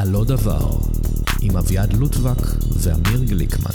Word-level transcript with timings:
על 0.00 0.08
לא 0.08 0.24
דבר, 0.24 0.70
עם 1.40 1.56
אביעד 1.56 1.92
לוטבק 1.92 2.46
ואמיר 2.72 3.24
גליקמן. 3.24 3.70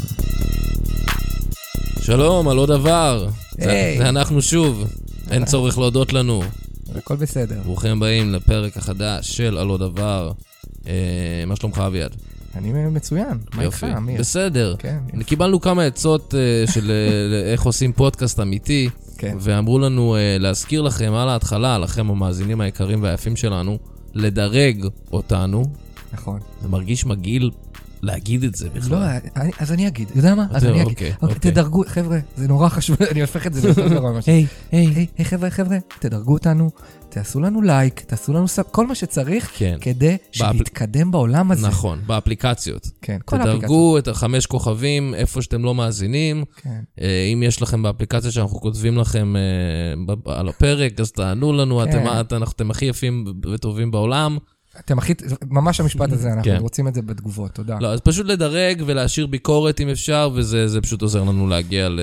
שלום, 2.01 2.47
על 2.47 2.58
עוד 2.58 2.70
דבר. 2.70 3.28
זה- 3.51 3.71
היי. 3.71 3.97
זה 3.97 4.10
אנחנו 4.10 4.42
שוב. 4.42 4.83
אין 5.31 5.46
צורך 5.51 5.78
להודות 5.78 6.13
לנו. 6.13 6.44
הכל 6.96 7.15
בסדר. 7.15 7.62
ברוכים 7.65 7.92
הבאים 7.97 8.33
לפרק 8.33 8.78
החדש 8.78 9.38
של 9.38 9.58
על 9.58 9.67
עוד 9.67 9.79
דבר. 9.79 10.31
אה, 10.88 10.94
מה 11.47 11.56
שלומך, 11.56 11.78
אביעד? 11.79 12.15
אני 12.55 12.71
מצוין. 12.89 13.37
מה 13.53 13.63
איתך. 13.63 13.85
אמיר? 13.97 14.19
בסדר. 14.19 14.76
כן, 14.79 14.97
יופי. 15.13 15.23
קיבלנו 15.23 15.62
כמה 15.62 15.83
עצות 15.83 16.35
אה, 16.35 16.71
של 16.73 16.91
אה, 16.91 17.52
איך 17.52 17.62
עושים 17.63 17.94
פודקאסט 17.94 18.39
אמיתי, 18.39 18.89
כן. 19.17 19.38
ואמרו 19.39 19.80
לנו 19.80 20.16
אה, 20.16 20.38
להזכיר 20.39 20.81
לכם 20.81 21.13
על 21.13 21.30
ההתחלה, 21.30 21.77
לכם 21.77 22.09
המאזינים 22.09 22.62
היקרים 22.62 23.03
והיפים 23.03 23.35
שלנו, 23.35 23.77
לדרג 24.13 24.88
אותנו. 25.12 25.66
נכון. 26.16 26.40
זה 26.62 26.68
מרגיש 26.68 27.05
מגעיל 27.05 27.52
להגיד 28.02 28.44
את 28.44 28.56
זה 28.56 28.70
בכלל. 28.70 29.00
לא, 29.00 29.06
אני- 29.36 29.52
אז 29.60 29.72
אני 29.72 29.88
אגיד. 29.88 30.08
אתה 30.10 30.20
יודע 30.20 30.36
מה? 30.36 30.46
אז 30.52 30.66
אני 30.66 30.72
אגיד. 30.82 30.88
אוקיי, 30.88 31.12
אוקיי, 31.22 31.36
אוקיי. 31.36 31.52
תדרגו, 31.52 31.84
חבר'ה, 31.88 32.20
זה 32.38 32.48
נורא 32.48 32.70
חשוב, 32.70 32.98
אני 33.12 33.22
הופך 33.22 33.48
את 33.48 33.54
זה 33.54 33.73
ש... 33.73 33.78
היי, 34.28 34.46
היי. 34.72 34.88
היי, 35.18 35.26
חבר'ה, 35.26 35.50
חבר'ה, 35.50 35.78
תדרגו 36.00 36.34
אותנו, 36.34 36.70
תעשו 37.09 37.40
לנו 37.40 37.62
לייק, 37.62 38.00
תעשו 38.00 38.34
לנו 38.34 38.48
סאב, 38.48 38.66
כל 38.72 38.88
מה 38.88 38.96
שצריך, 38.96 39.52
כן. 39.58 39.78
כדי 39.82 40.18
שנתקדם 40.32 41.12
בעולם 41.12 41.52
הזה. 41.52 41.68
נכון, 41.68 42.00
באפליקציות. 42.06 42.88
כן, 43.02 43.18
כל 43.26 43.36
האפליקציות. 43.36 43.59
תדרגו 43.64 43.98
את 43.98 44.08
החמש 44.08 44.45
כוכבים 44.45 45.14
איפה 45.14 45.42
שאתם 45.42 45.64
לא 45.64 45.76
מאזינים. 45.76 46.44
כן. 46.62 46.80
אה, 47.02 47.30
אם 47.34 47.44
יש 47.44 47.62
לכם 47.62 47.84
באפליקציה 47.84 48.32
שאנחנו 48.32 48.59
כותבים 48.62 48.98
לכם 48.98 49.34
אה, 49.36 50.34
על 50.40 50.50
הפרק, 50.50 51.00
אז 51.00 51.12
תענו 51.12 51.54
לנו, 51.54 51.82
כן. 51.86 51.90
אתם, 51.90 52.20
אתם, 52.20 52.44
אתם 52.44 52.72
הכי 52.72 52.86
יפים 52.86 53.26
וטובים 53.54 53.92
בעולם. 53.92 54.38
אתם 54.80 54.98
הכי, 54.98 55.14
ממש 55.50 55.80
המשפט 55.80 56.12
הזה, 56.12 56.28
אנחנו 56.28 56.44
כן. 56.44 56.58
רוצים 56.60 56.88
את 56.88 56.94
זה 56.96 57.02
בתגובות, 57.02 57.52
תודה. 57.52 57.78
לא, 57.81 57.88
אז 57.94 58.00
פשוט 58.02 58.26
לדרג 58.26 58.84
ולהשאיר 58.86 59.28
ביקורת 59.28 59.82
אם 59.82 59.90
אפשר, 59.90 60.30
וזה 60.36 60.67
זה 60.67 60.82
פשוט 60.82 61.02
עוזר 61.02 61.23
לנו 61.23 61.48
להגיע 61.48 61.90
ל, 61.90 62.00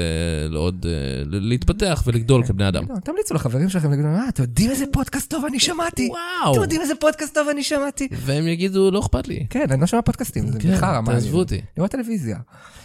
לעוד, 0.51 0.87
אה, 0.89 0.91
ל- 1.25 1.49
להתפתח 1.49 2.03
ולגדול 2.07 2.47
כבני 2.47 2.69
אדם. 2.69 2.85
לא, 2.89 2.95
תמליצו 3.05 3.35
לחברים 3.35 3.69
שלכם, 3.69 3.93
תגידו, 3.93 4.09
אה, 4.09 4.29
אתם 4.29 4.43
יודעים 4.43 4.71
איזה 4.71 4.85
פודקאסט 4.93 5.31
טוב 5.31 5.45
אני 5.45 5.61
שמעתי? 5.61 6.09
וואו. 6.11 6.53
אתם 6.53 6.63
יודעים 6.63 6.81
איזה 6.81 6.95
פודקאסט 7.01 7.35
טוב 7.35 7.49
אני 7.49 7.63
שמעתי? 7.63 8.09
והם 8.13 8.49
יגידו, 8.49 8.91
לא 8.91 9.01
אכפת 9.01 9.29
לי. 9.29 9.47
כן, 9.51 9.67
אני 9.71 9.81
לא 9.81 9.87
שומע 9.87 10.03
פודקאסטים, 10.03 10.49
זה 10.49 10.59
כן, 10.61 10.73
בחרא, 10.77 11.01
מה. 11.01 11.13
תעזבו 11.13 11.39
אותי. 11.39 11.61
רואה 11.77 11.89
טלוויזיה. 11.89 12.39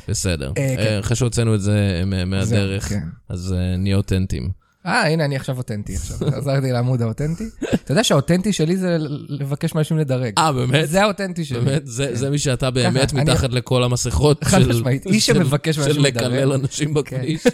בסדר. 0.09 0.51
אה, 0.57 0.73
כן. 0.77 0.83
אה, 0.83 0.99
אחרי 0.99 1.15
שהוצאנו 1.15 1.55
את 1.55 1.61
זה 1.61 2.01
מהדרך, 2.25 2.89
כן. 2.89 3.03
אז 3.29 3.55
נהיה 3.77 3.95
אותנטיים. 3.97 4.66
אה, 4.87 5.07
הנה, 5.07 5.25
אני 5.25 5.35
עכשיו 5.35 5.57
אותנטי 5.57 5.95
עכשיו. 5.95 6.17
חזרתי 6.37 6.71
לעמוד 6.71 7.01
האותנטי. 7.01 7.43
אתה 7.73 7.91
יודע 7.91 8.03
שהאותנטי 8.03 8.53
שלי 8.53 8.77
זה 8.77 8.97
לבקש 9.29 9.75
מאנשים 9.75 9.97
לדרג. 9.97 10.33
אה, 10.37 10.51
באמת? 10.51 10.89
זה 10.89 11.03
האותנטי 11.03 11.45
שלי. 11.45 11.59
באמת, 11.59 11.81
זה, 11.87 12.15
זה 12.15 12.29
מי 12.29 12.37
שאתה 12.37 12.71
באמת 12.71 13.13
מתחת 13.13 13.49
לכל 13.53 13.83
המסכות 13.83 14.43
חד 14.43 14.59
של... 14.61 14.69
משמעית, 14.69 15.05
איש 15.05 15.25
של- 15.25 15.33
שמבקש 15.33 15.75
של 15.75 15.81
מאנשים 15.81 16.03
לדרג. 16.05 16.23
לקלל 16.25 16.53
אנשים 16.53 16.93
בכביש. 16.93 17.43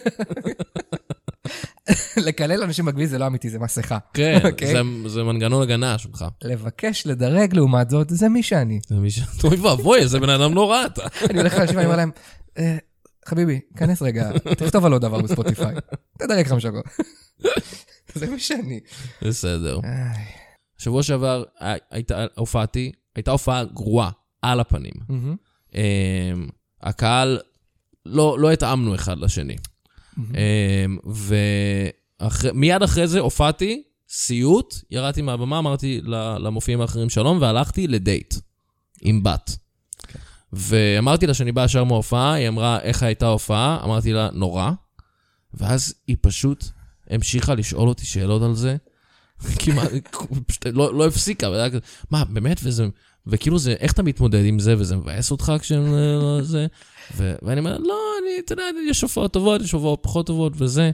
לקלל 2.17 2.64
אנשים 2.64 2.86
בכביש 2.86 3.09
זה 3.09 3.17
לא 3.17 3.28
אמיתי, 3.28 3.50
זה 3.50 3.59
מסכה. 3.59 3.97
כן, 4.14 4.40
אוקיי? 4.52 4.73
זה- 4.73 4.81
זה 5.09 5.23
מנגנון 5.23 5.62
הגנה 5.64 5.97
שלך. 5.97 6.25
לבקש 6.44 7.08
לדרג, 7.08 7.56
לעומת 7.56 7.90
זאת, 7.90 8.09
זה 8.09 8.30
מי 8.30 8.44
שאני. 8.44 8.80
זה 8.90 8.95
מי 8.95 9.12
ש... 9.12 9.20
אוי 9.44 9.58
ואבוי, 9.58 10.00
איזה 10.00 10.20
בן 10.20 10.30
אדם 10.30 10.53
נורא 10.53 10.86
אתה. 10.86 11.02
אני 11.30 11.40
הולך 11.40 11.58
לאנשים 11.58 11.75
ואני 11.75 11.86
אומר 11.86 11.97
להם, 11.97 12.12
"אה, 12.58 12.78
חביבי, 13.27 13.59
כנס 13.77 14.02
רגע, 14.02 14.31
תכתוב 14.59 14.85
על 14.85 14.93
עוד 14.93 15.02
דבר 15.02 15.21
בספוטיפיי. 15.21 15.75
תדרג 16.19 16.47
חמש 16.47 16.66
דקות. 16.66 16.85
זה 18.16 18.29
מי 18.29 18.39
שאני. 18.39 18.79
בסדר. 19.21 19.79
שבוע 20.77 21.03
שעבר 21.03 21.44
הי- 21.59 21.79
הייתה, 21.91 22.25
הופעתי, 22.35 22.91
הייתה 23.16 23.31
הופעה 23.31 23.63
גרועה, 23.63 24.09
על 24.41 24.59
הפנים. 24.59 24.94
אמ, 25.75 25.79
הקהל, 26.81 27.39
לא 28.05 28.39
לא 28.39 28.51
התאמנו 28.51 28.95
אחד 28.95 29.17
לשני. 29.19 29.56
אמ, 30.17 30.97
ומיד 32.44 32.81
אחרי 32.83 33.07
זה 33.07 33.19
הופעתי, 33.19 33.83
סיוט, 34.09 34.75
ירדתי 34.91 35.22
מהבמה, 35.22 35.59
אמרתי 35.59 36.01
למופיעים 36.39 36.81
האחרים 36.81 37.09
שלום, 37.09 37.41
והלכתי 37.41 37.88
לדייט 37.88 38.33
עם 39.01 39.23
בת. 39.23 39.57
ואמרתי 40.53 41.28
לה 41.28 41.34
שאני 41.34 41.52
בא 41.52 41.66
ישר 41.66 41.84
מההופעה, 41.84 42.34
היא 42.34 42.47
אמרה, 42.47 42.80
איך 42.80 43.03
הייתה 43.03 43.25
ההופעה? 43.25 43.80
אמרתי 43.84 44.14
לה, 44.14 44.30
נורא. 44.34 44.72
ואז 45.53 45.94
היא 46.08 46.18
פשוט 46.22 46.66
המשיכה 47.09 47.56
לשאול 47.56 47.90
אותי 47.90 48.06
שאלות 48.06 48.41
על 48.41 48.56
זה. 48.56 48.75
כמעט, 49.59 49.92
פשוט 50.47 50.66
לא, 50.66 50.94
לא 50.94 51.08
הפסיקה, 51.08 51.47
כזה, 51.69 51.80
מה, 52.12 52.25
באמת? 52.25 52.59
וזה, 52.63 52.88
וכאילו 53.28 53.59
זה, 53.59 53.72
איך 53.80 53.94
אתה 53.94 54.03
מתמודד 54.03 54.46
עם 54.46 54.59
זה, 54.59 54.75
וזה 54.78 54.96
מבאס 54.96 55.31
אותך 55.31 55.53
כשהם 55.59 55.94
אה, 55.94 56.44
זה? 56.44 56.68
ו, 57.16 57.34
ואני 57.42 57.59
אומר, 57.59 57.78
לא, 57.78 58.00
אני, 58.22 58.40
אתה 58.46 58.53
יודע, 58.53 58.63
יש 58.90 59.02
הופעות 59.02 59.34
טובות, 59.34 59.62
יש 59.62 59.72
הופעות 59.72 60.00
פחות 60.02 60.28
טובות, 60.28 60.53
וזה. 60.56 60.92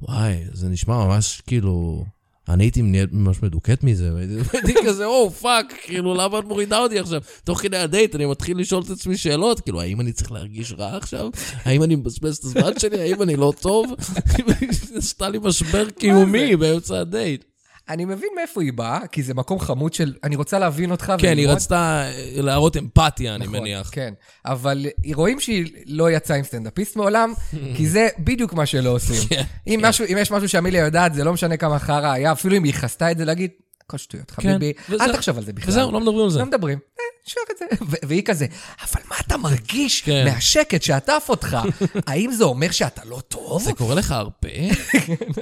וואי, 0.00 0.44
זה 0.52 0.68
נשמע 0.68 1.04
ממש 1.04 1.42
כאילו... 1.46 2.04
אני 2.48 2.64
הייתי 2.64 2.82
ממש 3.12 3.42
מדוכאת 3.42 3.84
מזה, 3.84 4.14
והייתי 4.14 4.34
והייתי 4.52 4.74
כזה, 4.86 5.06
או, 5.06 5.30
fuck, 5.30 5.74
כאילו, 5.82 6.14
למה 6.14 6.38
את 6.38 6.44
מורידה 6.44 6.78
אותי 6.78 6.98
עכשיו? 6.98 7.22
תוך 7.44 7.60
כדי 7.60 7.76
הדייט 7.76 8.14
אני 8.14 8.26
מתחיל 8.26 8.58
לשאול 8.58 8.82
את 8.82 8.90
עצמי 8.90 9.16
שאלות, 9.16 9.60
כאילו, 9.60 9.80
האם 9.80 10.00
אני 10.00 10.12
צריך 10.12 10.32
להרגיש 10.32 10.72
רע 10.78 10.96
עכשיו? 10.96 11.30
האם 11.64 11.82
אני 11.82 11.96
מבזבז 11.96 12.36
את 12.36 12.44
הזמן 12.44 12.78
שלי? 12.78 13.00
האם 13.00 13.22
אני 13.22 13.36
לא 13.36 13.52
טוב? 13.60 13.94
עשתה 14.96 15.28
לי 15.28 15.38
משבר 15.42 15.90
קיומי 15.90 16.56
באמצע 16.56 17.00
הדייט. 17.00 17.44
אני 17.88 18.04
מבין 18.04 18.28
מאיפה 18.36 18.62
היא 18.62 18.72
באה, 18.72 19.06
כי 19.06 19.22
זה 19.22 19.34
מקום 19.34 19.58
חמוד 19.60 19.94
של, 19.94 20.14
אני 20.24 20.36
רוצה 20.36 20.58
להבין 20.58 20.90
אותך. 20.90 21.12
כן, 21.18 21.28
היא 21.28 21.36
וללמוד." 21.38 21.56
רצתה 21.56 22.04
להראות 22.36 22.76
אמפתיה, 22.76 23.34
אני 23.34 23.44
נכון, 23.46 23.58
מניח. 23.60 23.88
כן, 23.92 24.14
אבל 24.46 24.86
רואים 25.14 25.40
שהיא 25.40 25.66
לא 25.86 26.10
יצאה 26.10 26.36
עם 26.36 26.44
סטנדאפיסט 26.44 26.96
מעולם, 26.96 27.32
כי 27.76 27.88
זה 27.88 28.08
בדיוק 28.18 28.52
מה 28.52 28.66
שלא 28.66 28.90
עושים. 28.90 29.28
כן, 29.28 29.42
אם 29.66 29.80
משהו- 29.82 30.06
אם 30.12 30.16
יש 30.20 30.30
משהו 30.30 30.48
שאמיליה 30.48 30.84
יודעת, 30.84 31.14
זה 31.14 31.24
לא 31.24 31.32
משנה 31.32 31.56
כמה 31.56 31.78
חרא 31.78 32.12
היה, 32.12 32.32
אפילו 32.32 32.56
אם 32.56 32.64
היא 32.64 32.74
חסתה 32.74 33.10
את 33.10 33.18
זה, 33.18 33.24
להגיד, 33.24 33.50
הכל 33.86 33.96
שטויות, 33.96 34.30
חביבי, 34.30 34.72
כן, 34.72 34.92
וזה- 34.94 35.04
אל 35.04 35.12
תחשוב 35.12 35.38
על 35.38 35.44
זה 35.44 35.52
בכלל. 35.52 35.68
וזהו, 35.70 35.92
לא 35.92 36.00
מדברים 36.00 36.24
על 36.24 36.30
זה. 36.30 36.38
לא 36.38 36.46
מדברים. 36.46 36.78
אה, 37.24 37.32
נשאר 37.32 37.42
את 37.50 37.58
זה. 37.58 37.84
ו- 37.90 38.08
והיא 38.08 38.22
כזה, 38.24 38.46
אבל 38.82 39.00
מה 39.08 39.16
אתה 39.26 39.36
מרגיש 39.36 40.02
כן. 40.02 40.24
מהשקט 40.24 40.82
שעטף 40.82 41.26
אותך? 41.28 41.56
האם 42.06 42.32
זה 42.32 42.44
אומר 42.44 42.70
שאתה 42.70 43.02
לא 43.04 43.20
טוב? 43.28 43.62
זה 43.62 43.72
קורה 43.72 43.94
לך 43.94 44.10
הרבה? 44.10 44.48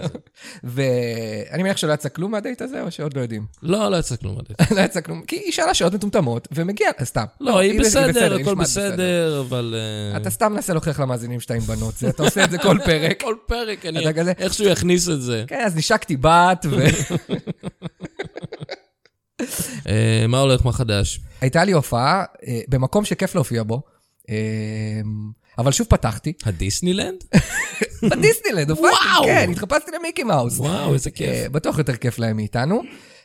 ואני 0.64 1.62
מניח 1.62 1.76
שלא 1.76 1.92
יצא 1.92 2.08
כלום 2.08 2.30
מהדייט 2.30 2.62
הזה, 2.62 2.82
או 2.82 2.90
שעוד 2.90 3.16
לא 3.16 3.20
יודעים? 3.20 3.46
לא, 3.62 3.90
לא 3.90 3.96
יצא 3.96 4.16
כלום 4.16 4.38
הדייט. 4.38 4.72
לא 4.76 4.80
יצא 4.80 5.00
כלום, 5.00 5.22
כי 5.22 5.36
היא 5.36 5.52
שאלה 5.52 5.74
שאלות 5.74 5.94
מטומטמות, 5.94 6.48
ומגיע, 6.52 6.90
סתם. 7.02 7.24
לא, 7.40 7.58
היא 7.58 7.80
בסדר, 7.80 8.40
הכל 8.40 8.54
בסדר, 8.54 9.40
אבל... 9.48 9.74
אה, 10.12 10.16
אתה 10.16 10.30
סתם 10.30 10.52
מנסה 10.52 10.72
להוכיח 10.72 11.00
למאזינים 11.00 11.40
שאתה 11.40 11.54
עם 11.54 11.60
בנות, 11.60 11.94
אתה 12.08 12.22
עושה 12.22 12.44
את 12.44 12.50
זה 12.50 12.58
כל 12.58 12.78
פרק. 12.84 13.20
כל 13.20 13.34
פרק, 13.46 13.86
אני 13.86 14.04
איכשהו 14.38 14.64
יכניס 14.64 15.08
את 15.08 15.22
זה. 15.22 15.44
כן, 15.46 15.62
אז 15.66 15.76
נשקתי 15.76 16.16
בת, 16.16 16.66
אה, 16.72 16.88
מה 20.28 20.40
הולך, 20.40 20.66
מה 20.66 20.72
חדש? 20.72 21.20
והייתה 21.40 21.64
לי 21.64 21.72
הופעה 21.72 22.24
אה, 22.46 22.60
במקום 22.68 23.04
שכיף 23.04 23.34
להופיע 23.34 23.62
בו, 23.62 23.82
אה, 24.30 24.36
אבל 25.58 25.72
שוב 25.72 25.86
פתחתי, 25.90 26.32
הדיסנילנד? 26.44 27.24
בדיסנילנד, 28.10 28.70
הופעתי! 28.70 28.96
כן, 29.24 29.50
התחפשתי 29.50 29.90
למיקי 29.98 30.22
מאוס. 30.22 30.58
וואו, 30.58 30.94
איזה 30.94 31.10
כיף. 31.10 31.28
אה, 31.28 31.48
בטוח 31.48 31.78
יותר 31.78 31.96
כיף 31.96 32.18
להם 32.18 32.36
מאיתנו. 32.36 32.82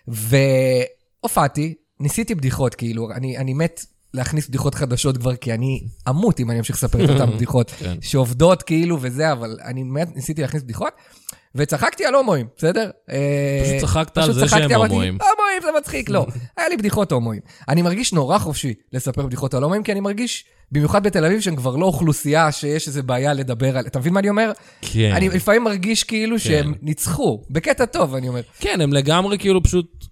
והופעתי, 0.07 1.73
ניסיתי 1.99 2.35
בדיחות, 2.35 2.75
כאילו, 2.75 3.11
אני, 3.11 3.37
אני 3.37 3.53
מת 3.53 3.85
להכניס 4.13 4.47
בדיחות 4.47 4.75
חדשות 4.75 5.17
כבר, 5.17 5.35
כי 5.35 5.53
אני 5.53 5.83
אמות 6.09 6.39
אם 6.39 6.51
אני 6.51 6.59
אמשיך 6.59 6.75
לספר 6.75 7.05
את 7.05 7.09
אותן 7.09 7.31
בדיחות 7.35 7.71
כן. 7.71 7.95
שעובדות 8.01 8.63
כאילו 8.63 8.97
וזה, 9.01 9.31
אבל 9.31 9.57
אני 9.63 9.83
מת 9.83 10.15
ניסיתי 10.15 10.41
להכניס 10.41 10.63
בדיחות, 10.63 10.93
וצחקתי 11.55 12.05
על 12.05 12.15
הומואים, 12.15 12.47
בסדר? 12.57 12.89
אה, 13.09 13.61
פשוט 13.63 13.81
צחקת 13.81 14.17
על 14.17 14.33
זה 14.33 14.47
שהם 14.47 14.71
הומואים. 14.71 15.17
הומואים 15.21 15.61
זה 15.61 15.67
מצחיק, 15.77 16.09
לא. 16.09 16.25
היה 16.57 16.69
לי 16.69 16.77
בדיחות 16.77 17.11
הומואים. 17.11 17.41
אני 17.69 17.81
מרגיש 17.81 18.13
נורא 18.13 18.37
חופשי 18.37 18.73
לספר 18.93 19.25
בדיחות 19.25 19.53
על 19.53 19.63
הומואים, 19.63 19.83
כי 19.83 19.91
אני 19.91 19.99
מרגיש, 19.99 20.45
במיוחד 20.71 21.03
בתל 21.03 21.25
אביב, 21.25 21.39
שהם 21.41 21.55
כבר 21.55 21.75
לא 21.75 21.85
אוכלוסייה 21.85 22.51
שיש 22.51 22.87
איזו 22.87 23.03
בעיה 23.03 23.33
לדבר 23.33 23.77
על... 23.77 23.87
אתה 23.87 23.99
מבין 23.99 24.13
מה 24.13 24.19
אני 24.19 24.29
אומר? 24.29 24.51
כן. 24.81 25.11
אני 25.15 25.29
לפעמים 25.29 25.63
מרגיש 25.63 26.03
כאילו 26.03 26.39
שהם 26.39 26.73
ניצחו, 26.81 27.43
בקטע 27.49 27.85
טוב, 27.85 28.15
אני 28.15 28.27
אומר. 28.27 28.41
כן, 28.59 28.81
הם 28.81 28.93
לגמרי 28.93 29.37
כאילו 29.37 29.63
פשוט 29.63 30.05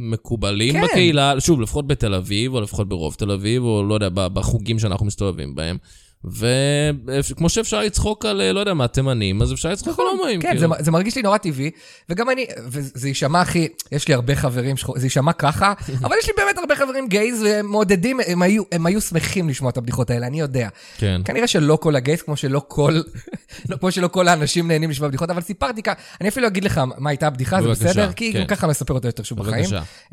מקובלים 0.00 0.74
כן. 0.74 0.84
בקהילה, 0.84 1.40
שוב, 1.40 1.60
לפחות 1.60 1.86
בתל 1.86 2.14
אביב, 2.14 2.54
או 2.54 2.60
לפחות 2.60 2.88
ברוב 2.88 3.14
תל 3.14 3.30
אביב, 3.30 3.62
או 3.62 3.84
לא 3.88 3.94
יודע, 3.94 4.08
בחוגים 4.08 4.78
שאנחנו 4.78 5.06
מסתובבים 5.06 5.54
בהם. 5.54 5.76
וכמו 6.24 7.48
שאפשר 7.48 7.80
לצחוק 7.80 8.24
על, 8.24 8.40
אה, 8.40 8.52
לא 8.52 8.60
יודע 8.60 8.74
מה, 8.74 8.88
תימנים, 8.88 9.42
אז 9.42 9.52
אפשר 9.52 9.68
לצחוק 9.72 9.98
על 10.00 10.04
הומואים. 10.12 10.40
כן, 10.40 10.48
כאילו. 10.48 10.74
זה, 10.78 10.84
זה 10.84 10.90
מרגיש 10.90 11.16
לי 11.16 11.22
נורא 11.22 11.38
טבעי, 11.38 11.70
וגם 12.08 12.30
אני, 12.30 12.46
וזה 12.66 13.08
יישמע 13.08 13.40
הכי, 13.40 13.68
יש 13.92 14.08
לי 14.08 14.14
הרבה 14.14 14.34
חברים 14.34 14.76
שחורים, 14.76 15.00
זה 15.00 15.06
יישמע 15.06 15.32
ככה, 15.32 15.72
אבל 16.04 16.16
יש 16.18 16.26
לי 16.26 16.32
באמת 16.36 16.58
הרבה 16.58 16.76
חברים 16.76 17.08
גייז, 17.08 17.42
והם 17.42 17.66
מעודדים, 17.66 18.20
הם 18.26 18.42
היו, 18.42 18.62
הם 18.72 18.86
היו 18.86 19.00
שמחים 19.00 19.48
לשמוע 19.48 19.70
את 19.70 19.76
הבדיחות 19.76 20.10
האלה, 20.10 20.26
אני 20.26 20.40
יודע. 20.40 20.68
כן. 20.98 21.20
כנראה 21.24 21.46
שלא 21.46 21.78
כל 21.80 21.96
הגייז, 21.96 22.22
כמו 22.22 22.36
שלא 22.36 22.62
כל, 22.68 23.00
לא, 23.68 23.76
כמו 23.76 23.90
שלא 23.90 24.08
כל 24.08 24.28
האנשים 24.28 24.68
נהנים 24.68 24.90
לשמוע 24.90 25.08
בדיחות, 25.08 25.30
אבל 25.30 25.40
סיפרתי 25.40 25.82
ככה, 25.82 26.00
אני 26.20 26.28
אפילו 26.28 26.46
אגיד 26.46 26.64
לך 26.64 26.80
מה 26.98 27.10
הייתה 27.10 27.26
הבדיחה, 27.26 27.62
זה 27.62 27.68
בסדר? 27.68 28.12
כי 28.12 28.32
כן. 28.32 28.46
ככה 28.46 28.66
מספר 28.66 28.94
אותה 28.94 29.08
יותר 29.08 29.22
שוב 29.22 29.38
בחיים. 29.38 29.64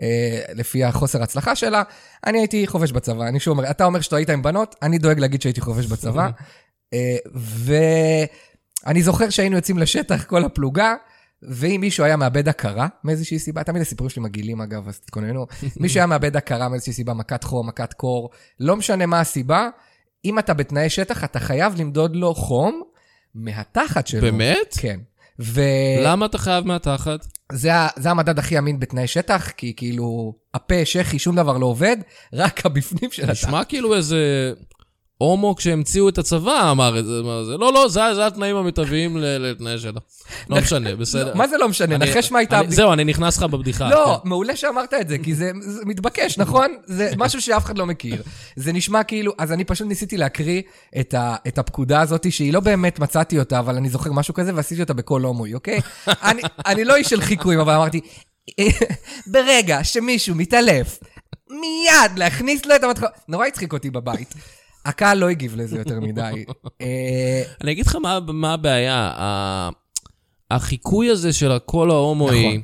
אה, 0.01 0.41
לפי 0.55 0.83
החוסר 0.83 1.23
הצלחה 1.23 1.55
שלה, 1.55 1.83
אני 2.27 2.39
הייתי 2.39 2.67
חובש 2.67 2.91
בצבא. 2.91 3.27
אני 3.27 3.39
שוב 3.39 3.57
אומר, 3.57 3.69
אתה 3.69 3.85
אומר 3.85 4.01
שאתה 4.01 4.15
היית 4.15 4.29
עם 4.29 4.41
בנות, 4.41 4.75
אני 4.81 4.97
דואג 4.97 5.19
להגיד 5.19 5.41
שהייתי 5.41 5.61
חובש 5.61 5.85
בצבא. 5.85 6.02
אה, 6.93 7.17
ואני 8.85 9.03
זוכר 9.03 9.29
שהיינו 9.29 9.55
יוצאים 9.55 9.77
לשטח, 9.77 10.23
כל 10.23 10.45
הפלוגה, 10.45 10.93
ואם 11.49 11.81
מישהו 11.81 12.03
היה 12.03 12.17
מאבד 12.17 12.47
הכרה 12.47 12.87
מאיזושהי 13.03 13.39
סיבה, 13.39 13.63
תמיד 13.63 13.81
הסיפורים 13.81 14.09
שלי 14.09 14.23
מגעילים 14.23 14.61
אגב, 14.61 14.87
אז 14.87 14.99
תתכוננו, 14.99 15.45
מישהו 15.81 15.99
היה 15.99 16.07
מאבד 16.07 16.35
הכרה 16.35 16.69
מאיזושהי 16.69 16.93
סיבה, 16.93 17.13
מכת 17.13 17.43
חום, 17.43 17.67
מכת 17.67 17.93
קור, 17.93 18.29
לא 18.59 18.75
משנה 18.75 19.05
מה 19.05 19.19
הסיבה, 19.19 19.69
אם 20.25 20.39
אתה 20.39 20.53
בתנאי 20.53 20.89
שטח, 20.89 21.23
אתה 21.23 21.39
חייב 21.39 21.73
למדוד 21.77 22.15
לו 22.15 22.35
חום 22.35 22.83
מהתחת 23.35 24.07
שלו. 24.07 24.21
באמת? 24.21 24.75
כן. 24.77 24.99
ו... 25.39 25.61
למה 26.03 26.25
אתה 26.25 26.37
חייב 26.37 26.67
מהתחת? 26.67 27.27
זה, 27.51 27.71
זה 27.95 28.11
המדד 28.11 28.39
הכי 28.39 28.57
אמין 28.57 28.79
בתנאי 28.79 29.07
שטח, 29.07 29.49
כי 29.57 29.73
כאילו, 29.75 30.35
הפה, 30.53 30.85
שחי, 30.85 31.19
שום 31.19 31.35
דבר 31.35 31.57
לא 31.57 31.65
עובד, 31.65 31.97
רק 32.33 32.65
הבפנים 32.65 33.11
של 33.11 33.23
התא. 33.23 33.31
נשמע 33.31 33.63
כאילו 33.63 33.95
איזה 33.95 34.53
הומו 35.23 35.55
כשהמציאו 35.55 36.09
את 36.09 36.17
הצבא 36.17 36.71
אמר 36.71 36.99
את 36.99 37.05
זה. 37.05 37.11
לא, 37.57 37.73
לא, 37.73 37.89
זה, 37.89 38.25
התנאים 38.27 39.17
ל- 39.17 39.37
לתנאי 39.37 39.79
שטח. 39.79 39.99
לא 40.49 40.57
משנה, 40.61 40.95
בסדר. 40.95 41.33
מה 41.35 41.47
זה 41.47 41.57
לא 41.57 41.69
משנה? 41.69 41.97
נחש 41.97 42.31
מה 42.31 42.39
הייתה. 42.39 42.61
זהו, 42.67 42.93
אני 42.93 43.03
נכנס 43.03 43.37
לך 43.37 43.43
בבדיחה. 43.43 43.89
לא, 43.89 44.19
כן. 44.23 44.29
מעולה 44.29 44.55
שאמרת 44.55 44.93
את 44.93 45.09
זה, 45.09 45.17
כי 45.17 45.35
זה, 45.35 45.51
מתבקש, 45.85 46.37
נכון? 46.37 46.75
זה 46.85 47.11
משהו 47.17 47.41
שאף 47.41 47.65
אחד 47.65 47.77
לא 47.77 47.85
מכיר. 47.85 48.23
זה 48.55 48.73
נשמע 48.73 49.03
כאילו, 49.03 49.33
אז 49.37 49.51
אני 49.51 49.63
פשוט 49.63 49.87
ניסיתי 49.87 50.17
להקריא 50.17 50.61
את, 51.47 51.57
הפקודה 51.57 52.01
הזאת, 52.01 52.31
שהיא 52.31 52.53
לא 52.53 52.59
באמת 52.59 52.99
מצאתי 52.99 53.39
אותה, 53.39 53.59
אבל 53.59 53.75
אני 53.75 53.89
זוכר 53.89 54.11
משהו 54.11 54.33
כזה, 54.33 54.51
ועשיתי 54.55 54.81
אותה 54.81 54.93
בקול 54.93 55.23
הומואי, 55.23 55.53
אוקיי? 55.53 55.79
אני, 56.07 56.41
אני 56.65 56.85
לא 56.85 56.95
איש 56.95 57.07
של 57.07 57.21
חיקויים, 57.21 57.59
אבל 57.59 57.73
אמרתי, 57.73 58.01
ברגע 59.27 59.83
שמישהו 59.83 60.35
מתעלף, 60.35 60.99
מיד 61.49 62.17
להכניס 62.17 62.65
לו 62.65 62.75
את 62.75 62.83
המתכון... 62.83 63.09
נורא 63.27 63.45
הצחיק 63.45 63.73
אותי 63.73 63.89
בבית. 63.89 64.33
הקהל 64.85 65.17
לא 65.17 65.29
הגיב 65.29 65.55
לזה 65.55 65.77
יותר 65.77 65.99
מדי. 65.99 66.45
אה, 66.81 67.43
אני 67.61 67.71
אגיד 67.71 67.85
לך 67.85 67.97
מה, 68.27 68.53
הבעיה. 68.53 69.69
החיקוי 70.51 71.09
הזה 71.09 71.33
של 71.33 71.51
הקול 71.51 71.91
ההומואי, 71.91 72.47
נכון. 72.47 72.61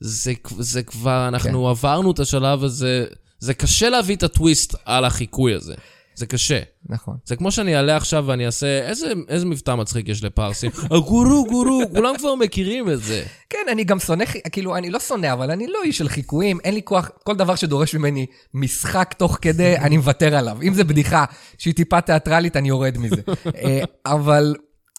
זה, 0.00 0.32
זה 0.58 0.82
כבר, 0.82 1.28
אנחנו 1.28 1.68
עברנו 1.68 2.10
את 2.10 2.18
השלב 2.18 2.64
הזה, 2.64 3.06
זה 3.38 3.54
קשה 3.54 3.88
להביא 3.88 4.16
את 4.16 4.22
הטוויסט 4.22 4.74
על 4.84 5.04
החיקוי 5.04 5.54
הזה. 5.54 5.74
זה 6.16 6.26
קשה. 6.26 6.60
נכון. 6.88 7.16
זה 7.24 7.36
כמו 7.36 7.50
שאני 7.50 7.76
אעלה 7.76 7.96
עכשיו 7.96 8.24
ואני 8.26 8.46
אעשה, 8.46 8.88
איזה, 8.88 9.12
איזה 9.28 9.46
מבטא 9.46 9.74
מצחיק 9.74 10.08
יש 10.08 10.24
לפרסים? 10.24 10.70
הגורו, 10.90 11.44
גורו, 11.44 11.82
כולם 11.94 12.18
כבר 12.18 12.34
מכירים 12.34 12.90
את 12.90 13.02
זה. 13.02 13.24
כן, 13.50 13.66
אני 13.72 13.84
גם 13.84 13.98
שונא, 13.98 14.24
כאילו, 14.52 14.76
אני 14.76 14.90
לא 14.90 15.00
שונא, 15.00 15.32
אבל 15.32 15.50
אני 15.50 15.66
לא 15.66 15.78
איש 15.84 15.98
של 15.98 16.08
חיקויים, 16.08 16.58
אין 16.64 16.74
לי 16.74 16.80
כוח, 16.84 17.10
כל 17.24 17.36
דבר 17.36 17.54
שדורש 17.54 17.94
ממני 17.94 18.26
משחק 18.54 19.14
תוך 19.18 19.38
כדי, 19.42 19.76
אני 19.76 19.96
מוותר 19.96 20.36
עליו. 20.36 20.58
אם 20.62 20.74
זה 20.74 20.84
בדיחה 20.84 21.24
שהיא 21.58 21.74
טיפה 21.74 22.00
תיאטרלית, 22.00 22.56
אני 22.56 22.68
יורד 22.68 22.98
מזה. 22.98 23.22
אה, 23.64 23.80
אבל 24.06 24.54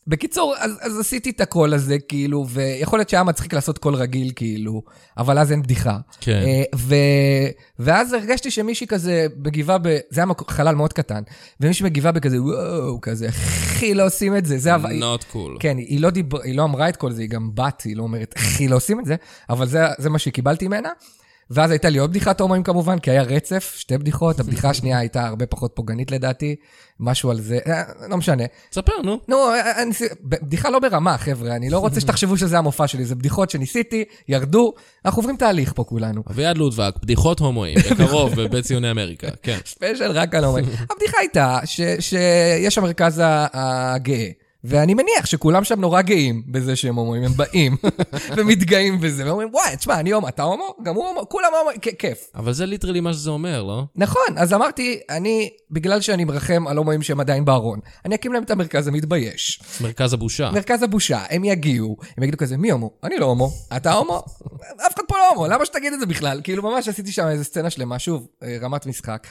בקיצור, 0.08 0.56
אז, 0.60 0.72
אז 0.82 1.00
עשיתי 1.00 1.30
את 1.30 1.42
הקול 1.42 1.74
הזה, 1.74 2.00
כאילו, 2.00 2.46
ויכול 2.50 3.00
להיות 3.00 3.10
שהיה 3.10 3.24
מצחיק 3.24 3.54
לעשות 3.54 3.78
קול 3.78 3.96
רגיל, 3.96 4.32
כאילו, 4.36 4.82
אבל 5.18 5.40
אז 5.40 5.52
אין 5.52 5.62
בדיחה. 5.62 5.98
כן. 6.22 6.42
אה, 6.46 6.64
ו... 6.76 6.96
ואז 7.80 8.14
הרגשתי 8.14 8.52
שמישהי 8.52 8.88
כזה 8.88 9.28
מגיבה 9.44 9.78
ב... 9.78 9.98
זה 10.10 10.22
היה 10.22 10.28
חלל 10.48 10.76
מאוד 10.76 10.94
קטן, 10.94 11.22
ומישהי 11.62 11.86
מגיבה 11.86 12.12
בכזה, 12.12 12.42
וואו, 12.42 13.02
כזה, 13.02 13.30
אחי, 13.30 13.94
לא 13.94 14.06
עושים 14.06 14.38
את 14.38 14.46
זה, 14.46 14.58
זה... 14.58 14.74
הב- 14.74 14.86
Not 14.86 15.34
cool. 15.34 15.60
כן, 15.60 15.78
היא 15.78 16.02
לא, 16.02 16.10
דיבר, 16.10 16.42
היא 16.42 16.58
לא 16.58 16.64
אמרה 16.64 16.90
את 16.90 16.96
כל 16.96 17.12
זה, 17.12 17.22
היא 17.22 17.30
גם 17.30 17.50
בת, 17.54 17.82
היא 17.82 17.96
לא 17.96 18.04
אומרת, 18.04 18.34
אחי, 18.38 18.68
לא 18.68 18.76
עושים 18.76 19.00
את 19.00 19.06
זה, 19.06 19.16
אבל 19.50 19.68
זה, 19.68 19.80
זה 19.98 20.10
מה 20.10 20.20
שקיבלתי 20.20 20.68
ממנה. 20.68 20.90
ואז 21.52 21.72
הייתה 21.72 21.90
לי 21.90 22.00
עוד 22.00 22.10
בדיחת 22.10 22.42
הומואים 22.42 22.64
כמובן, 22.64 23.00
כי 23.00 23.12
היה 23.12 23.24
רצף, 23.24 23.76
שתי 23.78 23.98
בדיחות, 23.98 24.40
הבדיחה 24.40 24.70
השנייה 24.70 25.00
הייתה 25.00 25.28
הרבה 25.28 25.46
פחות 25.46 25.72
פוגענית 25.76 26.12
לדעתי, 26.12 26.56
משהו 27.00 27.32
על 27.32 27.42
זה, 27.42 27.60
אה, 27.68 27.84
לא 28.10 28.18
משנה. 28.18 28.44
תספר, 28.70 28.94
נו. 29.04 29.20
נו, 29.28 29.38
אה, 29.38 29.84
אני, 29.84 29.92
בדיחה 30.24 30.70
לא 30.70 30.80
ברמה, 30.80 31.18
חבר'ה, 31.18 31.56
אני 31.56 31.70
לא 31.70 31.80
רוצה 31.80 32.00
שתחשבו 32.00 32.38
שזה 32.38 32.58
המופע 32.58 32.88
שלי, 32.88 33.06
זה 33.06 33.16
בדיחות 33.16 33.50
שניסיתי, 33.50 34.04
ירדו, 34.28 34.74
אנחנו 35.06 35.20
עוברים 35.20 35.38
תהליך 35.38 35.74
פה 35.76 35.84
כולנו. 35.84 36.24
אביעד 36.32 36.58
לודבק, 36.58 36.94
בדיחות 37.02 37.40
הומואים, 37.40 37.78
בקרוב, 37.92 38.36
בבית 38.42 38.66
ציוני 38.66 38.92
אמריקה, 38.92 39.28
כן. 39.42 39.58
ספיישל 39.66 40.12
רק 40.12 40.36
על 40.36 40.44
הומואים. 40.44 40.66
הבדיחה 40.92 41.18
הייתה 41.20 41.60
שיש 42.00 42.78
המרכז 42.78 43.22
הגאה. 43.54 44.30
ואני 44.64 44.94
מניח 44.94 45.26
שכולם 45.26 45.64
שם 45.64 45.80
נורא 45.80 46.02
גאים 46.02 46.44
בזה 46.48 46.76
שהם 46.76 46.96
הומואים, 46.96 47.24
הם 47.24 47.32
באים 47.32 47.78
ומתגאים 48.38 49.02
בזה, 49.02 49.26
ואומרים, 49.26 49.50
וואי, 49.54 49.78
תשמע, 49.78 50.00
אני 50.00 50.12
הומו, 50.12 50.28
אתה 50.28 50.44
הומו? 50.44 50.76
גם 50.84 50.96
הוא 50.96 51.08
הומו, 51.08 51.30
כולם 51.30 51.48
הומו, 51.60 51.80
כיף. 52.00 52.32
אבל 52.36 52.54
זה 52.54 52.66
ליטרלי 52.66 53.00
מה 53.00 53.14
שזה 53.14 53.30
אומר, 53.30 53.64
לא? 53.64 53.84
נכון, 53.96 54.38
אז 54.38 54.54
אמרתי, 54.54 55.00
אני, 55.10 55.50
בגלל 55.72 56.02
שאני 56.02 56.24
מרחם 56.24 56.68
על 56.68 56.78
הומואים 56.78 57.02
שהם 57.02 57.20
עדיין 57.20 57.46
בארון, 57.46 57.80
אני 58.06 58.16
אקים 58.16 58.34
להם 58.34 58.44
את 58.44 58.52
המרכז 58.52 58.88
המתבייש. 58.88 59.62
מרכז 59.82 60.14
הבושה. 60.14 60.52
מרכז 60.52 60.84
הבושה, 60.84 61.24
הם 61.30 61.46
יגיעו, 61.46 61.98
הם 62.18 62.24
יגידו 62.24 62.38
כזה, 62.38 62.58
מי 62.58 62.72
הומו? 62.72 62.92
אני 63.04 63.18
לא 63.18 63.26
הומו, 63.26 63.52
אתה 63.78 63.94
הומו? 63.94 64.24
אף 64.88 64.96
אחד 64.96 65.04
פה 65.08 65.18
לא 65.18 65.30
הומו, 65.30 65.48
למה 65.48 65.66
שתגיד 65.66 65.94
את 65.94 66.00
זה 66.00 66.06
בכלל? 66.06 66.42
כאילו, 66.44 66.64
ממש 66.64 66.88
עשיתי 66.88 67.12
שם 67.12 67.28
איזה 67.28 67.44
סצנה 67.44 67.70
שלמה, 67.70 68.00
שוב, 68.00 68.28
אה, 68.44 68.58
רמת 68.62 68.86
משחק. 68.86 69.28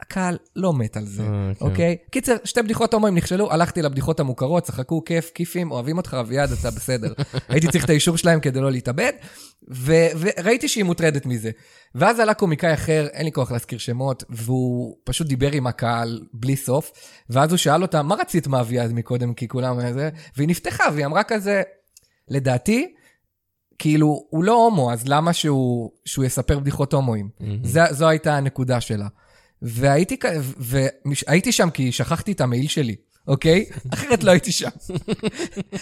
הקהל 0.00 0.38
לא 0.56 0.74
מת 0.74 0.96
על 0.96 1.04
זה, 1.06 1.22
אה, 1.22 1.28
כן. 1.28 1.64
אוקיי? 1.64 1.96
קיצר, 2.10 2.36
שתי 2.44 2.62
בדיחות 2.62 2.94
הומואים 2.94 3.14
נכשלו, 3.14 3.52
הלכתי 3.52 3.82
לבדיחות 3.82 4.20
המוכרות, 4.20 4.62
צחקו, 4.62 5.04
כיף, 5.04 5.30
כיפים, 5.34 5.70
אוהבים 5.70 5.96
אותך, 5.96 6.16
אביעד, 6.20 6.52
אתה 6.52 6.70
בסדר. 6.70 7.12
הייתי 7.48 7.68
צריך 7.68 7.84
את 7.84 7.90
האישור 7.90 8.16
שלהם 8.16 8.40
כדי 8.40 8.60
לא 8.60 8.70
להתאבד, 8.70 9.12
וראיתי 9.84 10.68
שהיא 10.68 10.84
מוטרדת 10.84 11.26
מזה. 11.26 11.50
ואז 11.94 12.20
עלה 12.20 12.34
קומיקאי 12.34 12.74
אחר, 12.74 13.06
אין 13.12 13.24
לי 13.24 13.32
כוח 13.32 13.52
להזכיר 13.52 13.78
שמות, 13.78 14.24
והוא 14.30 14.96
פשוט 15.04 15.26
דיבר 15.26 15.52
עם 15.52 15.66
הקהל 15.66 16.22
בלי 16.32 16.56
סוף, 16.56 16.92
ואז 17.30 17.50
הוא 17.50 17.56
שאל 17.56 17.82
אותה, 17.82 18.02
מה 18.02 18.14
רצית 18.14 18.46
מאביעד 18.46 18.92
מקודם, 18.92 19.34
כי 19.34 19.48
כולם 19.48 19.92
זה, 19.92 20.10
והיא 20.36 20.48
נפתחה, 20.48 20.84
והיא 20.92 21.06
אמרה 21.06 21.22
כזה, 21.22 21.62
לדעתי, 22.28 22.94
כאילו, 23.78 24.26
הוא 24.30 24.44
לא 24.44 24.52
הומו, 24.52 24.92
אז 24.92 25.08
למה 25.08 25.32
שהוא, 25.32 25.90
שהוא 26.04 26.24
יספר 26.24 26.58
בדיחות 26.58 26.92
הומואים? 26.92 27.28
זה, 27.62 27.80
זו 27.90 28.08
הייתה 28.08 28.36
הנקודה 28.36 28.80
שלה. 28.80 29.08
והייתי, 29.64 30.16
והייתי 30.56 31.52
שם 31.52 31.70
כי 31.70 31.92
שכחתי 31.92 32.32
את 32.32 32.40
המעיל 32.40 32.68
שלי, 32.68 32.96
אוקיי? 33.28 33.64
אחרת 33.94 34.24
לא 34.24 34.30
הייתי 34.30 34.52
שם. 34.52 34.68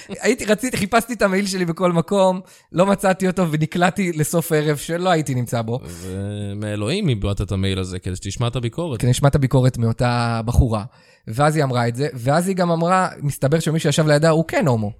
הייתי, 0.08 0.44
רציתי, 0.44 0.76
חיפשתי 0.76 1.12
את 1.12 1.22
המעיל 1.22 1.46
שלי 1.46 1.64
בכל 1.64 1.92
מקום, 1.92 2.40
לא 2.72 2.86
מצאתי 2.86 3.26
אותו 3.26 3.50
ונקלעתי 3.50 4.12
לסוף 4.12 4.52
הערב 4.52 4.76
שלא 4.76 5.10
הייתי 5.10 5.34
נמצא 5.34 5.62
בו. 5.62 5.78
ומאלוהים 5.84 7.08
איבדת 7.08 7.40
את 7.40 7.52
המייל 7.52 7.78
הזה, 7.78 7.98
כדי 7.98 8.16
שתשמע 8.16 8.48
את 8.48 8.56
הביקורת. 8.56 9.00
כי 9.00 9.06
נשמע 9.06 9.28
את 9.28 9.34
הביקורת 9.34 9.78
מאותה 9.78 10.40
בחורה. 10.44 10.84
ואז 11.28 11.56
היא 11.56 11.64
אמרה 11.64 11.88
את 11.88 11.96
זה, 11.96 12.08
ואז 12.14 12.48
היא 12.48 12.56
גם 12.56 12.70
אמרה, 12.70 13.08
מסתבר 13.22 13.60
שמי 13.60 13.78
שישב 13.78 14.06
לידה 14.06 14.30
הוא 14.30 14.44
כן 14.48 14.66
הומו, 14.66 14.92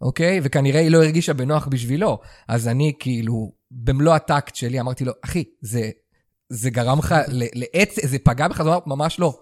אוקיי? 0.00 0.40
וכנראה 0.42 0.80
היא 0.80 0.90
לא 0.90 1.02
הרגישה 1.02 1.32
בנוח 1.32 1.66
בשבילו. 1.66 2.18
אז 2.48 2.68
אני 2.68 2.92
כאילו, 2.98 3.52
במלוא 3.70 4.14
הטקט 4.14 4.54
שלי, 4.54 4.80
אמרתי 4.80 5.04
לו, 5.04 5.12
אחי, 5.24 5.44
זה, 5.60 5.90
זה 6.50 6.70
גרם 6.70 6.98
לך 6.98 7.14
לעץ, 7.28 7.94
זה 8.06 8.18
פגע 8.18 8.48
בך? 8.48 8.60
אמר, 8.60 8.78
ממש 8.86 9.20
לא. 9.20 9.38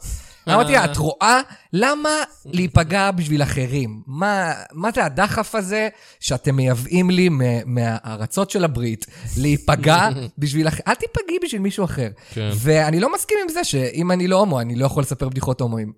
אמרתי 0.48 0.72
לה, 0.72 0.84
את 0.84 0.96
רואה? 0.96 1.40
למה 1.72 2.10
להיפגע 2.46 3.10
בשביל 3.10 3.42
אחרים? 3.42 4.02
מה, 4.06 4.52
מה 4.72 4.88
זה 4.94 5.04
הדחף 5.04 5.54
הזה 5.54 5.88
שאתם 6.20 6.56
מייבאים 6.56 7.10
לי 7.10 7.28
מה- 7.28 7.44
מהארצות 7.66 8.50
של 8.50 8.64
הברית 8.64 9.06
להיפגע 9.36 10.08
בשביל 10.38 10.68
אחר? 10.68 10.80
אל 10.88 10.94
תיפגעי 10.94 11.36
בשביל 11.44 11.60
מישהו 11.62 11.84
אחר. 11.84 12.08
כן. 12.30 12.50
ואני 12.54 13.00
לא 13.00 13.12
מסכים 13.14 13.38
עם 13.42 13.48
זה 13.48 13.64
שאם 13.64 14.10
אני 14.12 14.28
לא 14.28 14.36
הומו, 14.36 14.60
אני 14.60 14.76
לא 14.76 14.86
יכול 14.86 15.02
לספר 15.02 15.28
בדיחות 15.28 15.60
הומואים. 15.60 15.92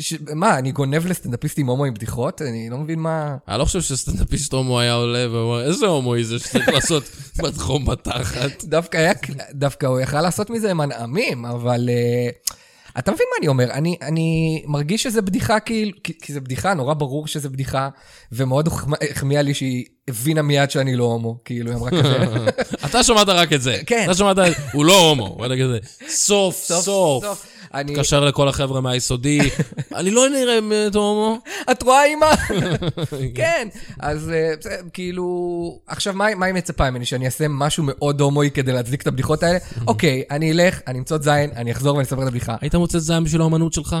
ש... 0.00 0.14
מה, 0.34 0.58
אני 0.58 0.72
גונב 0.72 1.06
לסטנדאפיסטים 1.06 1.66
הומואים 1.66 1.94
בדיחות? 1.94 2.42
אני 2.42 2.70
לא 2.70 2.78
מבין 2.78 2.98
מה... 2.98 3.36
אני 3.48 3.58
לא 3.58 3.64
חושב 3.64 3.80
שסטנדאפיסט 3.80 4.52
הומו 4.52 4.80
היה 4.80 4.94
עולה 4.94 5.26
ואומר, 5.32 5.62
איזה 5.62 5.86
הומואי 5.86 6.24
זה 6.24 6.38
שצריך 6.38 6.68
לעשות 6.74 7.04
בתחום 7.42 7.84
בתחת. 7.84 8.64
דווקא 8.64 8.98
היה, 8.98 9.12
דווקא 9.52 9.86
הוא 9.86 10.00
יכל 10.00 10.20
לעשות 10.20 10.50
מזה 10.50 10.74
מנעמים, 10.74 11.44
אבל... 11.44 11.88
Uh, 11.88 12.52
אתה 12.98 13.12
מבין 13.12 13.26
מה 13.30 13.36
אני 13.38 13.48
אומר? 13.48 13.70
אני, 13.70 13.96
אני 14.02 14.62
מרגיש 14.66 15.02
שזה 15.02 15.22
בדיחה 15.22 15.60
כאילו, 15.60 15.92
כי, 16.04 16.12
כי 16.22 16.32
זה 16.32 16.40
בדיחה, 16.40 16.74
נורא 16.74 16.94
ברור 16.94 17.26
שזה 17.26 17.48
בדיחה, 17.48 17.88
ומאוד 18.32 18.68
החמ- 18.68 19.10
החמיאה 19.10 19.42
לי 19.42 19.54
שהיא 19.54 19.84
הבינה 20.08 20.42
מיד 20.42 20.70
שאני 20.70 20.96
לא 20.96 21.04
הומו, 21.04 21.38
כאילו, 21.44 21.70
היא 21.70 21.78
אמרה 21.78 21.90
כזה. 21.90 22.16
אתה 22.86 23.02
שמעת 23.02 23.28
רק 23.28 23.52
את 23.52 23.62
זה. 23.62 23.76
כן. 23.86 24.04
אתה 24.04 24.14
שמעת, 24.14 24.36
הוא 24.72 24.84
לא 24.84 25.08
הומו. 25.08 25.26
הוא 25.26 25.44
היה 25.44 25.64
כזה, 25.64 25.78
סוף, 26.08 26.64
סוף. 26.64 27.46
אני... 27.74 27.92
מתקשר 27.92 28.24
לכל 28.24 28.48
החבר'ה 28.48 28.80
מהיסודי, 28.80 29.40
אני 29.98 30.10
לא 30.10 30.28
נראה 30.28 30.58
הומו. 30.94 31.38
את 31.70 31.82
רואה, 31.82 32.04
אימא? 32.04 32.34
כן. 33.34 33.68
אז 34.00 34.30
אה, 34.30 34.54
כאילו, 34.92 35.78
עכשיו, 35.86 36.14
מה 36.14 36.46
היא 36.46 36.54
מצפה 36.54 36.90
ממני? 36.90 37.04
שאני 37.04 37.26
אעשה 37.26 37.44
משהו 37.48 37.84
מאוד 37.86 38.20
הומואי 38.20 38.50
כדי 38.50 38.72
להצדיק 38.72 39.02
את 39.02 39.06
הבדיחות 39.06 39.42
האלה? 39.42 39.58
אוקיי, 39.88 40.22
אני 40.30 40.52
אלך, 40.52 40.80
אני 40.86 40.98
אמצא 40.98 41.14
את 41.14 41.22
זין, 41.22 41.50
אני 41.56 41.72
אחזור 41.72 41.96
ואני 41.96 42.04
אספר 42.04 42.22
את 42.22 42.26
הבדיחה. 42.26 42.56
היית 42.60 42.74
מוצא 42.74 42.98
זין 42.98 43.24
בשביל 43.24 43.40
האומנות 43.40 43.72
שלך? 43.72 43.96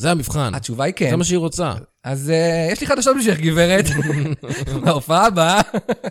זה 0.00 0.10
המבחן. 0.10 0.54
התשובה 0.54 0.84
היא 0.84 0.94
כן. 0.96 1.10
זה 1.10 1.16
מה 1.16 1.24
שהיא 1.24 1.38
רוצה. 1.38 1.72
אז 2.04 2.32
uh, 2.32 2.72
יש 2.72 2.80
לי 2.80 2.86
חדשות 2.86 3.16
בשבילך, 3.16 3.40
גברת. 3.40 3.84
בהופעה 4.84 5.26
הבאה. 5.26 5.60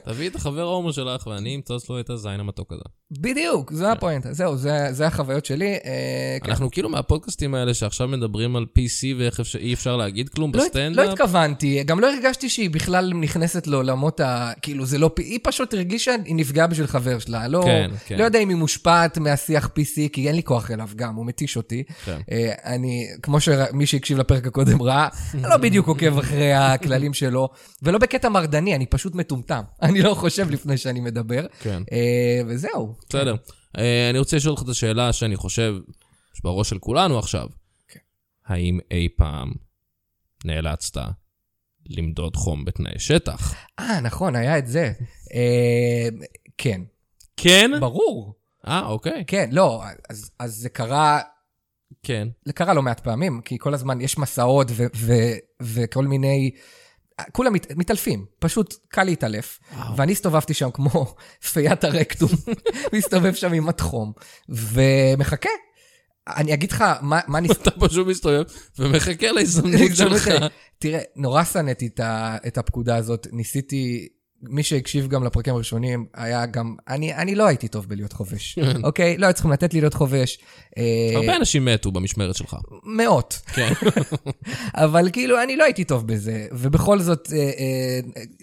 תביאי 0.06 0.28
את 0.28 0.36
החבר 0.36 0.62
ההומו 0.62 0.94
שלך 0.94 1.28
ואני 1.28 1.56
אמצוץ 1.56 1.90
לו 1.90 2.00
את 2.00 2.10
הזין 2.10 2.40
המתוק 2.40 2.74
הזה. 2.74 2.82
בדיוק, 3.12 3.74
זה 3.74 3.92
הפואנט. 3.92 4.26
זהו, 4.32 4.58
זה, 4.58 4.88
זה 4.92 5.08
החוויות 5.08 5.46
שלי. 5.46 5.78
Uh, 5.78 5.84
כן. 6.44 6.50
אנחנו 6.52 6.72
כאילו 6.72 6.90
מהפודקאסטים 6.90 7.56
האלה 7.56 7.74
שעכשיו 7.74 8.08
מדברים 8.08 8.56
על 8.56 8.66
PC 8.78 9.20
ואיך 9.20 9.42
אי 9.60 9.74
אפשר 9.74 9.98
להגיד 9.98 10.30
כלום 10.30 10.52
לא, 10.54 10.64
בסטנדאפ. 10.64 11.06
לא 11.06 11.12
התכוונתי, 11.12 11.84
גם 11.84 12.00
לא 12.00 12.14
הרגשתי 12.14 12.50
שהיא 12.50 12.70
בכלל 12.70 13.14
נכנסת 13.14 13.68
לעולמות 13.68 14.20
ה... 14.20 14.52
כאילו, 14.62 14.86
זה 14.86 14.98
לא... 14.98 15.12
היא 15.18 15.40
פשוט 15.44 15.74
הרגישה, 15.74 16.16
היא 16.26 16.36
נפגעה 16.36 16.68
בשביל 16.68 16.88
חבר 16.88 17.20
שלה. 17.20 17.48
לא, 17.48 17.62
כן, 17.66 17.92
כן. 18.08 18.18
לא 18.18 18.24
יודע 18.24 18.40
אם 18.40 18.50
היא 18.50 18.58
מושפעת 18.58 19.18
מהשיח 19.18 19.66
PC, 19.66 20.10
כי 20.14 20.28
אין 20.28 20.36
לי 20.36 20.44
כוח 20.44 20.72
אליו 20.72 20.90
גם, 20.96 21.16
הוא 21.16 21.26
מתיש 21.26 21.58
אותי. 21.58 21.84
כן. 22.06 22.20
אה, 22.32 22.54
אני, 22.66 23.08
כמו 23.22 23.42
שמי 23.80 23.86
שהקשיב 23.86 24.18
לפרק 24.18 24.48
הקודם 24.48 24.82
ראה, 24.82 25.08
לא 25.34 25.58
בדיוק 25.58 25.88
עוקב 25.88 26.18
אחרי 26.18 26.54
הכללים 26.54 27.14
שלו, 27.14 27.50
ולא 27.82 27.98
בקטע 27.98 28.30
מרדני, 28.30 28.76
אני 28.76 28.86
פשוט 28.86 29.16
מטומטם. 29.16 29.62
אני 29.82 30.02
לא 30.02 30.14
חושב 30.14 30.50
לפני 30.50 30.78
שאני 30.78 31.00
מדבר. 31.00 31.46
כן. 31.60 31.84
אה, 31.92 32.42
וזהו. 32.48 32.96
בסדר. 33.10 33.36
אה, 33.78 34.10
אני 34.10 34.20
רוצה 34.20 34.38
לשאול 34.38 34.52
אותך 34.52 34.64
את 34.64 34.70
השאלה 34.70 35.14
שאני 35.14 35.36
חושב 35.36 35.76
שבראש 36.34 36.70
של 36.70 36.80
כולנו 36.80 37.20
עכשיו. 37.20 37.48
כן. 37.88 38.00
האם 38.46 38.80
אי 38.92 39.08
פעם 39.18 39.52
נאלצת 40.46 41.02
למדוד 41.90 42.36
חום 42.36 42.66
בתנאי 42.66 43.00
שטח? 43.00 43.56
אה, 43.80 44.00
נכון, 44.00 44.36
היה 44.36 44.58
את 44.58 44.68
זה. 44.68 44.92
אה, 45.34 46.10
כן, 46.58 46.82
כן? 47.38 47.72
ברור. 47.80 48.34
אה, 48.68 48.86
אוקיי. 48.86 49.24
כן, 49.28 49.50
לא, 49.52 49.84
אז, 50.10 50.32
אז 50.40 50.56
זה 50.56 50.70
קרה 50.70 51.22
כן. 52.04 52.28
זה 52.46 52.54
קרה 52.54 52.74
לא 52.74 52.82
מעט 52.82 53.00
פעמים, 53.00 53.42
כי 53.46 53.58
כל 53.60 53.74
הזמן 53.74 54.02
יש 54.02 54.18
מסעות 54.18 54.68
ו- 54.72 54.86
ו- 54.96 55.38
וכל 55.62 56.08
מיני... 56.08 56.52
כולם 57.32 57.54
מת, 57.54 57.72
מתעלפים, 57.76 58.26
פשוט 58.40 58.74
קל 58.88 59.04
להתעלף. 59.04 59.60
וואו. 59.74 59.98
ואני 59.98 60.12
הסתובבתי 60.12 60.54
שם 60.54 60.72
כמו 60.72 61.16
פיית 61.54 61.84
הרקטום, 61.84 62.30
מסתובב 62.96 63.34
שם 63.34 63.54
עם 63.54 63.66
מתחום, 63.66 64.14
ומחכה. 64.50 65.50
אני 66.28 66.54
אגיד 66.54 66.72
לך 66.72 66.84
מה, 67.02 67.20
מה 67.28 67.40
ניס... 67.40 67.52
אתה 67.62 67.72
פשוט 67.72 68.08
מסתובב 68.08 68.44
ומחכה 68.80 69.32
להזדמנות 69.32 69.96
שלך. 69.96 70.30
תראה, 70.80 71.00
נורא 71.16 71.44
שנאתי 71.44 71.90
את 72.48 72.58
הפקודה 72.58 72.96
הזאת, 72.96 73.28
ניסיתי... 73.32 74.08
מי 74.44 74.64
שהקשיב 74.64 75.08
גם 75.08 75.24
לפרקים 75.24 75.54
הראשונים, 75.56 76.06
היה 76.14 76.46
גם... 76.46 76.76
אני, 76.88 77.16
אני 77.16 77.36
לא 77.36 77.48
הייתי 77.48 77.68
טוב 77.68 77.88
בלהיות 77.88 78.14
חובש, 78.14 78.60
אוקיי? 78.84 79.18
לא 79.18 79.26
היו 79.26 79.34
צריכים 79.34 79.52
לתת 79.52 79.74
לי 79.74 79.82
להיות 79.82 79.94
חובש. 79.94 80.40
אה, 80.78 80.84
הרבה 81.16 81.36
אנשים 81.36 81.66
מתו 81.66 81.92
במשמרת 81.92 82.36
שלך. 82.36 82.56
מאות. 82.84 83.42
כן. 83.54 83.74
אבל 84.84 85.10
כאילו, 85.14 85.44
אני 85.44 85.56
לא 85.56 85.64
הייתי 85.64 85.84
טוב 85.84 86.08
בזה, 86.08 86.48
ובכל 86.52 87.00
זאת 87.00 87.30
אה, 87.34 87.38
אה, 87.38 88.00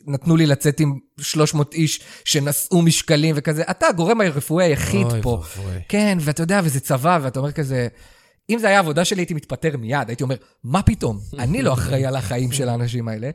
נתנו 0.07 0.37
לי 0.37 0.47
לצאת 0.47 0.81
עם 0.81 0.99
300 1.21 1.75
איש 1.75 2.01
שנשאו 2.25 2.83
משקלים 2.83 3.35
וכזה. 3.39 3.63
אתה 3.71 3.87
הגורם 3.87 4.21
הרפואי 4.21 4.65
היחיד 4.65 5.07
אוי 5.07 5.23
פה. 5.23 5.31
ואבוי. 5.31 5.75
כן, 5.89 6.19
ואתה 6.21 6.43
יודע, 6.43 6.61
וזה 6.65 6.81
צבא, 6.81 7.19
ואתה 7.23 7.39
אומר 7.39 7.53
כזה... 7.53 7.89
אם 8.51 8.59
זה 8.59 8.69
היה 8.69 8.79
עבודה 8.79 9.05
שלי, 9.05 9.21
הייתי 9.21 9.35
מתפטר 9.35 9.77
מיד, 9.77 10.09
הייתי 10.09 10.23
אומר, 10.23 10.37
מה 10.65 10.83
פתאום? 10.83 11.19
אני 11.39 11.63
לא 11.63 11.73
אחראי 11.73 12.07
על 12.07 12.17
החיים 12.17 12.53
של 12.53 12.69
האנשים 12.69 13.09
האלה. 13.09 13.31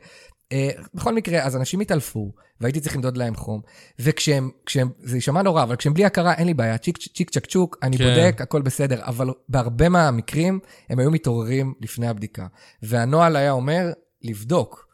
אה, 0.52 0.70
בכל 0.94 1.14
מקרה, 1.14 1.42
אז 1.42 1.56
אנשים 1.56 1.80
התעלפו, 1.80 2.32
והייתי 2.62 2.80
צריך 2.80 2.96
למדוד 2.96 3.16
להם 3.16 3.34
חום, 3.34 3.60
וכשהם, 3.98 4.50
כשהם, 4.66 4.88
זה 5.02 5.16
יישמע 5.16 5.42
נורא, 5.42 5.62
אבל 5.62 5.76
כשהם 5.76 5.94
בלי 5.94 6.04
הכרה, 6.04 6.34
אין 6.34 6.46
לי 6.46 6.54
בעיה, 6.54 6.78
צ'יק 6.78 6.98
צ'יק 6.98 7.30
צ'ק 7.30 7.46
צ'וק, 7.46 7.78
אני 7.82 7.98
כן. 7.98 8.04
בודק, 8.04 8.40
הכל 8.40 8.62
בסדר, 8.62 9.00
אבל 9.02 9.28
בהרבה 9.48 9.88
מהמקרים, 9.88 10.60
הם 10.88 10.98
היו 10.98 11.10
מתעוררים 11.10 11.74
לפני 11.80 12.08
הבדיקה. 12.08 12.46
והנוהל 12.82 13.36
היה 13.36 13.52
אומר, 13.52 13.92
לבדוק. 14.22 14.88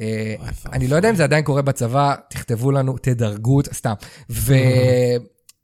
אה, 0.00 0.34
אני 0.72 0.88
לא 0.88 0.96
יודע 0.96 1.10
אם 1.10 1.14
זה 1.14 1.24
עדיין 1.24 1.44
קורה 1.44 1.62
בצבא, 1.62 2.14
תכתבו 2.30 2.72
לנו, 2.72 2.98
תדרגו, 2.98 3.60
סתם. 3.72 3.94
ו... 4.30 4.54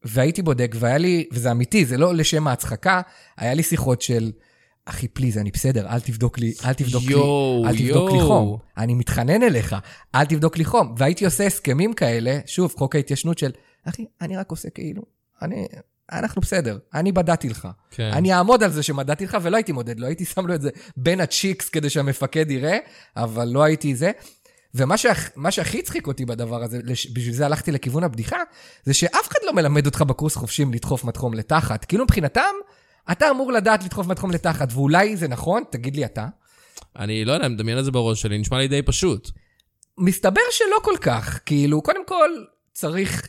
והייתי 0.05 0.43
בודק, 0.43 0.75
והיה 0.79 0.99
לי, 0.99 1.27
וזה 1.33 1.51
אמיתי, 1.51 1.85
זה 1.85 1.97
לא 1.97 2.15
לשם 2.15 2.47
ההצחקה, 2.47 3.01
היה 3.37 3.55
לי 3.55 3.63
שיחות 3.63 4.03
של, 4.03 4.33
אחי, 4.87 5.09
פליז, 5.09 5.39
אני 5.39 5.51
בסדר, 5.51 5.87
אל 5.89 6.01
תבדוק 6.01 6.39
לי, 6.39 6.55
אל 6.65 6.73
תבדוק 6.73 7.03
יואו, 7.03 7.63
לי, 7.65 7.69
אל 7.71 7.77
תבדוק 7.79 8.11
לי 8.11 8.19
יואו. 8.19 8.29
חום. 8.29 8.59
אני 8.79 8.95
מתחנן 8.95 9.43
אליך, 9.43 9.77
אל 10.15 10.25
תבדוק 10.25 10.57
לי 10.59 10.65
חום. 10.65 10.95
והייתי 10.99 11.25
עושה 11.25 11.47
הסכמים 11.47 11.93
כאלה, 11.93 12.39
שוב, 12.47 12.75
חוק 12.79 12.95
ההתיישנות 12.97 13.39
של, 13.39 13.51
אחי, 13.89 14.05
אני 14.21 14.37
רק 14.37 14.51
עושה 14.51 14.71
כאילו, 14.71 15.03
אני, 15.43 15.67
אנחנו 16.13 16.41
בסדר, 16.43 16.79
אני 16.95 17.13
בדעתי 17.13 17.49
לך. 17.49 17.69
כן. 17.91 18.11
אני 18.13 18.35
אעמוד 18.35 18.63
על 18.63 18.71
זה 18.71 18.83
שמדדתי 18.83 19.25
לך, 19.25 19.37
ולא 19.43 19.57
הייתי 19.57 19.73
מודד 19.73 20.01
לו, 20.01 20.07
הייתי 20.07 20.25
שם 20.35 20.47
לו 20.47 20.55
את 20.55 20.61
זה 20.63 20.71
בין 20.97 21.21
הצ'יקס 21.21 21.69
כדי 21.69 21.91
שהמפקד 21.91 22.51
יראה, 22.51 22.79
אבל 23.17 23.49
לא 23.49 23.63
הייתי 23.63 23.95
זה. 23.95 24.11
ומה 24.77 24.95
מה 25.37 25.51
שהכי 25.51 25.79
הצחיק 25.79 26.07
אותי 26.07 26.25
בדבר 26.25 26.63
הזה, 26.63 26.79
לש- 26.85 27.07
בשביל 27.13 27.35
זה 27.35 27.47
הלכתי 27.47 27.73
לכיוון 27.73 28.05
הבדיחה, 28.05 28.37
זה 28.85 28.95
שאף 28.95 29.29
אחד 29.29 29.39
לא 29.47 29.53
מלמד 29.53 29.87
אותך 29.87 30.03
בקורס 30.03 30.37
חופשים 30.37 30.73
לדחוף 30.73 31.05
מתחום 31.05 31.35
לתחת. 31.35 31.85
כאילו 31.85 32.05
מבחינתם, 32.05 32.41
אתה 33.13 33.31
אמור 33.31 33.53
לדעת 33.53 33.85
לדחוף 33.85 34.07
מתחום 34.07 34.31
לתחת, 34.31 34.69
ואולי 34.73 35.17
זה 35.17 35.29
נכון, 35.29 35.63
תגיד 35.71 35.97
לי 35.97 36.05
אתה. 36.05 36.27
אני 36.99 37.25
לא 37.25 37.33
יודע, 37.33 37.47
אני 37.47 37.55
מדמיין 37.55 37.79
את 37.79 37.85
זה 37.85 37.91
בראש 37.91 38.23
שלי, 38.23 38.39
נשמע 38.39 38.59
לי 38.59 38.69
די 38.69 38.83
פשוט. 38.83 39.31
מסתבר 39.99 40.41
שלא 40.51 40.77
כל 40.83 40.97
כך, 41.01 41.41
כאילו, 41.47 41.83
קודם 41.83 42.07
כל, 42.07 42.31
צריך 42.73 43.29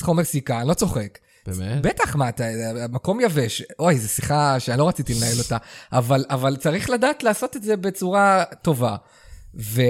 חומר 0.00 0.24
סיכה, 0.24 0.60
אני 0.60 0.68
לא 0.68 0.74
צוחק. 0.74 1.18
באמת? 1.46 1.82
בטח, 1.82 2.16
מה, 2.16 2.28
אתה, 2.28 2.44
מקום 2.88 3.20
יבש. 3.20 3.62
אוי, 3.78 3.98
זו 3.98 4.08
שיחה 4.08 4.60
שאני 4.60 4.78
לא 4.78 4.88
רציתי 4.88 5.14
לנהל 5.14 5.38
אותה, 5.38 5.56
אבל, 5.92 6.24
אבל 6.30 6.56
צריך 6.56 6.90
לדעת 6.90 7.22
לעשות 7.22 7.56
את 7.56 7.62
זה 7.62 7.76
בצורה 7.76 8.44
טובה. 8.62 8.96
ו... 9.54 9.82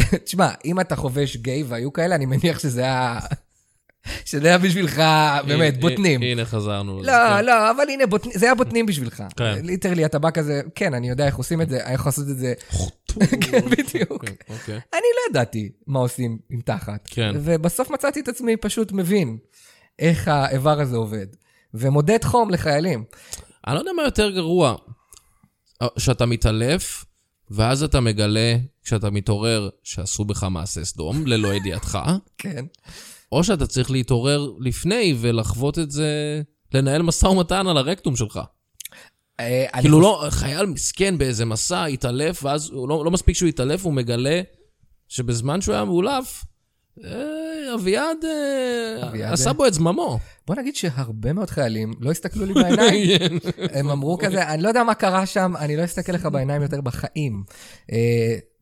תשמע, 0.24 0.50
אם 0.64 0.80
אתה 0.80 0.96
חובש 0.96 1.36
גיי 1.36 1.62
והיו 1.62 1.92
כאלה, 1.92 2.14
אני 2.14 2.26
מניח 2.26 2.58
שזה 2.58 2.80
היה... 2.80 3.18
שזה 4.24 4.48
היה 4.48 4.58
בשבילך, 4.58 5.02
באמת, 5.46 5.80
בוטנים. 5.80 6.22
הנה 6.22 6.44
חזרנו. 6.44 7.02
לא, 7.02 7.12
כן. 7.12 7.44
לא, 7.44 7.70
אבל 7.70 7.84
הנה, 7.88 8.04
זה 8.34 8.46
היה 8.46 8.54
בוטנים 8.54 8.86
בשבילך. 8.86 9.22
כן. 9.36 9.58
ליטרלי, 9.62 10.04
אתה 10.04 10.18
בא 10.18 10.30
כזה, 10.30 10.62
כן, 10.74 10.94
אני 10.94 11.08
יודע 11.08 11.26
איך 11.26 11.36
עושים 11.36 11.62
את 11.62 11.68
זה, 11.68 11.86
איך 11.86 12.06
לעשות 12.06 12.28
את 12.30 12.38
זה. 12.38 12.54
כן, 13.50 13.60
בדיוק. 13.70 14.10
אוקיי, 14.10 14.34
אוקיי. 14.48 14.74
אני 14.74 15.08
לא 15.16 15.30
ידעתי 15.30 15.68
מה 15.86 15.98
עושים 15.98 16.38
עם 16.50 16.60
תחת. 16.60 17.08
כן. 17.10 17.32
ובסוף 17.34 17.90
מצאתי 17.90 18.20
את 18.20 18.28
עצמי 18.28 18.56
פשוט 18.56 18.92
מבין 18.92 19.38
איך 19.98 20.28
האיבר 20.28 20.80
הזה 20.80 20.96
עובד. 20.96 21.26
ומודד 21.74 22.24
חום 22.24 22.50
לחיילים. 22.50 23.04
אני 23.66 23.74
לא 23.74 23.80
יודע 23.80 23.92
מה 23.96 24.02
יותר 24.02 24.30
גרוע. 24.30 24.76
שאתה 25.98 26.26
מתעלף, 26.26 27.04
ואז 27.50 27.82
אתה 27.82 28.00
מגלה, 28.00 28.56
כשאתה 28.84 29.10
מתעורר, 29.10 29.68
שעשו 29.82 30.24
בך 30.24 30.44
מעשה 30.44 30.84
סדום, 30.84 31.26
ללא 31.26 31.54
ידיעתך, 31.56 31.98
כן. 32.38 32.64
או 33.32 33.44
שאתה 33.44 33.66
צריך 33.66 33.90
להתעורר 33.90 34.52
לפני 34.60 35.14
ולחוות 35.20 35.78
את 35.78 35.90
זה, 35.90 36.42
לנהל 36.74 37.02
משא 37.02 37.26
ומתן 37.26 37.66
על 37.66 37.76
הרקטום 37.76 38.16
שלך. 38.16 38.40
אה, 39.40 39.66
כאילו 39.80 40.00
לא, 40.00 40.26
חייל 40.30 40.66
מסכן 40.66 41.18
באיזה 41.18 41.44
מסע, 41.44 41.84
התעלף, 41.84 42.44
ואז 42.44 42.70
לא, 42.72 43.04
לא 43.04 43.10
מספיק 43.10 43.36
שהוא 43.36 43.48
התעלף, 43.48 43.84
הוא 43.84 43.92
מגלה 43.92 44.40
שבזמן 45.08 45.60
שהוא 45.60 45.74
היה 45.74 45.84
מאולף, 45.84 46.44
אה, 47.04 47.74
אביעד 47.74 48.16
אה, 48.24 49.08
אביעד, 49.08 49.32
עשה. 49.32 49.52
בו 49.52 49.66
את 49.66 49.74
זממו. 49.74 50.18
בוא 50.46 50.56
נגיד 50.56 50.76
שהרבה 50.76 51.32
מאוד 51.32 51.50
חיילים 51.50 51.92
לא 52.00 52.10
הסתכלו 52.10 52.46
לי 52.46 52.54
בעיניים. 52.54 53.38
הם 53.76 53.90
אמרו 53.90 54.18
כזה, 54.18 54.48
אני 54.48 54.62
לא 54.62 54.68
יודע 54.68 54.82
מה 54.82 54.94
קרה 54.94 55.26
שם, 55.26 55.52
אני 55.58 55.76
לא 55.76 55.84
אסתכל 55.84 56.12
לך 56.12 56.26
בעיניים 56.26 56.62
יותר 56.62 56.80
בחיים. 56.80 57.42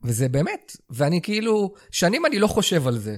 וזה 0.03 0.29
באמת, 0.29 0.77
ואני 0.89 1.21
כאילו, 1.21 1.73
שנים 1.91 2.25
אני 2.25 2.39
לא 2.39 2.47
חושב 2.47 2.87
על 2.87 2.97
זה. 2.97 3.15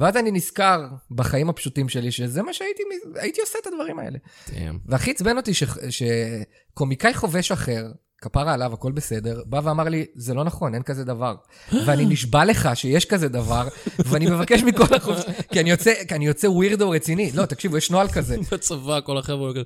ואז 0.00 0.16
אני 0.16 0.30
נזכר 0.30 0.80
בחיים 1.10 1.48
הפשוטים 1.48 1.88
שלי, 1.88 2.12
שזה 2.12 2.42
מה 2.42 2.52
שהייתי 2.52 2.82
הייתי 3.14 3.40
עושה 3.40 3.58
את 3.62 3.66
הדברים 3.66 3.98
האלה. 3.98 4.18
Damn. 4.48 4.52
והכי 4.86 5.10
עצבן 5.10 5.36
אותי 5.36 5.54
ש- 5.54 5.64
שקומיקאי 5.90 7.14
חובש 7.14 7.52
אחר, 7.52 7.86
כפרה 8.20 8.54
עליו, 8.54 8.72
הכל 8.72 8.92
בסדר, 8.92 9.42
בא 9.46 9.60
ואמר 9.64 9.84
לי, 9.84 10.06
זה 10.14 10.34
לא 10.34 10.44
נכון, 10.44 10.74
אין 10.74 10.82
כזה 10.82 11.04
דבר. 11.04 11.34
ואני 11.86 12.04
נשבע 12.06 12.44
לך 12.44 12.68
שיש 12.74 13.04
כזה 13.04 13.28
דבר, 13.28 13.68
ואני 13.98 14.26
מבקש 14.26 14.62
מכל 14.62 14.94
החובש, 14.94 15.22
כי 15.52 15.60
אני 15.60 15.70
יוצא, 15.70 15.92
כי 16.08 16.14
אני 16.14 16.26
יוצא 16.26 16.46
ווירדו 16.46 16.90
רציני. 16.90 17.30
לא, 17.34 17.46
תקשיבו, 17.46 17.76
יש 17.76 17.90
נוהל 17.90 18.08
כזה. 18.08 18.36
בצבא, 18.52 19.00
כל 19.00 19.18
החבר'ה, 19.18 19.52
כזה, 19.52 19.62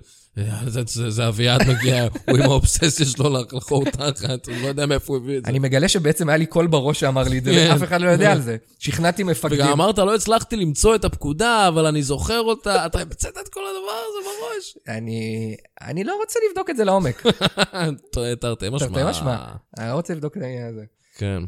זה- 1.08 1.28
אביעד 1.28 1.60
מגיע, 1.68 2.08
הוא 2.28 2.36
עם 2.38 2.42
האובססיה 2.42 3.06
שלו 3.06 3.30
לחור 3.52 3.84
תחת, 3.84 4.48
הוא 4.48 4.56
לא 4.62 4.66
יודע 4.66 4.86
מאיפה 4.86 5.12
הוא 5.12 5.22
הביא 5.22 5.38
את 5.38 5.44
זה. 5.44 5.50
אני 5.50 5.58
מגלה 5.58 5.88
שבעצם 5.88 6.28
היה 6.28 6.38
לי 6.38 6.46
קול 6.46 6.66
בראש 6.66 7.00
שאמר 7.00 7.22
לי 7.22 7.38
את 7.38 7.44
זה, 7.44 7.50
כן. 7.50 7.68
ואף 7.72 7.82
אחד 7.82 8.00
לא 8.00 8.08
יודע 8.08 8.32
על 8.32 8.40
זה. 8.40 8.56
שכנעתי 8.78 9.22
מפקדים. 9.22 9.60
וגם 9.60 9.72
אמרת, 9.72 9.98
לא 9.98 10.14
הצלחתי 10.14 10.56
למצוא 10.56 10.94
את 10.94 11.04
הפקודה, 11.04 11.68
אבל 11.68 11.86
אני 11.86 12.02
זוכר 12.02 12.40
אותה. 12.40 12.86
אתה 12.86 13.00
המצאת 13.00 13.38
את 13.42 13.48
כל 13.48 13.60
הדבר 13.60 13.92
הזה 14.08 14.28
בראש. 14.28 14.78
אני, 14.98 15.56
אני 15.80 16.04
לא 16.04 16.16
רוצה 16.20 16.38
לבדוק 16.50 16.70
את 16.70 16.76
זה 16.76 16.84
לעומק. 16.84 17.22
תרתי 18.40 18.68
משמע. 18.70 18.88
תרתי 18.88 19.10
משמע. 19.10 19.36
אני 19.78 19.88
לא 19.88 19.92
רוצה 19.94 20.14
לבדוק 20.14 20.36
את 20.36 20.42
העניין 20.42 20.68
הזה. 20.68 20.82
כן. 21.18 21.42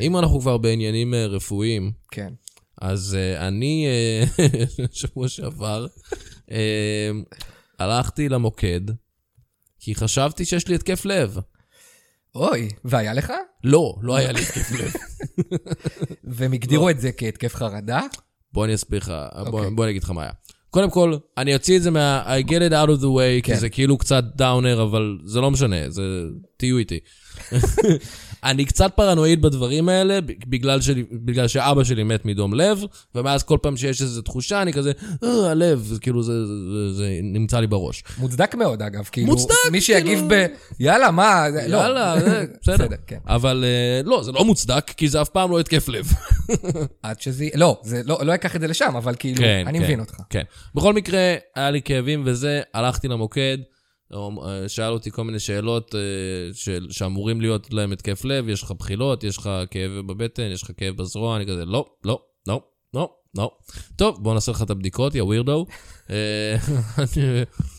אם 0.00 0.16
אנחנו 0.16 0.40
כבר 0.40 0.58
בעניינים 0.58 1.14
אה, 1.14 1.26
רפואיים, 1.26 1.92
כן. 2.10 2.32
אז 2.80 3.16
אה, 3.20 3.48
אני, 3.48 3.86
אה, 3.86 4.46
שבוע 4.92 5.28
שעבר, 5.28 5.86
אה, 6.50 7.10
הלכתי 7.82 8.28
למוקד, 8.28 8.80
כי 9.80 9.94
חשבתי 9.94 10.44
שיש 10.44 10.68
לי 10.68 10.74
התקף 10.74 11.04
לב. 11.04 11.38
אוי, 12.34 12.68
והיה 12.84 13.14
לך? 13.14 13.32
לא, 13.64 13.94
לא 14.02 14.16
היה 14.16 14.32
לי 14.32 14.40
התקף 14.40 14.70
לב. 14.70 14.92
והם 16.36 16.52
הגדירו 16.52 16.90
את 16.90 17.00
זה 17.00 17.12
כהתקף 17.12 17.54
חרדה? 17.54 18.00
בוא 18.52 18.64
אני 18.64 18.74
אסביר 18.74 18.98
לך, 18.98 19.12
בוא, 19.34 19.58
אוקיי. 19.58 19.70
בוא 19.70 19.84
אני 19.84 19.90
אגיד 19.90 20.02
לך 20.02 20.10
מה 20.10 20.22
היה. 20.22 20.32
קודם 20.70 20.90
כל, 20.90 21.16
אני 21.38 21.54
אוציא 21.54 21.76
את 21.76 21.82
זה 21.82 21.90
מה... 21.90 22.38
I 22.38 22.46
get 22.46 22.70
it 22.70 22.72
out 22.72 22.88
of 22.88 23.00
the 23.00 23.06
way, 23.06 23.42
כן. 23.42 23.54
כי 23.54 23.56
זה 23.56 23.68
כאילו 23.68 23.98
קצת 23.98 24.24
דאונר, 24.36 24.82
אבל 24.82 25.18
זה 25.24 25.40
לא 25.40 25.50
משנה, 25.50 25.90
זה... 25.90 26.02
תהיו 26.56 26.78
איתי. 26.78 26.98
אני 28.44 28.64
קצת 28.64 28.92
פרנואיד 28.96 29.42
בדברים 29.42 29.88
האלה, 29.88 30.18
בגלל, 30.46 30.80
שלי, 30.80 31.04
בגלל 31.12 31.48
שאבא 31.48 31.84
שלי 31.84 32.02
מת 32.04 32.24
מדום 32.24 32.54
לב, 32.54 32.84
ומאז 33.14 33.42
כל 33.42 33.58
פעם 33.62 33.76
שיש 33.76 34.02
איזו 34.02 34.22
תחושה, 34.22 34.62
אני 34.62 34.72
כזה, 34.72 34.92
אה, 35.24 35.50
הלב, 35.50 35.78
זה 35.84 36.00
כאילו 36.00 36.22
זה, 36.22 36.46
זה, 36.46 36.92
זה 36.92 37.08
נמצא 37.22 37.60
לי 37.60 37.66
בראש. 37.66 38.04
מוצדק 38.18 38.54
מאוד, 38.54 38.82
אגב. 38.82 39.08
כאילו, 39.12 39.26
מוצדק, 39.26 39.54
מי 39.72 39.80
שיגיב 39.80 40.18
כאילו- 40.18 40.28
ב... 40.28 40.46
יאללה, 40.80 41.10
מה? 41.10 41.44
זה- 41.52 41.68
לא. 41.68 41.76
יאללה, 41.76 42.20
זה, 42.20 42.44
בסדר. 42.62 42.74
בסדר, 42.74 42.96
כן. 43.06 43.18
אבל 43.26 43.64
אה, 43.66 44.02
לא, 44.04 44.22
זה 44.22 44.32
לא 44.32 44.44
מוצדק, 44.44 44.90
כי 44.96 45.08
זה 45.08 45.22
אף 45.22 45.28
פעם 45.28 45.50
לא 45.50 45.60
התקף 45.60 45.88
לב. 45.88 46.12
עד 47.02 47.20
שזה... 47.20 47.48
לא, 47.54 47.80
זה 47.82 48.02
לא 48.04 48.18
לא 48.22 48.34
אקח 48.34 48.56
את 48.56 48.60
זה 48.60 48.66
לשם, 48.66 48.96
אבל 48.96 49.14
כאילו, 49.18 49.38
כן, 49.38 49.64
אני 49.66 49.78
כן, 49.78 49.84
מבין 49.84 50.00
אותך. 50.00 50.14
כן. 50.30 50.42
בכל 50.74 50.92
מקרה, 50.94 51.34
היה 51.56 51.70
לי 51.70 51.82
כאבים 51.82 52.22
וזה, 52.26 52.60
הלכתי 52.74 53.08
למוקד, 53.08 53.58
שאל 54.68 54.92
אותי 54.92 55.10
כל 55.10 55.24
מיני 55.24 55.38
שאלות 55.38 55.94
אה, 55.94 56.00
של, 56.54 56.86
שאמורים 56.90 57.40
להיות 57.40 57.72
להם 57.72 57.92
התקף 57.92 58.24
לב, 58.24 58.48
יש 58.48 58.62
לך 58.62 58.72
בחילות, 58.78 59.24
יש 59.24 59.38
לך 59.38 59.50
כאב 59.70 59.90
בבטן, 59.90 60.50
יש 60.52 60.62
לך 60.62 60.70
כאב 60.76 60.96
בזרוע, 60.96 61.36
אני 61.36 61.46
כזה, 61.46 61.64
לא, 61.64 61.86
לא, 62.04 62.20
לא, 62.46 62.62
לא, 62.94 63.10
לא. 63.36 63.50
טוב, 63.96 64.22
בוא 64.22 64.34
נעשה 64.34 64.52
לך 64.52 64.62
את 64.62 64.70
הבדיקות, 64.70 65.14
יא 65.14 65.22
ווירדו. 65.22 65.66
אה, 66.10 66.56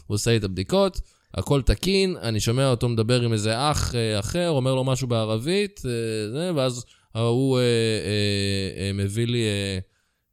הוא 0.08 0.16
עושה 0.16 0.32
לי 0.32 0.38
את 0.38 0.44
הבדיקות, 0.44 1.02
הכל 1.34 1.62
תקין, 1.62 2.18
אני 2.18 2.40
שומע 2.40 2.70
אותו 2.70 2.90
מדבר 2.90 3.22
עם 3.22 3.34
איזה 3.34 3.72
אח 3.72 3.96
אה, 3.96 4.20
אחר, 4.20 4.50
אומר 4.50 4.76
לו 4.76 4.84
משהו 4.84 5.08
בערבית, 5.08 5.82
אה, 5.86 6.56
ואז 6.56 6.86
ההוא 7.16 7.60
אה, 7.60 7.64
אה, 7.64 8.86
אה, 8.86 8.94
מביא 8.94 9.28
לי 9.28 9.44
אה, 9.44 9.80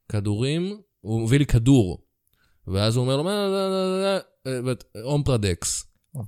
כדורים, 0.09 0.81
הוא 1.01 1.21
מביא 1.21 1.39
לי 1.39 1.47
כדור. 1.47 2.03
ואז 2.67 2.97
הוא 2.97 3.03
אומר 3.03 3.17
לו, 3.17 3.31
אומפרדקס. 5.05 5.90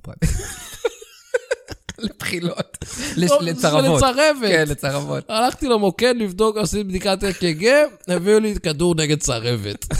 לבחילות. 1.97 2.77
לצרבות. 3.17 4.01
לצרבת. 4.01 4.47
כן, 4.47 4.65
לצרבות. 4.67 5.23
הלכתי 5.29 5.67
למוקד 5.67 6.13
לבדוק, 6.17 6.57
עשיתי 6.57 6.83
בדיקת 6.83 7.23
אק"ג, 7.23 7.67
הביאו 8.07 8.39
לי 8.39 8.55
כדור 8.63 8.95
נגד 8.95 9.19
צרבת. 9.19 9.85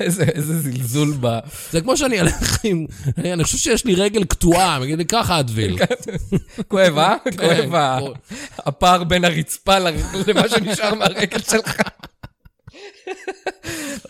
איזה 0.00 0.24
איזה 0.24 0.60
זלזול 0.60 1.14
ב... 1.20 1.38
זה 1.70 1.80
כמו 1.80 1.96
שאני 1.96 2.20
אלך 2.20 2.64
עם... 2.64 2.86
אני 3.18 3.44
חושב 3.44 3.58
שיש 3.58 3.84
לי 3.84 3.94
רגל 3.94 4.24
קטועה, 4.24 4.80
מגיד 4.80 4.98
לי, 4.98 5.04
קח 5.04 5.30
אדוויל. 5.30 5.78
כואב, 6.68 6.98
אה? 6.98 7.16
כן, 7.24 7.70
כואב 7.70 8.12
הפער 8.58 9.04
בין 9.04 9.24
הרצפה 9.24 9.78
למה 9.78 10.48
שנשאר 10.48 10.94
מהרגל 10.94 11.38
שלך. 11.38 11.80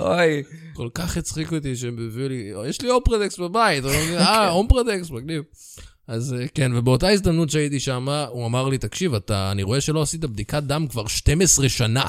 אוי, 0.00 0.42
כל 0.72 0.88
כך 0.94 1.16
הצחיק 1.16 1.52
אותי 1.52 1.76
שהם 1.76 2.08
הביאו 2.08 2.28
לי, 2.28 2.52
יש 2.68 2.82
לי 2.82 2.90
אומפרדקס 2.90 3.38
בבית. 3.38 3.84
אה, 3.84 4.50
אומפרדקס, 4.50 5.10
מגניב. 5.10 5.42
אז 6.08 6.34
אה, 6.40 6.48
כן, 6.54 6.72
ובאותה 6.74 7.08
הזדמנות 7.08 7.50
שהייתי 7.50 7.80
שם, 7.80 8.08
הוא 8.08 8.46
אמר 8.46 8.68
לי, 8.68 8.78
תקשיב, 8.78 9.14
אתה, 9.14 9.50
אני 9.50 9.62
רואה 9.62 9.80
שלא 9.80 10.02
עשית 10.02 10.20
בדיקת 10.20 10.62
דם 10.62 10.86
כבר 10.90 11.06
12 11.06 11.68
שנה. 11.68 12.04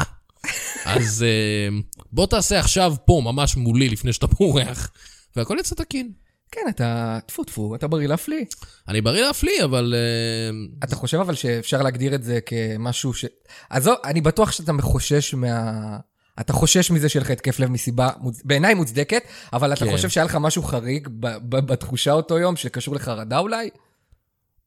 אז 0.85 1.25
אה, 1.27 1.77
בוא 2.11 2.27
תעשה 2.27 2.59
עכשיו 2.59 2.95
פה, 3.05 3.21
ממש 3.23 3.57
מולי, 3.57 3.89
לפני 3.89 4.13
שאתה 4.13 4.27
בורח. 4.27 4.91
והכל 5.35 5.57
יצא 5.59 5.75
תקין. 5.75 6.11
כן, 6.51 6.61
אתה, 6.69 7.19
טפו 7.25 7.43
טפו, 7.43 7.75
אתה 7.75 7.87
בריא 7.87 8.07
להפליא. 8.07 8.45
אני 8.87 9.01
בריא 9.01 9.21
להפליא, 9.21 9.63
אבל... 9.63 9.95
אה, 9.97 10.77
אתה 10.83 10.95
חושב 10.95 11.17
אבל 11.17 11.35
שאפשר 11.35 11.81
להגדיר 11.81 12.15
את 12.15 12.23
זה 12.23 12.39
כמשהו 12.45 13.13
ש... 13.13 13.25
עזוב, 13.69 13.95
אני 14.03 14.21
בטוח 14.21 14.51
שאתה 14.51 14.71
חושש 14.81 15.33
מה... 15.33 15.97
אתה 16.39 16.53
חושש 16.53 16.91
מזה 16.91 17.09
שיהיה 17.09 17.23
לך 17.23 17.31
התקף 17.31 17.59
לב 17.59 17.69
מסיבה, 17.69 18.09
מוצ... 18.19 18.41
בעיניי 18.43 18.73
מוצדקת, 18.73 19.21
אבל 19.53 19.73
אתה 19.73 19.85
כן. 19.85 19.91
חושב 19.91 20.09
שהיה 20.09 20.25
לך 20.25 20.35
משהו 20.35 20.63
חריג 20.63 21.07
ב- 21.19 21.37
ב- 21.49 21.65
בתחושה 21.65 22.11
אותו 22.11 22.39
יום, 22.39 22.55
שקשור 22.55 22.95
לחרדה 22.95 23.39
אולי? 23.39 23.69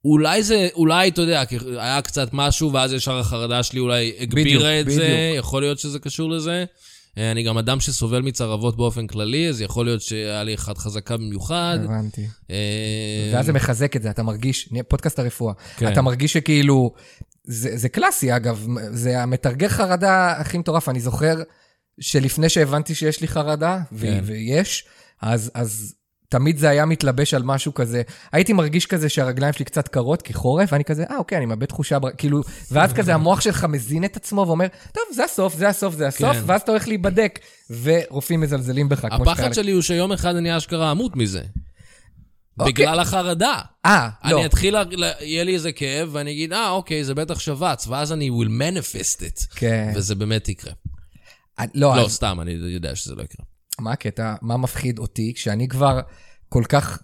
אולי 0.05 0.43
זה, 0.43 0.69
אולי, 0.75 1.09
אתה 1.09 1.21
יודע, 1.21 1.43
היה 1.79 2.03
קצת 2.03 2.29
משהו, 2.33 2.73
ואז 2.73 2.93
ישר 2.93 3.19
החרדה 3.19 3.63
שלי 3.63 3.81
אולי 3.81 4.13
הגבירה 4.21 4.81
את 4.81 4.87
בדיוק. 4.87 5.01
זה, 5.01 5.33
יכול 5.37 5.63
להיות 5.63 5.79
שזה 5.79 5.99
קשור 5.99 6.31
לזה. 6.31 6.65
אה, 7.19 7.31
אני 7.31 7.43
גם 7.43 7.59
אדם 7.59 7.81
שסובל 7.81 8.23
מצרבות 8.23 8.77
באופן 8.77 9.07
כללי, 9.07 9.49
אז 9.49 9.61
יכול 9.61 9.87
להיות 9.87 10.03
שהיה 10.03 10.43
לי 10.45 10.55
אחת 10.55 10.79
חזקה 10.79 11.17
במיוחד. 11.17 11.79
הבנתי. 11.85 12.27
אה, 12.51 13.31
ואז 13.35 13.47
זה 13.47 13.53
מחזק 13.53 13.97
את 13.97 14.03
זה, 14.03 14.11
אתה 14.11 14.23
מרגיש, 14.23 14.69
פודקאסט 14.89 15.19
הרפואה, 15.19 15.55
כן. 15.77 15.93
אתה 15.93 16.03
מרגיש 16.03 16.33
שכאילו, 16.33 16.93
זה, 17.45 17.77
זה 17.77 17.89
קלאסי 17.89 18.37
אגב, 18.37 18.67
זה 18.91 19.23
המתרגר 19.23 19.69
חרדה 19.69 20.33
הכי 20.33 20.59
מטורף, 20.59 20.89
אני 20.89 21.01
זוכר 21.01 21.43
שלפני 22.01 22.49
שהבנתי 22.49 22.95
שיש 22.95 23.21
לי 23.21 23.29
חרדה, 23.29 23.79
ו- 23.93 24.01
כן. 24.07 24.21
ויש, 24.25 24.85
אז, 25.23 25.51
אז 25.55 25.95
תמיד 26.29 26.59
זה 26.59 26.69
היה 26.69 26.85
מתלבש 26.85 27.35
על 27.35 27.43
משהו 27.43 27.75
כזה, 27.75 28.03
הייתי 28.33 28.53
מרגיש 28.53 28.87
כזה 28.87 29.09
שהרגליים 29.09 29.53
שלי 29.53 29.65
קצת 29.65 29.89
קרות, 29.89 30.23
כי 30.23 30.35
חורף, 30.35 30.73
ואני 30.73 30.85
כזה, 30.85 31.05
אה, 31.11 31.17
אוקיי, 31.17 31.39
אני 31.39 31.47
מאבד 31.47 31.65
תחושה, 31.65 31.99
בר-" 31.99 32.11
כאילו, 32.19 32.41
ואז 32.71 32.93
כזה 32.93 33.15
המוח 33.15 33.41
שלך 33.41 33.65
מזין 33.65 34.05
את 34.05 34.17
עצמו 34.17 34.45
ואומר, 34.47 34.67
טוב, 34.93 35.05
זה 35.15 35.25
הסוף, 35.25 35.57
זה 35.57 35.69
הסוף, 35.69 35.95
זה 35.95 36.07
הסוף, 36.09 36.37
כן. 36.37 36.43
ואז 36.47 36.61
אתה 36.61 36.73
הולך 36.73 36.89
להיבדק, 36.89 37.39
ורופאים 37.83 38.41
מזלזלים 38.41 38.89
בך, 38.89 39.01
כמו 39.01 39.23
הפחד 39.31 39.49
לי. 39.49 39.55
שלי 39.55 39.71
הוא 39.73 39.83
שיום 39.83 40.13
אחד 40.13 40.35
אני 40.37 40.57
אשכרה 40.57 40.93
אמות 40.93 41.17
מזה. 41.17 41.43
אוקיי. 42.59 42.73
בגלל 42.73 43.01
החרדה. 43.01 43.61
אה, 43.87 44.09
לא. 44.25 44.37
אני 44.37 44.47
אתחיל, 44.47 44.79
ל- 44.79 45.05
ל- 45.05 45.13
יהיה 45.21 45.45
לי 45.45 45.55
איזה 45.55 45.73
כאב, 45.73 46.09
ואני 46.13 46.33
אגיד, 46.33 46.53
אה, 46.53 46.71
אוקיי, 46.71 47.05
זה 47.05 47.15
בטח 47.15 47.39
שבץ, 47.39 47.87
ואז 47.89 48.13
אני 48.13 48.31
will 48.31 48.49
manifest 48.63 49.21
it. 49.21 49.47
כן. 49.57 49.93
וזה 49.95 50.15
באמת 50.15 50.49
יקרה. 50.49 50.73
לא, 51.75 51.97
לא, 51.97 52.05
אז- 52.05 52.13
סתם, 52.13 52.39
אני 52.41 52.51
יודע 52.51 52.97
שזה 52.97 53.15
לא 53.15 53.23
יקרה. 53.23 53.47
מה 53.81 53.93
הקטע? 53.93 54.35
מה 54.43 54.57
מפחיד 54.57 54.99
אותי? 54.99 55.33
כשאני 55.35 55.69
כבר 55.69 56.01
כל 56.49 56.65
כך, 56.69 56.99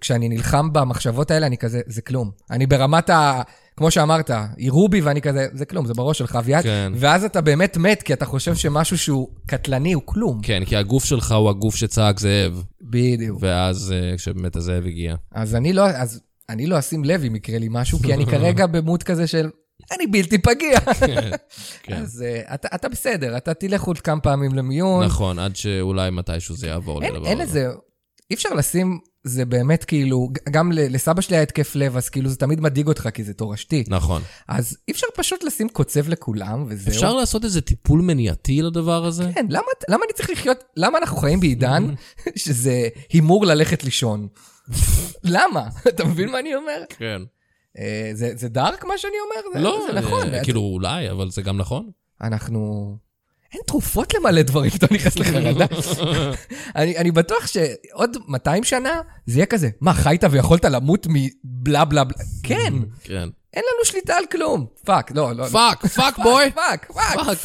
כשאני 0.00 0.28
נלחם 0.28 0.72
במחשבות 0.72 1.30
האלה, 1.30 1.46
אני 1.46 1.58
כזה, 1.58 1.80
זה 1.86 2.02
כלום. 2.02 2.30
אני 2.50 2.66
ברמת 2.66 3.10
ה... 3.10 3.42
כמו 3.76 3.90
שאמרת, 3.90 4.30
יראו 4.58 4.88
בי 4.88 5.00
ואני 5.00 5.20
כזה, 5.22 5.46
זה 5.52 5.64
כלום, 5.64 5.86
זה 5.86 5.94
בראש 5.94 6.18
שלך, 6.18 6.36
אביעד. 6.36 6.62
כן. 6.62 6.92
ואז 6.96 7.24
אתה 7.24 7.40
באמת 7.40 7.76
מת, 7.76 8.02
כי 8.02 8.12
אתה 8.12 8.26
חושב 8.26 8.54
שמשהו 8.54 8.98
שהוא 8.98 9.28
קטלני 9.46 9.92
הוא 9.92 10.02
כלום. 10.06 10.40
כן, 10.42 10.62
כי 10.66 10.76
הגוף 10.76 11.04
שלך 11.04 11.32
הוא 11.32 11.50
הגוף 11.50 11.76
שצעק 11.76 12.20
זאב, 12.20 12.62
בדיוק. 12.82 13.38
ואז 13.40 13.94
אה, 13.96 14.16
כשבאמת 14.16 14.56
הזאב 14.56 14.86
הגיע. 14.86 15.14
אז 15.32 15.54
אני 15.54 15.72
לא, 15.72 15.86
אז 15.86 16.20
אני 16.48 16.66
לא 16.66 16.78
אשים 16.78 17.04
לב 17.04 17.24
אם 17.24 17.36
יקרה 17.36 17.58
לי 17.58 17.68
משהו, 17.70 17.98
כי 17.98 18.14
אני 18.14 18.26
כרגע 18.32 18.66
במות 18.66 19.02
כזה 19.02 19.26
של, 19.26 19.50
אני 19.92 20.06
בלתי 20.06 20.38
פגיע. 20.38 20.78
כן. 21.82 21.94
אז 21.94 22.24
uh, 22.24 22.54
אתה, 22.54 22.68
אתה 22.74 22.88
בסדר, 22.88 23.36
אתה 23.36 23.54
תלך 23.54 23.82
עוד 23.82 23.98
כמה 23.98 24.20
פעמים 24.20 24.54
למיון. 24.54 25.04
נכון, 25.04 25.38
עד 25.38 25.56
שאולי 25.56 26.10
מתישהו 26.10 26.56
זה 26.56 26.66
יעבור 26.66 27.02
אין, 27.02 27.14
הדבר 27.14 27.26
אין. 27.26 27.40
איזה, 27.40 27.68
אי 28.30 28.34
אפשר 28.34 28.54
לשים, 28.54 28.98
זה 29.24 29.44
באמת 29.44 29.84
כאילו, 29.84 30.28
גם 30.50 30.72
לסבא 30.72 31.20
שלי 31.20 31.36
היה 31.36 31.42
התקף 31.42 31.74
לב, 31.76 31.96
אז 31.96 32.08
כאילו 32.08 32.30
זה 32.30 32.36
תמיד 32.36 32.60
מדאיג 32.60 32.86
אותך, 32.86 33.08
כי 33.14 33.24
זה 33.24 33.34
תורשתי. 33.34 33.84
נכון. 33.88 34.22
אז 34.48 34.76
אי 34.88 34.92
אפשר 34.92 35.06
פשוט 35.14 35.44
לשים 35.44 35.68
קוצב 35.68 36.08
לכולם, 36.08 36.64
וזהו. 36.68 36.92
אפשר 36.94 37.14
לעשות 37.14 37.44
איזה 37.44 37.60
טיפול 37.60 38.00
מניעתי 38.00 38.62
לדבר 38.62 39.04
הזה? 39.04 39.30
כן, 39.34 39.46
למה, 39.48 39.66
למה 39.88 40.04
אני 40.04 40.12
צריך 40.12 40.30
לחיות, 40.30 40.64
למה 40.76 40.98
אנחנו 40.98 41.16
חיים 41.16 41.40
בעידן 41.40 41.94
שזה 42.36 42.88
הימור 43.12 43.46
ללכת 43.46 43.84
לישון? 43.84 44.28
למה? 45.24 45.68
אתה 45.88 46.04
מבין 46.04 46.30
מה 46.30 46.38
אני 46.38 46.54
אומר? 46.54 46.82
כן. 46.88 47.22
אה, 47.78 48.10
זה, 48.12 48.30
זה 48.34 48.48
dark 48.48 48.84
מה 48.84 48.98
שאני 48.98 49.16
אומר? 49.24 49.52
זה, 49.52 49.60
לא, 49.60 49.86
זה 49.86 50.00
נכון. 50.00 50.34
אה, 50.34 50.44
כאילו 50.44 50.60
אולי, 50.60 51.10
אבל 51.10 51.30
זה 51.30 51.42
גם 51.42 51.56
נכון. 51.56 51.90
אנחנו... 52.22 52.96
אין 53.52 53.60
תרופות 53.66 54.14
למלא 54.14 54.42
דברים 54.42 54.70
כשאתה 54.70 54.86
נכנס 54.90 55.18
לחרדה. 55.18 55.66
אני, 56.76 56.96
אני 56.96 57.10
בטוח 57.10 57.46
שעוד 57.46 58.16
200 58.28 58.64
שנה 58.64 59.00
זה 59.26 59.38
יהיה 59.38 59.46
כזה, 59.46 59.68
מה, 59.80 59.94
חיית 59.94 60.24
ויכולת 60.30 60.64
למות 60.64 61.06
מבלה 61.10 61.84
בלה 61.84 62.04
בלה? 62.04 62.16
כן, 62.42 62.72
כן. 63.04 63.28
אין 63.54 63.62
לנו 63.72 63.84
שליטה 63.84 64.16
על 64.16 64.24
כלום. 64.32 64.66
fuck, 64.84 65.10
לא, 65.14 65.32
לא. 65.32 65.46
fuck, 65.46 65.86
fuck 65.86 66.18
boy. 66.18 66.50
fuck, 66.54 66.92
fuck. 66.92 67.14
fuck. 67.14 67.38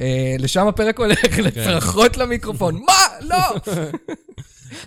אה, 0.00 0.36
לשם 0.38 0.66
הפרק 0.66 0.98
הולך, 0.98 1.36
כן. 1.36 1.42
לצרחות 1.42 2.16
למיקרופון. 2.16 2.82
מה? 2.86 3.02
לא! 3.20 3.36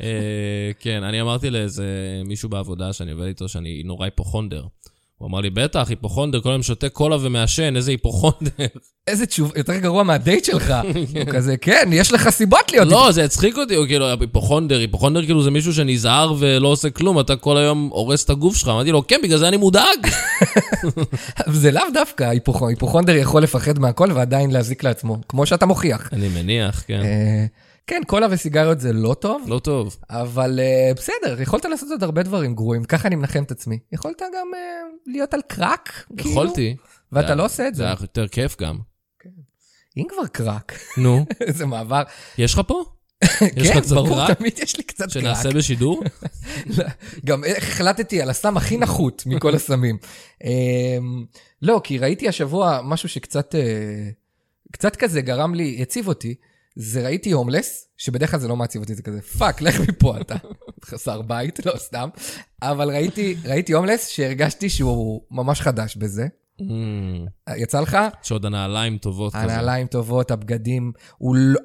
אה, 0.01 0.71
כן, 0.79 1.03
אני 1.03 1.21
אמרתי 1.21 1.49
לאיזה 1.49 1.85
מישהו 2.25 2.49
בעבודה 2.49 2.93
שאני 2.93 3.11
עובד 3.11 3.25
איתו 3.25 3.47
שאני 3.47 3.83
נורא 3.85 4.05
היפוכונדר. 4.05 4.63
הוא 5.21 5.27
אמר 5.27 5.41
לי, 5.41 5.49
בטח, 5.49 5.89
היפוכונדר, 5.89 6.41
כל 6.41 6.49
היום 6.49 6.63
שותה 6.63 6.89
קולה 6.89 7.17
ומעשן, 7.21 7.75
איזה 7.75 7.91
היפוכונדר. 7.91 8.65
איזה 9.07 9.25
תשובה, 9.25 9.51
יותר 9.55 9.77
גרוע 9.77 10.03
מהדייט 10.03 10.45
שלך. 10.45 10.73
הוא 11.15 11.25
כזה, 11.31 11.57
כן, 11.57 11.89
יש 11.91 12.11
לך 12.11 12.29
סיבות 12.29 12.71
להיות... 12.71 12.87
לא, 12.87 13.11
זה 13.11 13.23
הצחיק 13.23 13.57
אותי, 13.57 13.75
הוא 13.75 13.85
כאילו, 13.85 14.05
היפוכונדר, 14.07 14.79
היפוכונדר 14.79 15.25
כאילו 15.25 15.43
זה 15.43 15.51
מישהו 15.51 15.73
שנזהר 15.73 16.33
ולא 16.39 16.67
עושה 16.67 16.89
כלום, 16.89 17.19
אתה 17.19 17.35
כל 17.35 17.57
היום 17.57 17.89
הורס 17.91 18.25
את 18.25 18.29
הגוף 18.29 18.55
שלך. 18.57 18.67
אמרתי 18.67 18.91
לו, 18.91 19.07
כן, 19.07 19.19
בגלל 19.23 19.37
זה 19.37 19.47
אני 19.47 19.57
מודאג. 19.57 20.07
זה 21.61 21.71
לאו 21.71 21.83
דווקא 21.93 22.23
היפוכונדר. 22.23 22.71
היפוכונדר 22.71 23.15
יכול 23.15 23.43
לפחד 23.43 23.79
מהכל 23.79 24.11
ועדיין 24.13 24.51
להזיק 24.51 24.83
לעצמו, 24.83 25.17
כמו 25.29 25.45
שאתה 25.45 25.65
מוכיח. 25.65 26.09
אני 26.13 26.27
מניח, 26.27 26.83
כן. 26.87 27.01
כן, 27.91 28.01
קולה 28.07 28.27
וסיגריות 28.31 28.79
זה 28.79 28.93
לא 28.93 29.13
טוב, 29.13 29.43
לא 29.47 29.59
טוב. 29.59 29.97
אבל 30.09 30.59
אה, 30.59 30.91
בסדר, 30.95 31.41
יכולת 31.41 31.65
לעשות 31.65 31.89
עוד 31.91 32.03
הרבה 32.03 32.23
דברים 32.23 32.55
גרועים, 32.55 32.83
ככה 32.83 33.07
אני 33.07 33.15
מנחם 33.15 33.43
את 33.43 33.51
עצמי. 33.51 33.79
יכולת 33.91 34.21
גם 34.21 34.47
אה, 34.55 34.59
להיות 35.07 35.33
על 35.33 35.41
קרק, 35.47 36.05
כאילו, 36.17 36.29
יכולתי. 36.31 36.75
ואתה 37.11 37.27
זה- 37.27 37.35
לא 37.35 37.45
עושה 37.45 37.67
את 37.67 37.75
זה 37.75 37.77
זה. 37.77 37.85
היה 37.85 37.95
יותר 38.01 38.27
כיף 38.27 38.57
גם. 38.61 38.77
אם 39.97 40.03
כבר 40.09 40.27
קרק, 40.27 40.73
נו, 40.97 41.25
איזה 41.47 41.65
מעבר. 41.65 42.01
יש 42.37 42.53
לך 42.53 42.61
פה? 42.67 42.83
יש 43.57 43.67
לך 43.69 43.73
כן, 43.73 43.81
קצת 43.81 43.91
ברור, 43.95 44.07
קרק? 44.27 44.37
תמיד 44.37 44.59
יש 44.63 44.77
לי 44.77 44.83
קצת 44.83 45.03
קרק. 45.03 45.09
שנעשה 45.13 45.49
בשידור? 45.49 46.03
גם 47.25 47.43
איך 47.43 47.67
החלטתי 47.69 48.21
על 48.21 48.29
הסם 48.29 48.57
הכי 48.57 48.77
נחות 48.77 49.23
מכל 49.25 49.55
הסמים. 49.55 49.97
אמ, 50.43 51.25
לא, 51.61 51.81
כי 51.83 51.97
ראיתי 51.97 52.27
השבוע 52.27 52.79
משהו 52.83 53.09
שקצת 53.09 53.55
אה, 53.55 54.09
קצת 54.71 54.95
כזה 54.95 55.21
גרם 55.21 55.55
לי, 55.55 55.79
העציב 55.81 56.07
אותי. 56.07 56.35
זה 56.81 57.03
ראיתי 57.03 57.31
הומלס, 57.31 57.87
שבדרך 57.97 58.31
כלל 58.31 58.39
זה 58.39 58.47
לא 58.47 58.55
מעציב 58.55 58.81
אותי, 58.81 58.95
זה 58.95 59.01
כזה, 59.01 59.21
fuck, 59.21 59.61
לך 59.61 59.79
מפה 59.79 60.17
אתה. 60.21 60.35
חסר 60.85 61.21
בית, 61.21 61.65
לא 61.65 61.73
סתם. 61.77 62.09
אבל 62.61 62.89
ראיתי, 62.89 63.35
ראיתי 63.45 63.73
הומלס 63.73 64.07
שהרגשתי 64.07 64.69
שהוא 64.69 65.21
ממש 65.31 65.61
חדש 65.61 65.95
בזה. 65.95 66.27
אמ, 66.69 67.25
יצא 67.57 67.79
לך? 67.79 67.97
יש 68.23 68.31
עוד 68.31 68.45
הנעליים 68.45 68.97
טובות 68.97 69.33
כזה. 69.33 69.43
הנעליים 69.43 69.87
טובות, 69.87 70.31
הבגדים, 70.31 70.91
הוא 71.17 71.35
לא, 71.35 71.59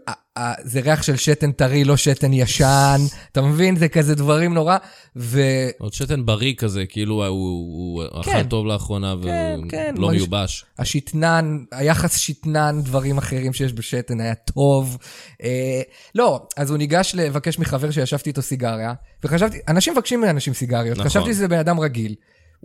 זה 0.63 0.81
ריח 0.81 1.03
של 1.03 1.17
שתן 1.17 1.53
טרי, 1.53 1.85
לא 1.85 1.97
שתן 1.97 2.33
ישן, 2.33 2.97
אתה 3.33 3.43
מבין? 3.43 3.77
זה 3.77 3.89
כזה 3.89 4.15
דברים 4.15 4.55
נורא. 4.55 4.77
ו... 5.17 5.41
עוד 5.79 5.93
שתן 5.93 6.27
בריא 6.27 6.55
כזה, 6.55 6.87
כאילו 6.87 7.15
הוא- 7.27 7.35
הוא 7.37 8.05
הוא 8.05 8.23
כן. 8.25 8.31
אכל 8.31 8.45
טוב 8.49 8.67
לאחרונה 8.67 9.15
כן, 9.23 9.61
כן, 9.69 9.95
ולא 9.99 10.07
מרגיש- 10.09 10.21
מיובש. 10.23 10.65
השתנן, 10.79 11.59
היחס 11.73 12.17
שתנן, 12.19 12.81
דברים 12.85 13.19
אחרים 13.19 13.53
שיש 13.53 13.73
בשתן 13.73 14.21
היה 14.21 14.35
טוב. 14.35 14.99
אה, 15.43 15.81
לא, 16.15 16.47
אז 16.57 16.71
הוא 16.71 16.79
ניגש 16.79 17.15
לבקש 17.15 17.59
מחבר 17.59 17.91
שישבתי 17.91 18.31
איתו 18.31 18.43
סיגריה, 18.43 18.93
וחשבתי, 19.25 19.59
אנשים 19.69 19.93
מבקשים 19.93 20.21
מאנשים 20.21 20.55
סיגריות, 20.55 20.99
נכון. 20.99 21.09
חשבתי 21.09 21.33
שזה 21.35 21.49
בן 21.49 21.59
אדם 21.59 21.81
רגיל. 21.81 22.15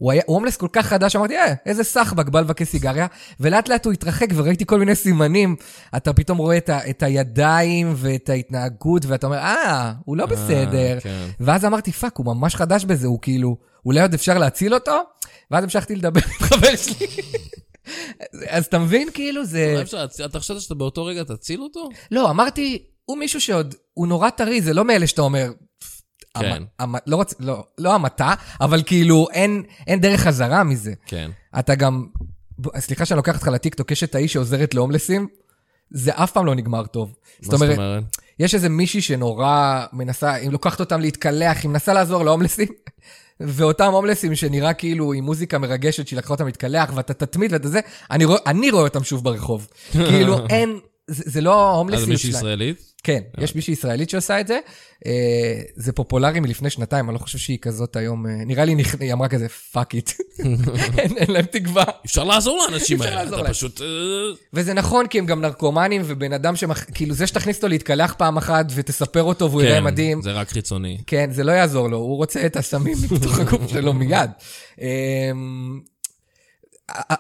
הוא 0.02 0.12
היה 0.12 0.22
הומלס 0.26 0.58
כל 0.58 0.68
כך 0.74 0.86
חדש, 0.86 1.16
אמרתי, 1.16 1.38
אה, 1.38 1.54
איזה 1.66 1.84
סחבק 1.84 2.30
בא 2.30 2.42
לבקש 2.42 2.68
סיגריה, 2.68 3.08
ולאט 3.40 3.70
לאט 3.70 3.86
הוא 3.86 3.94
התרחק 3.94 4.28
וראיתי 4.36 4.66
כל 4.66 4.80
מיני 4.80 4.96
סימנים. 4.96 5.56
אתה 5.96 6.14
פתאום 6.14 6.38
רואה 6.38 6.58
את, 6.58 6.70
ה, 6.70 6.90
את 6.90 7.04
הידיים 7.04 7.94
ואת 7.96 8.30
ההתנהגות, 8.30 9.06
ואתה 9.06 9.28
אומר, 9.28 9.38
אה, 9.38 9.94
הוא 10.06 10.18
לא 10.18 10.26
בסדר. 10.26 11.00
כן. 11.00 11.26
ואז 11.40 11.66
אמרתי, 11.66 11.92
fuck, 11.92 12.18
הוא 12.18 12.26
ממש 12.26 12.56
חדש 12.56 12.86
בזה, 12.86 13.08
הוא 13.08 13.20
כאילו, 13.22 13.58
אולי 13.86 14.02
עוד 14.02 14.14
אפשר 14.14 14.38
להציל 14.38 14.74
אותו? 14.74 15.02
ואז 15.52 15.64
המשכתי 15.64 15.96
לדבר 15.96 16.22
עם 16.26 16.48
חבר 16.48 16.76
שלי. 16.76 17.08
אז 18.50 18.66
אתה 18.66 18.80
מבין, 18.80 19.10
כאילו, 19.14 19.46
זה... 19.46 19.84
אתה 20.26 20.40
חשבת 20.40 20.62
שאתה 20.62 20.76
באותו 20.76 21.06
רגע 21.06 21.24
תציל 21.24 21.62
אותו? 21.62 21.90
לא, 22.12 22.30
אמרתי, 22.30 22.84
הוא 23.06 23.18
מישהו 23.18 23.42
שעוד, 23.42 23.76
הוא 23.94 24.08
נורא 24.08 24.30
טרי, 24.30 24.62
זה 24.62 24.74
לא 24.74 24.86
מאלה 24.86 25.08
שאתה 25.08 25.22
אומר... 25.22 25.52
כן. 26.38 26.52
המ- 26.52 26.65
המ- 26.96 27.02
לא 27.08 27.15
רוצ... 27.15 27.34
לא, 27.39 27.63
לא 27.78 27.96
המתה, 27.96 28.34
אבל 28.62 28.84
כאילו, 28.86 29.28
אין, 29.34 29.63
אין 29.88 30.02
דרך 30.02 30.20
חזרה 30.22 30.63
מזה. 30.63 30.94
כן. 31.06 31.32
אתה 31.60 31.76
גם... 31.76 32.06
סליחה 32.78 33.06
שאני 33.06 33.17
לוקח 33.17 33.36
אותך 33.36 33.48
לטיקטוק, 33.48 33.91
יש 33.91 34.04
את 34.04 34.15
האיש 34.15 34.34
שעוזרת 34.34 34.74
להומלסים, 34.74 35.28
זה 35.91 36.12
אף 36.15 36.32
פעם 36.32 36.46
לא 36.46 36.56
נגמר 36.56 36.86
טוב. 36.86 37.10
מה 37.10 37.58
זאת 37.58 37.62
אומרת? 37.62 38.04
יש 38.39 38.56
איזה 38.56 38.70
מישהי 38.70 39.02
שנורא 39.02 39.86
מנסה, 39.94 40.34
היא 40.34 40.50
לוקחת 40.50 40.80
אותם 40.80 41.00
להתקלח, 41.02 41.58
היא 41.63 41.70
מנסה 41.70 41.94
לעזור 41.94 42.26
להומלסים, 42.26 42.67
ואותם 43.39 43.91
הומלסים 43.91 44.36
שנראה 44.36 44.74
כאילו 44.74 45.13
עם 45.13 45.24
מוזיקה 45.24 45.58
מרגשת 45.58 46.08
שהיא 46.08 46.17
לקחה 46.17 46.34
אותם 46.34 46.46
להתקלח, 46.46 46.91
ואתה 46.96 47.13
תתמיד 47.13 47.54
ואתה 47.54 47.67
זה, 47.70 47.80
אני 48.12 48.26
רואה, 48.26 48.39
אני 48.46 48.70
רואה 48.72 48.84
אותם 48.84 49.04
שוב 49.04 49.24
ברחוב. 49.24 49.67
כאילו 49.91 50.48
אין, 50.50 50.80
זה, 51.12 51.24
זה 51.26 51.41
לא 51.41 51.69
אז 51.69 51.74
ההומלסיות 51.76 52.10
מישהי 52.10 52.30
שלהם. 52.30 52.43
ישראלית? 52.43 52.91
כן, 53.04 53.21
יש 53.38 53.56
מישהי 53.56 53.71
ישראלית 53.71 54.10
שעושה 54.10 54.39
את 54.39 54.47
זה. 54.47 54.60
אה, 55.06 55.12
זה 55.76 55.91
פופולרי 55.91 56.39
מלפני 56.39 56.69
שנתיים, 56.69 57.06
אני 57.10 57.13
לא 57.13 57.19
חושב 57.19 57.38
שהיא 57.38 57.58
כזאת 57.62 57.95
היום, 57.95 58.28
אה, 58.28 58.32
נראה 58.45 58.65
לי 58.65 58.76
נכ- 58.84 58.95
היא 59.00 59.13
אמרה 59.13 59.28
כזה, 59.28 59.47
fuck 59.50 59.96
it. 59.96 60.12
אין 60.97 61.17
אין 61.17 61.32
להם 61.32 61.45
תקווה. 61.45 61.84
אפשר 62.06 62.24
לעזור 62.24 62.65
לאנשים 62.69 63.02
האלה, 63.02 63.24
אתה 63.24 63.36
להם. 63.38 63.47
פשוט... 63.54 63.82
אה, 63.82 63.86
וזה 64.54 64.74
נכון, 64.74 65.08
כי 65.08 65.19
הם 65.19 65.26
גם 65.26 65.41
נרקומנים, 65.41 66.02
ובן 66.06 66.34
אדם 66.34 66.56
שמח... 66.56 66.84
כאילו, 66.93 67.13
זה 67.15 67.28
שתכניס 67.28 67.56
אותו 67.56 67.67
להתקלח 67.67 68.13
פעם 68.17 68.38
אחת 68.38 68.65
ותספר 68.76 69.24
אותו 69.24 69.52
והוא 69.52 69.62
יראה 69.62 69.78
כן, 69.78 69.84
מדהים, 69.84 70.21
זה 70.21 70.32
רק 70.32 70.50
חיצוני. 70.50 70.97
כן, 71.08 71.30
זה 71.32 71.43
לא 71.43 71.52
יעזור 71.52 71.88
לו, 71.89 71.97
הוא 71.97 72.17
רוצה 72.17 72.45
את 72.45 72.56
הסמים 72.56 72.97
מתוך 73.12 73.39
הגוף 73.39 73.71
שלו 73.71 73.93
מיד. 73.93 74.30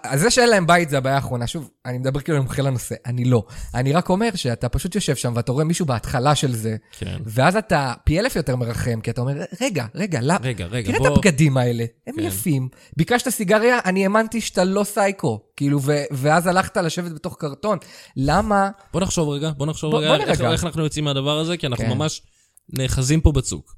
אז 0.03 0.21
זה 0.21 0.29
שאין 0.31 0.49
להם 0.49 0.67
בית 0.67 0.89
זה 0.89 0.97
הבעיה 0.97 1.15
האחרונה. 1.15 1.47
שוב, 1.47 1.69
אני 1.85 1.97
מדבר 1.97 2.19
כאילו 2.19 2.37
אני 2.37 2.45
מומחה 2.45 2.61
לנושא, 2.61 2.95
אני 3.05 3.25
לא. 3.25 3.43
אני 3.75 3.93
רק 3.93 4.09
אומר 4.09 4.29
שאתה 4.35 4.69
פשוט 4.69 4.95
יושב 4.95 5.15
שם 5.15 5.33
ואתה 5.35 5.51
רואה 5.51 5.63
מישהו 5.65 5.85
בהתחלה 5.85 6.35
של 6.35 6.55
זה, 6.55 6.75
כן. 6.99 7.17
ואז 7.25 7.55
אתה 7.55 7.93
פי 8.03 8.19
אלף 8.19 8.35
יותר 8.35 8.55
מרחם, 8.55 9.01
כי 9.01 9.11
אתה 9.11 9.21
אומר, 9.21 9.33
רגע, 9.61 9.85
רגע, 9.95 10.21
לא, 10.21 10.33
רגע, 10.43 10.65
רגע, 10.65 10.87
תראה 10.91 10.99
בוא... 10.99 11.07
את 11.07 11.13
הבגדים 11.17 11.57
האלה, 11.57 11.85
הם 12.07 12.15
כן. 12.15 12.21
יפים. 12.21 12.69
ביקשת 12.97 13.29
סיגריה, 13.29 13.79
אני 13.85 14.03
האמנתי 14.03 14.41
שאתה 14.41 14.63
לא 14.63 14.83
סייקו. 14.83 15.39
כאילו, 15.55 15.79
ו- 15.83 16.03
ואז 16.11 16.47
הלכת 16.47 16.77
לשבת 16.77 17.11
בתוך 17.11 17.35
קרטון. 17.39 17.77
למה? 18.17 18.69
בוא 18.93 19.01
נחשוב 19.01 19.29
רגע, 19.29 19.51
בוא 19.57 19.65
נחשוב 19.65 19.91
בוא- 19.91 19.99
רגע 19.99 20.15
בוא 20.23 20.31
איך-. 20.31 20.41
איך 20.41 20.63
אנחנו 20.63 20.83
יוצאים 20.83 21.05
מהדבר 21.05 21.39
הזה, 21.39 21.57
כי 21.57 21.67
אנחנו 21.67 21.85
כן. 21.85 21.91
ממש 21.91 22.21
נאחזים 22.69 23.21
פה 23.21 23.31
בצוק. 23.31 23.75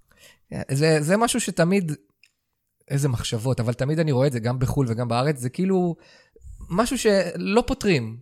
זה, 0.71 0.97
זה 1.01 1.17
משהו 1.17 1.39
שתמיד, 1.41 1.91
איזה 2.87 3.09
מחשבות, 3.09 3.59
אבל 3.59 3.73
תמיד 3.73 3.99
אני 3.99 4.11
רואה 4.11 4.27
את 4.27 4.31
זה 4.31 4.39
גם 4.39 4.59
בחו"ל 4.59 4.85
וגם 4.89 5.07
בארץ, 5.07 5.39
זה 5.39 5.49
כאילו 5.49 5.95
משהו 6.69 6.97
שלא 6.97 7.63
פותרים. 7.67 8.17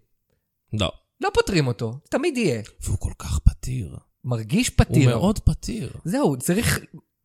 לא. 0.73 0.91
לא 1.21 1.29
פותרים 1.33 1.67
אותו, 1.67 1.99
תמיד 2.09 2.37
יהיה. 2.37 2.61
והוא 2.83 2.97
כל 2.99 3.11
כך 3.19 3.39
פתיר. 3.39 3.97
מרגיש 4.23 4.69
הוא 4.69 4.77
פתיר. 4.77 5.09
מאוד 5.09 5.39
פתיר. 5.39 5.91
זהו, 6.05 6.37
צריך, 6.37 6.79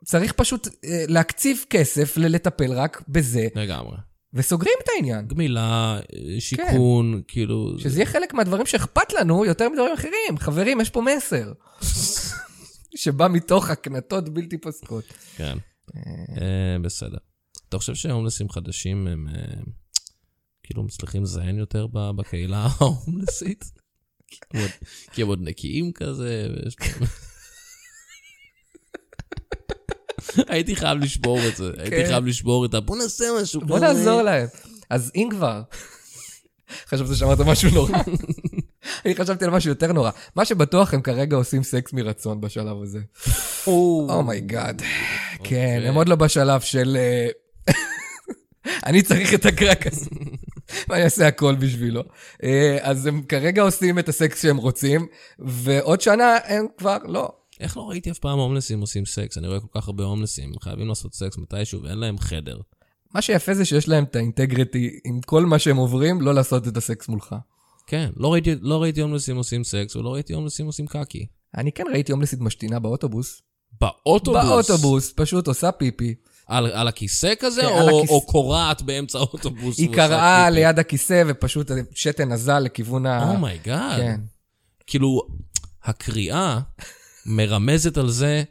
צריך 0.05 0.33
פשוט 0.33 0.69
אה, 0.85 1.05
להקציב 1.09 1.65
כסף 1.71 2.17
ללטפל 2.17 2.73
רק 2.73 3.03
בזה, 3.09 3.49
לגמרי. 3.55 3.97
וסוגרים 4.35 4.75
את 4.85 4.89
העניין. 4.95 5.27
גמילה, 5.27 5.99
אה, 5.99 6.41
שיכון, 6.41 7.23
כאילו... 7.29 7.79
שזה 7.79 7.99
יהיה 7.99 8.07
חלק 8.07 8.35
מהדברים 8.35 8.67
שאכפת 8.67 9.13
לנו 9.13 9.45
יותר 9.45 9.69
מדברים 9.69 9.93
אחרים. 9.95 10.39
חברים, 10.39 10.81
יש 10.81 10.91
פה 10.91 11.03
מסר. 11.03 11.53
שבא 12.97 13.29
מתוך 13.29 13.71
הקנטות 13.71 14.29
בלתי 14.29 14.59
פוסקות. 14.59 15.05
כן. 15.37 15.59
אה, 16.41 16.77
בסדר. 16.83 17.19
אתה 17.69 17.79
חושב 17.79 17.95
שההומלסים 17.95 18.49
חדשים 18.51 19.07
הם 19.07 19.29
אה, 19.29 19.35
כאילו 20.63 20.83
מצליחים 20.83 21.23
לזיין 21.23 21.59
יותר 21.59 21.87
בקהילה 21.93 22.69
ההומלסית? 22.81 23.65
כי 25.13 25.23
הם 25.23 25.29
עוד- 25.29 25.41
נקיים 25.43 25.93
כזה, 25.93 26.49
ויש 26.65 26.77
להם... 26.81 27.09
הייתי 30.49 30.77
חייב 30.77 30.99
לשבור 30.99 31.39
את 31.49 31.57
זה, 31.57 31.71
הייתי 31.79 31.97
כן. 31.97 32.05
חייב 32.07 32.27
לשבור 32.27 32.67
את 32.67 32.75
ה... 32.75 32.81
בוא 32.81 32.97
נעשה 32.97 33.25
משהו 33.43 33.61
בוא 33.61 33.77
כזה." 33.77 33.87
נעזור 33.87 34.23
להם. 34.23 34.47
אז 34.91 35.13
אם 35.15 35.29
כבר, 35.31 35.63
חשבתי 36.87 37.15
שאמרת 37.15 37.39
משהו 37.41 37.71
נורא. 37.71 37.91
אני 39.05 39.15
חשבתי 39.17 39.45
על 39.45 39.51
משהו 39.51 39.69
יותר 39.71 39.93
נורא. 39.93 40.11
מה 40.37 40.45
שבטוח 40.45 40.95
הם 40.95 41.03
כרגע 41.03 41.37
עושים 41.37 41.63
סקס 41.63 41.93
מרצון 41.93 42.41
בשלב 42.41 42.83
הזה. 42.83 43.01
oh 43.67 43.96
my 43.96 44.25
god. 44.25 44.83
כן, 45.49 45.83
הם 45.85 45.95
עוד 45.95 46.09
לא 46.09 46.17
בשלב 46.17 46.61
של... 46.61 46.97
אה, 46.97 47.29
אני 48.87 49.03
צריך 49.03 49.35
את 49.35 49.47
הקרק 49.47 49.87
הזה. 49.87 50.11
ואני 50.89 51.05
אעשה 51.05 51.27
הכל 51.27 51.55
בשבילו. 51.55 52.03
אה, 52.43 52.79
אז 52.81 53.07
הם 53.07 53.23
כרגע 53.23 53.63
עושים 53.63 53.99
את 53.99 54.09
הסקס 54.09 54.43
שהם 54.43 54.57
רוצים, 54.57 55.07
ועוד 55.39 56.01
שנה 56.01 56.37
הם 56.45 56.67
כבר 56.79 56.99
לא. 57.05 57.29
איך 57.61 57.77
לא 57.77 57.83
ראיתי 57.83 58.11
אף 58.11 58.19
פעם 58.19 58.39
הומלסים 58.39 58.81
עושים 58.81 59.07
סקס? 59.07 59.39
אני 59.39 59.49
רואה 59.49 59.61
כל 59.61 59.81
כך 59.81 59.89
הרבה 59.89 60.05
הומלסים, 60.05 60.53
חייבים 60.61 60.89
לעשות 60.89 61.15
סקס 61.15 61.39
מתישהו 61.39 61.83
ואין 61.83 61.99
להם 61.99 62.19
חדר. 62.19 62.59
מה 63.15 63.23
שיפה 63.23 63.55
זה 63.55 63.65
שיש 63.65 63.89
להם 63.89 64.05
את 64.05 64.17
ה 64.17 64.25
integrity 64.25 64.99
עם 65.05 65.21
כל 65.21 65.45
מה 65.45 65.59
שהם 65.59 65.77
עוברים, 65.77 66.21
לא 66.21 66.35
לעשות 66.35 66.69
את 66.69 66.77
הסקס 66.77 67.09
מולך. 67.09 67.35
כן, 67.87 68.11
לא 68.17 68.33
ראיתי, 68.33 68.55
לא 68.61 68.83
ראיתי 68.83 69.01
הומלסים 69.01 69.37
עושים 69.37 69.65
סקס 69.65 69.97
ולא 69.97 70.15
ראיתי 70.15 70.33
הומלסים 70.33 70.67
עושים 70.67 70.87
קקי. 70.87 71.27
אני 71.57 71.73
כן 71.73 71.85
ראיתי 71.93 72.13
הומלסית 72.13 72.41
משתינה 72.41 72.79
באוטובוס. 72.79 73.43
באוטובוס. 73.81 74.45
באוטובוס, 74.45 75.13
פשוט 75.17 75.47
עושה 75.49 75.73
פיפי, 75.73 76.15
על, 76.47 76.67
על 76.67 76.89
הכיסא 76.89 77.33
כזה, 77.41 77.61
כן, 77.61 77.67
או, 77.67 78.01
הכיס- 78.01 78.11
או 78.11 78.27
קורעת 78.27 78.83
באמצע 78.83 79.19
האוטובוס? 79.19 79.79
היא 79.79 79.89
פיפי? 79.89 80.01
ליד 80.51 80.79
הכיסא, 80.79 81.23
ופשוט 81.27 81.71
שתן 81.95 82.33
נזל 82.33 82.59
לכיוון 82.59 83.07
ה... 83.07 83.31
oh 83.31 83.48
my 83.48 83.66
god. 83.66 84.01
כן. 84.01 84.21
כאילו, 84.87 85.21
הקריאה 85.85 86.59
מרמזת 87.27 87.97
על 87.99 88.09
זה 88.11 88.43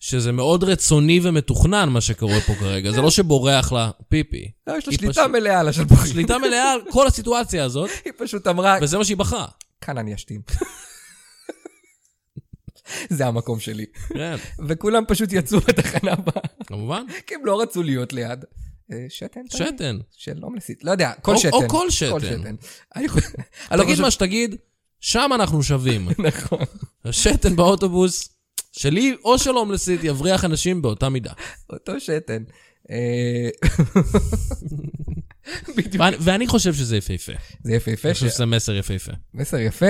שזה 0.00 0.32
מאוד 0.32 0.64
רצוני 0.64 1.20
ומתוכנן 1.22 1.88
מה 1.88 2.00
שקורה 2.00 2.40
פה 2.46 2.54
כרגע. 2.54 2.90
זה 2.92 3.00
לא 3.02 3.10
שבורח 3.10 3.72
לה 3.72 3.90
פיפי. 4.08 4.50
לא, 4.66 4.74
יש 4.78 4.88
לה 4.88 4.94
שליטה 4.94 5.12
פשוט- 5.12 5.26
מלאה 5.30 5.60
על 5.60 5.68
השלפוחית. 5.68 6.12
שליטה 6.12 6.38
מלאה 6.38 6.72
על 6.72 6.80
כל 6.90 7.06
הסיטואציה 7.06 7.64
הזאת, 7.64 7.90
היא 8.04 8.12
פשוט 8.18 8.46
אמרה, 8.46 8.78
וזה 8.82 8.98
מה 8.98 9.04
שהיא 9.04 9.16
בחרה. 9.16 9.46
כאן 9.80 9.98
אני 9.98 10.14
אשתין. 10.14 10.40
זה 13.08 13.26
המקום 13.26 13.60
שלי. 13.60 13.86
כן, 14.08 14.36
וכולם 14.68 15.04
פשוט 15.08 15.32
יצאו 15.32 15.60
בתחנה 15.60 16.12
הבאה, 16.12 16.42
כמובן. 16.66 17.04
כי 17.26 17.34
הם 17.34 17.46
לא 17.46 17.60
רצו 17.60 17.82
להיות 17.82 18.12
ליד. 18.12 18.44
אה, 18.92 19.06
שתן? 19.08 19.40
שתן. 19.48 19.98
של 20.10 20.38
הומלסית. 20.42 20.84
לא 20.84 20.90
יודע, 20.90 21.12
כל 21.22 21.36
שתן. 21.36 21.50
או 21.52 21.68
כל 21.68 21.90
שתן. 21.90 22.54
לא 23.72 23.84
תגיד 23.84 24.00
מה 24.00 24.10
שתגיד, 24.10 24.56
שם 25.00 25.30
אנחנו 25.34 25.62
שווים. 25.62 26.08
נכון. 26.28 26.64
השתן 27.04 27.56
באוטובוס 27.56 28.28
שלי 28.72 29.16
או 29.24 29.38
של 29.38 29.50
הומלסית 29.50 30.04
יבריח 30.04 30.44
אנשים 30.44 30.82
באותה 30.82 31.08
מידה. 31.08 31.32
אותו 31.72 32.00
שתן. 32.00 32.42
בדיוק. 35.76 36.04
ואני- 36.20 36.46
חושב 36.46 36.74
שזה 36.74 36.96
יפהפה. 36.96 37.32
זה 37.64 37.72
יפהפה, 37.74 38.08
אני 38.08 38.14
חושב 38.14 38.28
שזה 38.28 38.46
מסר 38.46 38.74
יפהפה. 38.74 39.12
מסר 39.34 39.58
יפה. 39.58 39.86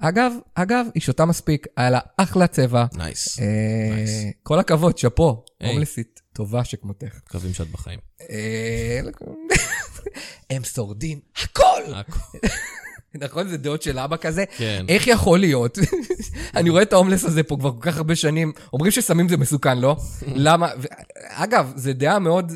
אגב, 0.00 0.32
אגב, 0.54 0.86
היא 0.94 1.02
שותה 1.02 1.24
מספיק, 1.24 1.66
היה 1.76 1.90
לה 1.90 1.98
אחלה 2.16 2.46
צבע. 2.46 2.84
nice. 2.94 3.40
אה. 3.40 3.44
כל 4.42 4.58
הכבוד, 4.58 4.98
שאפו. 4.98 5.44
הומלסית, 5.62 6.20
טובה 6.32 6.64
שכמותך. 6.64 7.16
מקווים 7.26 7.54
שאת 7.54 7.70
בחיים. 7.70 7.98
אה, 8.30 9.00
הם 10.50 10.64
שורדים 10.64 11.20
הכל! 11.42 11.82
הכל. 11.94 12.38
נכון? 13.24 13.48
זה 13.48 13.56
דעות 13.56 13.82
של 13.82 13.98
אבא 13.98 14.16
כזה. 14.16 14.44
כן. 14.56 14.84
איך 14.88 15.06
יכול 15.06 15.38
להיות? 15.38 15.78
אני 16.56 16.70
רואה 16.70 16.82
את 16.82 16.92
ההומלס 16.92 17.24
הזה 17.24 17.42
פה 17.42 17.56
כבר 17.60 17.70
כל 17.72 17.78
כך 17.80 17.96
הרבה 17.96 18.16
שנים. 18.16 18.52
אומרים 18.72 18.90
שסמים 18.92 19.28
זה 19.28 19.36
מסוכן, 19.36 19.78
לא? 19.78 19.96
למה? 20.26 20.68
אגב, 21.28 21.72
זו 21.76 21.92
דעה 21.92 22.18
מאוד... 22.18 22.52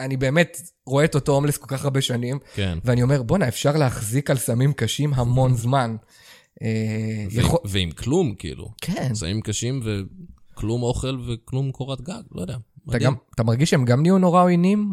אני 0.00 0.16
באמת 0.16 0.60
רואה 0.86 1.04
את 1.04 1.14
אותו 1.14 1.32
הומלס 1.32 1.56
כל 1.56 1.66
כך 1.68 1.84
הרבה 1.84 2.00
שנים, 2.00 2.38
כן. 2.54 2.78
ואני 2.84 3.02
אומר, 3.02 3.22
בואנה, 3.22 3.48
אפשר 3.48 3.76
להחזיק 3.76 4.30
על 4.30 4.36
סמים 4.36 4.72
קשים 4.72 5.14
המון 5.14 5.54
זמן. 5.54 5.96
אה, 6.62 6.68
יכול- 7.30 7.58
ו- 7.64 7.68
ועם 7.68 7.90
כלום, 7.90 8.34
כאילו. 8.34 8.68
כן. 8.80 9.14
סמים 9.14 9.40
קשים 9.40 9.80
וכלום 9.84 10.82
אוכל 10.82 11.18
וכלום 11.28 11.70
קורת 11.72 12.00
גג, 12.00 12.22
לא 12.32 12.40
יודע. 12.40 12.56
אתה. 12.90 12.98
גם, 12.98 13.14
אתה 13.34 13.42
מרגיש 13.44 13.70
שהם 13.70 13.84
גם 13.84 14.02
נהיו 14.02 14.18
נורא 14.18 14.42
עוינים? 14.42 14.92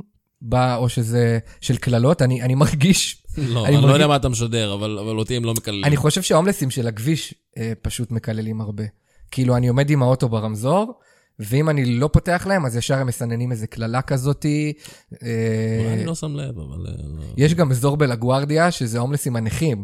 או 0.54 0.90
שזה 0.90 1.40
של 1.62 1.78
קללות? 1.78 2.22
אני, 2.22 2.42
אני 2.42 2.56
מרגיש, 2.56 3.24
לא, 3.38 3.44
אני 3.44 3.48
אני 3.68 3.76
לא 3.76 3.82
מרגיש- 3.82 3.94
יודע 3.94 4.08
מה 4.08 4.16
אתה 4.16 4.30
משדר, 4.30 4.74
אבל 4.74 5.00
אבל 5.00 5.18
אותי 5.20 5.38
הם 5.38 5.46
לא 5.46 5.54
מקללים. 5.54 5.86
אני 5.86 5.98
חושב 5.98 6.22
שההומלסים 6.22 6.70
של 6.72 6.88
הכביש 6.88 7.34
אה, 7.58 7.74
פשוט 7.82 8.12
מקללים 8.12 8.62
הרבה. 8.62 8.84
כאילו, 9.32 9.56
אני 9.58 9.68
עומד 9.68 9.90
עם 9.90 10.04
האוטו 10.04 10.30
ברמזור, 10.30 10.94
ואם 11.40 11.70
אני 11.70 11.86
לא 11.86 12.10
פותח 12.14 12.46
להם, 12.48 12.66
אז 12.66 12.76
ישר 12.76 12.98
הם 12.98 13.08
מסננים 13.08 13.52
איזה 13.52 13.68
קללה 13.68 14.02
כזאתי. 14.02 14.74
אה, 15.24 15.78
אולי 15.80 15.94
אני 15.94 16.06
לא 16.06 16.16
שם 16.16 16.36
לב, 16.36 16.60
אבל... 16.60 16.88
אה, 16.88 16.94
לא. 17.18 17.24
יש 17.38 17.54
גם 17.54 17.72
אזור 17.72 17.98
בלגוארדיה, 17.98 18.72
שזה 18.72 18.98
ההומלסים 18.98 19.36
הנכים. 19.36 19.84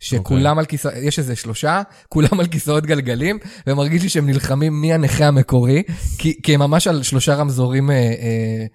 שכולם 0.00 0.58
על 0.58 0.64
כיסאות, 0.64 0.94
יש 1.02 1.18
איזה 1.18 1.36
שלושה, 1.36 1.82
כולם 2.08 2.40
על 2.40 2.46
כיסאות 2.46 2.86
גלגלים, 2.86 3.38
ומרגיש 3.66 4.02
לי 4.02 4.08
שהם 4.08 4.26
נלחמים 4.26 4.80
מי 4.80 4.92
הנכה 4.92 5.26
המקורי, 5.26 5.82
כי, 6.18 6.42
כי 6.42 6.54
הם 6.54 6.60
ממש 6.60 6.86
על 6.86 7.02
שלושה 7.02 7.34
רמזורים, 7.34 7.90
אה, 7.90 7.96
אה, 7.96 8.66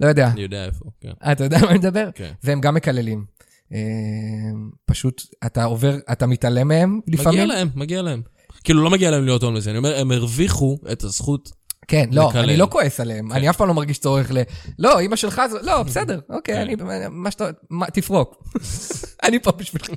לא 0.00 0.06
יודע, 0.06 0.28
אני 0.28 0.42
יודע 0.42 0.64
איפה, 0.64 0.84
כן. 1.00 1.12
אתה 1.32 1.44
יודע 1.44 1.58
מה 1.58 1.70
אני 1.70 1.78
מדבר? 1.78 2.08
כן. 2.14 2.32
והם 2.44 2.60
גם 2.60 2.74
מקללים. 2.74 3.24
אה, 3.72 3.78
פשוט, 4.86 5.22
אתה 5.46 5.64
עובר, 5.64 5.96
אתה 6.12 6.26
מתעלם 6.26 6.68
מהם 6.68 7.00
לפעמים. 7.06 7.40
מגיע 7.40 7.46
להם, 7.46 7.68
מגיע 7.74 8.02
להם. 8.02 8.22
כאילו, 8.64 8.82
לא 8.82 8.90
מגיע 8.90 9.10
להם 9.10 9.24
להיות 9.24 9.42
הומלסים, 9.42 9.70
אני 9.70 9.78
אומר, 9.78 10.00
הם 10.00 10.12
הרוויחו 10.12 10.78
את 10.92 11.02
הזכות. 11.02 11.63
כן, 11.88 12.08
לא, 12.12 12.28
לקלל. 12.28 12.42
אני 12.42 12.56
לא 12.56 12.66
כועס 12.70 13.00
עליהם, 13.00 13.28
כן. 13.28 13.34
אני 13.36 13.50
אף 13.50 13.56
פעם 13.56 13.68
לא 13.68 13.74
מרגיש 13.74 13.98
צורך 13.98 14.30
ל... 14.30 14.38
לא, 14.78 15.00
אמא 15.00 15.16
שלך 15.16 15.42
זה... 15.50 15.58
לא, 15.62 15.82
בסדר, 15.82 16.20
אוקיי, 16.30 16.54
כן. 16.54 16.60
אני... 16.60 16.76
מה 17.10 17.30
שאתה... 17.30 17.44
מה- 17.70 17.86
תפרוק. 17.90 18.44
אני 19.24 19.38
פה 19.42 19.52
בשבילך. 19.52 19.88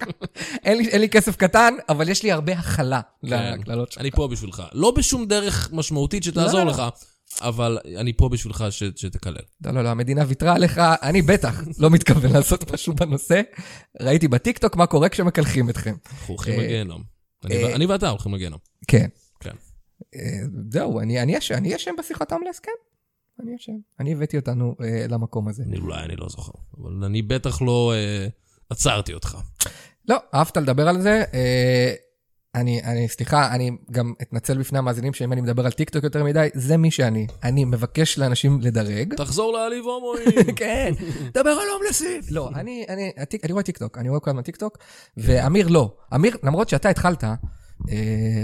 אין 0.63 0.77
לי- 0.77 0.87
אין 0.87 1.01
לי 1.01 1.09
כסף 1.09 1.35
קטן, 1.35 1.73
אבל 1.89 2.09
יש 2.09 2.23
לי 2.23 2.31
הרבה 2.31 2.53
הכלה 2.53 3.01
כן. 3.29 3.53
לקללות 3.59 3.91
שלך. 3.91 4.01
אני 4.01 4.11
פה 4.11 4.27
בשבילך. 4.27 4.63
לא 4.73 4.91
בשום 4.91 5.25
דרך 5.25 5.69
משמעותית 5.73 6.23
שתעזור 6.23 6.59
לא, 6.59 6.65
לא. 6.65 6.71
לך, 6.71 6.83
אבל 7.41 7.77
אני 7.97 8.13
פה 8.13 8.29
בשבילך 8.29 8.65
ש- 8.69 8.83
שתקלל. 8.95 9.35
לא, 9.65 9.71
לא, 9.71 9.83
לא, 9.83 9.89
המדינה 9.89 10.23
ויתרה 10.27 10.55
עליך, 10.55 10.77
אני 11.01 11.21
בטח 11.21 11.61
לא 11.79 11.89
מתכוון 11.89 12.31
לעשות 12.31 12.71
משהו 12.71 12.93
בנושא. 12.95 13.41
ראיתי 14.01 14.27
בטיקטוק 14.27 14.75
מה 14.75 14.85
קורה 14.85 15.09
כשמקלחים 15.09 15.69
אתכם. 15.69 15.93
אנחנו 16.11 16.33
הולכים 16.33 16.59
אה, 16.59 16.63
לגיהנום. 16.65 17.03
אה, 17.51 17.75
אני 17.75 17.85
ואתה 17.85 18.09
הולכים 18.09 18.33
לגיהנום. 18.33 18.59
כן. 18.87 19.07
כן. 20.11 20.19
אה, 20.19 20.39
זהו, 20.71 20.99
אני 20.99 21.21
אני 21.21 21.37
אשם, 21.37 21.55
אני 21.55 21.75
אשם 21.75 21.91
בשיחת 21.99 22.31
הומלס, 22.31 22.59
כן. 22.59 22.71
אני 23.43 23.55
אשם. 23.55 23.71
אני 23.99 24.13
הבאתי 24.13 24.37
אותנו 24.37 24.75
אה, 24.83 25.05
למקום 25.09 25.47
הזה. 25.47 25.63
אני 25.63 25.77
אולי, 25.77 26.03
אני 26.03 26.15
לא 26.15 26.29
זוכר. 26.29 26.51
אבל 26.77 27.03
אני 27.05 27.21
בטח 27.21 27.61
לא 27.61 27.93
אה, 27.95 28.27
עצרתי 28.69 29.13
אותך. 29.13 29.37
לא, 30.09 30.15
אהבת 30.33 30.57
לדבר 30.57 30.87
על 30.87 31.01
זה. 31.01 31.23
אה, 31.33 31.93
אני, 32.55 32.83
אני, 32.83 33.07
סליחה, 33.09 33.55
אני 33.55 33.71
גם 33.91 34.13
אתנצל 34.21 34.57
בפני 34.57 34.77
המאזינים 34.79 35.13
שאם 35.13 35.33
אני 35.33 35.41
מדבר 35.41 35.65
על 35.65 35.71
טיקטוק 35.71 36.03
יותר 36.03 36.23
מדי, 36.23 36.47
זה 36.53 36.77
מי 36.77 36.91
שאני. 36.91 37.27
אני 37.43 37.65
מבקש 37.65 38.17
לאנשים 38.17 38.61
לדרג. 38.61 39.13
תחזור 39.15 39.53
להעליב 39.53 39.85
הומלסים. 39.85 40.25
כן, 40.55 40.91
דבר 41.33 41.49
על 41.49 41.67
הומלסים. 41.77 42.21
לא, 42.31 42.49
אני, 42.55 42.85
אני, 42.89 43.11
הטיק- 43.17 43.43
אני 43.43 43.51
רואה 43.53 43.63
טיקטוק, 43.63 43.97
אני 43.97 44.09
רואה 44.09 44.19
כל 44.19 44.29
הזמן 44.29 44.41
טיקטוק, 44.41 44.77
ואמיר 45.17 45.67
לא. 45.67 45.97
אמיר, 46.15 46.37
למרות 46.43 46.69
שאתה 46.69 46.89
התחלת, 46.89 47.23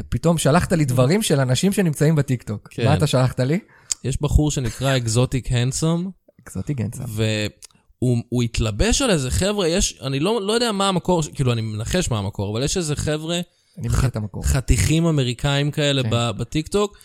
פתאום 0.10 0.38
שלחת 0.38 0.74
לי 0.74 0.86
דברים 0.86 1.22
של 1.22 1.40
אנשים 1.40 1.74
שנמצאים 1.74 2.16
בטיקטוק. 2.16 2.68
כן. 2.72 2.86
מה 2.86 2.94
אתה 2.94 3.08
שלחת 3.08 3.40
לי? 3.40 3.60
יש 4.04 4.22
בחור 4.22 4.52
שנקרא 4.52 4.98
אקזוטיק 4.98 5.52
הנדסום, 5.52 6.12
אקזוטיק 6.42 6.74
הנדסום. 6.74 7.04
והוא 7.08 8.18
הוא 8.30 8.44
התלבש 8.44 9.02
על 9.02 9.10
איזה 9.10 9.32
חבר'ה, 9.32 9.68
יש, 9.68 10.00
אני 10.02 10.20
לא, 10.20 10.42
לא 10.42 10.54
יודע 10.54 10.72
מה 10.72 10.90
המקור, 10.90 11.22
כאילו, 11.34 11.54
אני 11.54 11.62
מנחש 11.62 12.12
מה 12.12 12.20
המקור, 12.20 12.52
אבל 12.52 12.64
יש 12.64 12.78
איזה 12.78 12.96
חבר'ה, 12.96 13.42
אני 13.78 13.88
מכיר 13.88 14.06
את 14.06 14.16
המקור. 14.16 14.44
חתיכים 14.46 15.06
אמריקאים 15.06 15.72
כאלה 15.72 16.04
כן. 16.04 16.10
בטיקטוק, 16.12 16.98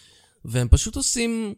והם 0.45 0.69
פשוט 0.71 0.97
עושים, 0.97 1.55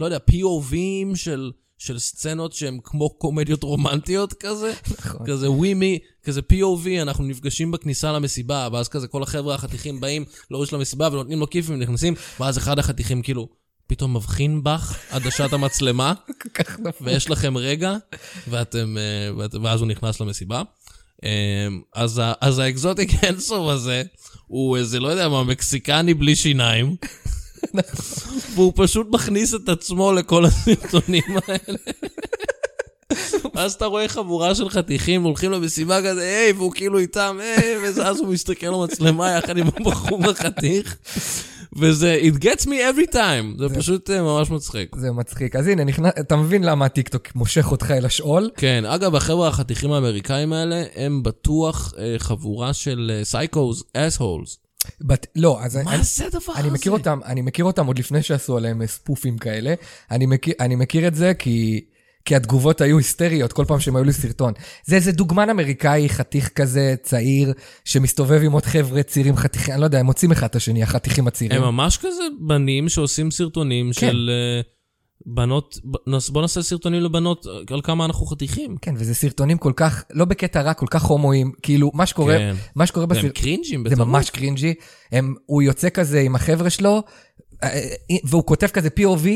לא 0.00 0.04
יודע, 0.04 0.18
POVים 0.30 1.16
של, 1.16 1.50
של 1.84 1.98
סצנות 1.98 2.52
שהן 2.52 2.78
כמו 2.84 3.10
קומדיות 3.10 3.62
רומנטיות 3.62 4.32
כזה. 4.32 4.72
נכון. 4.90 5.26
כזה 5.26 5.50
ווימי, 5.50 5.98
כזה 6.24 6.40
POV, 6.52 7.02
אנחנו 7.02 7.24
נפגשים 7.24 7.70
בכניסה 7.70 8.12
למסיבה, 8.12 8.68
ואז 8.72 8.88
כזה 8.88 9.08
כל 9.08 9.22
החבר'ה 9.22 9.54
החתיכים 9.54 10.00
באים 10.00 10.24
לאורי 10.50 10.66
של 10.66 10.76
המסיבה 10.76 11.08
ונותנים 11.12 11.40
לו 11.40 11.50
כיפים 11.50 11.74
ונכנסים, 11.74 12.14
ואז 12.40 12.58
אחד 12.58 12.78
החתיכים 12.78 13.22
כאילו 13.22 13.48
פתאום 13.86 14.16
מבחין 14.16 14.62
בך 14.62 14.98
עדשת 15.10 15.52
המצלמה. 15.52 16.14
ויש 17.02 17.30
לכם 17.30 17.56
רגע, 17.56 17.96
ואתם, 18.48 18.96
אה, 18.98 19.36
ואת, 19.36 19.54
ואז 19.54 19.80
הוא 19.80 19.88
נכנס 19.88 20.20
למסיבה. 20.20 20.62
אה, 21.24 21.68
אז, 21.94 22.22
אז 22.40 22.58
האקזוטיק 22.58 23.10
אינסוף 23.24 23.68
הזה, 23.68 24.02
הוא 24.46 24.76
איזה, 24.76 25.00
לא 25.00 25.08
יודע 25.08 25.28
מה, 25.28 25.44
מקסיקני 25.44 26.14
בלי 26.14 26.36
שיניים. 26.36 26.96
והוא 28.54 28.72
פשוט 28.76 29.06
מכניס 29.10 29.54
את 29.54 29.68
עצמו 29.68 30.12
לכל 30.12 30.44
הסרטונים 30.44 31.22
האלה. 31.48 31.78
ואז 33.54 33.72
אתה 33.72 33.86
רואה 33.86 34.08
חבורה 34.08 34.54
של 34.54 34.70
חתיכים 34.70 35.22
הולכים 35.22 35.52
למסיבה 35.52 36.02
כזה, 36.02 36.22
היי, 36.22 36.52
והוא 36.52 36.72
כאילו 36.72 36.98
איתם, 36.98 37.38
היי, 37.40 37.76
ואז 37.94 38.20
הוא 38.20 38.28
מסתכל 38.28 38.66
למצלמה 38.66 39.30
יחד 39.30 39.58
עם 39.58 39.66
הבחור 39.66 40.30
החתיך. 40.30 40.96
וזה, 41.76 42.20
it 42.22 42.38
gets 42.44 42.64
me 42.64 42.68
every 42.68 43.14
time, 43.14 43.58
זה 43.58 43.68
פשוט 43.74 44.10
אה, 44.10 44.22
ממש 44.22 44.50
מצחיק. 44.50 44.96
זה 44.96 45.12
מצחיק. 45.12 45.56
אז 45.56 45.66
הנה, 45.66 45.84
נכנס, 45.84 46.12
אתה 46.20 46.36
מבין 46.36 46.64
למה 46.64 46.84
הטיקטוק 46.84 47.34
מושך 47.34 47.72
אותך 47.72 47.90
אל 47.90 48.06
השאול? 48.06 48.50
כן, 48.56 48.84
אגב, 48.86 49.14
החבר'ה 49.14 49.48
החתיכים 49.48 49.92
האמריקאים 49.92 50.52
האלה, 50.52 50.84
הם 50.96 51.22
בטוח 51.22 51.94
אה, 51.98 52.14
חבורה 52.18 52.72
של 52.72 53.20
סייקוז, 53.24 53.84
אס-הולס. 53.94 54.63
בת, 55.00 55.26
לא, 55.36 55.58
אז 55.62 55.76
מה 55.76 55.94
אני, 55.94 56.02
זה 56.02 56.26
הדבר 56.26 56.52
הזה? 56.52 56.60
אני 56.60 56.70
מכיר 56.70 56.92
אותם, 56.92 57.20
אני 57.24 57.42
מכיר 57.42 57.64
אותם 57.64 57.86
עוד 57.86 57.98
לפני 57.98 58.22
שעשו 58.22 58.56
עליהם 58.56 58.82
אה, 58.82 58.86
ספופים 58.86 59.38
כאלה. 59.38 59.74
אני 60.10 60.26
מכיר, 60.26 60.54
אני 60.60 60.74
מכיר 60.76 61.06
את 61.06 61.14
זה 61.14 61.32
כי, 61.38 61.84
כי 62.24 62.36
התגובות 62.36 62.80
היו 62.80 62.98
היסטריות 62.98 63.52
כל 63.52 63.64
פעם 63.64 63.80
שהם 63.80 63.96
היו 63.96 64.04
לי 64.04 64.12
סרטון. 64.12 64.52
זה 64.84 64.96
איזה 64.96 65.12
דוגמן 65.12 65.50
אמריקאי 65.50 66.08
חתיך 66.08 66.48
כזה, 66.48 66.94
צעיר, 67.02 67.52
שמסתובב 67.84 68.40
עם 68.44 68.52
עוד 68.52 68.64
חבר'ה 68.64 69.02
צעירים 69.02 69.36
חתיכים, 69.36 69.74
אני 69.74 69.80
לא 69.80 69.86
יודע, 69.86 69.98
הם 70.00 70.06
מוצאים 70.06 70.32
אחד 70.32 70.46
את 70.46 70.56
השני, 70.56 70.82
החתיכים 70.82 71.26
הצעירים. 71.26 71.62
הם 71.62 71.74
ממש 71.74 71.96
כזה 71.96 72.24
בנים 72.40 72.88
שעושים 72.88 73.30
סרטונים 73.30 73.86
כן. 73.86 73.92
של 73.92 74.30
אה, 74.32 74.73
בנות, 75.26 75.78
בוא 76.32 76.42
נעשה 76.42 76.62
סרטונים 76.62 77.02
לבנות 77.02 77.46
אה, 77.46 77.74
על 77.74 77.80
כמה 77.82 78.04
אנחנו 78.04 78.26
חתיכים. 78.26 78.76
כן, 78.76 78.94
וזה 78.96 79.14
סרטונים 79.14 79.58
כל 79.58 79.72
כך, 79.76 80.04
לא 80.10 80.24
בקטע 80.24 80.62
רע, 80.62 80.74
כל 80.74 80.86
כך 80.90 81.02
הומואים, 81.02 81.52
כאילו, 81.62 81.90
מה 81.94 82.06
שקורה, 82.06 82.36
כן. 82.38 82.54
מה 82.76 82.86
שקורה 82.86 83.06
והם 83.08 83.18
בסרט... 83.18 83.38
קרינג'ים 83.38 83.80
זה 83.80 83.90
בטירוף. 83.90 84.08
ממש 84.08 84.30
קרינג'י. 84.30 84.74
הם, 85.12 85.34
הוא 85.46 85.62
יוצא 85.62 85.88
כזה 85.88 86.20
עם 86.20 86.34
החבר'ה 86.34 86.70
שלו, 86.70 87.02
אה, 87.64 87.80
והוא 88.24 88.44
כותב 88.44 88.66
כזה 88.66 88.88
POV, 89.00 89.28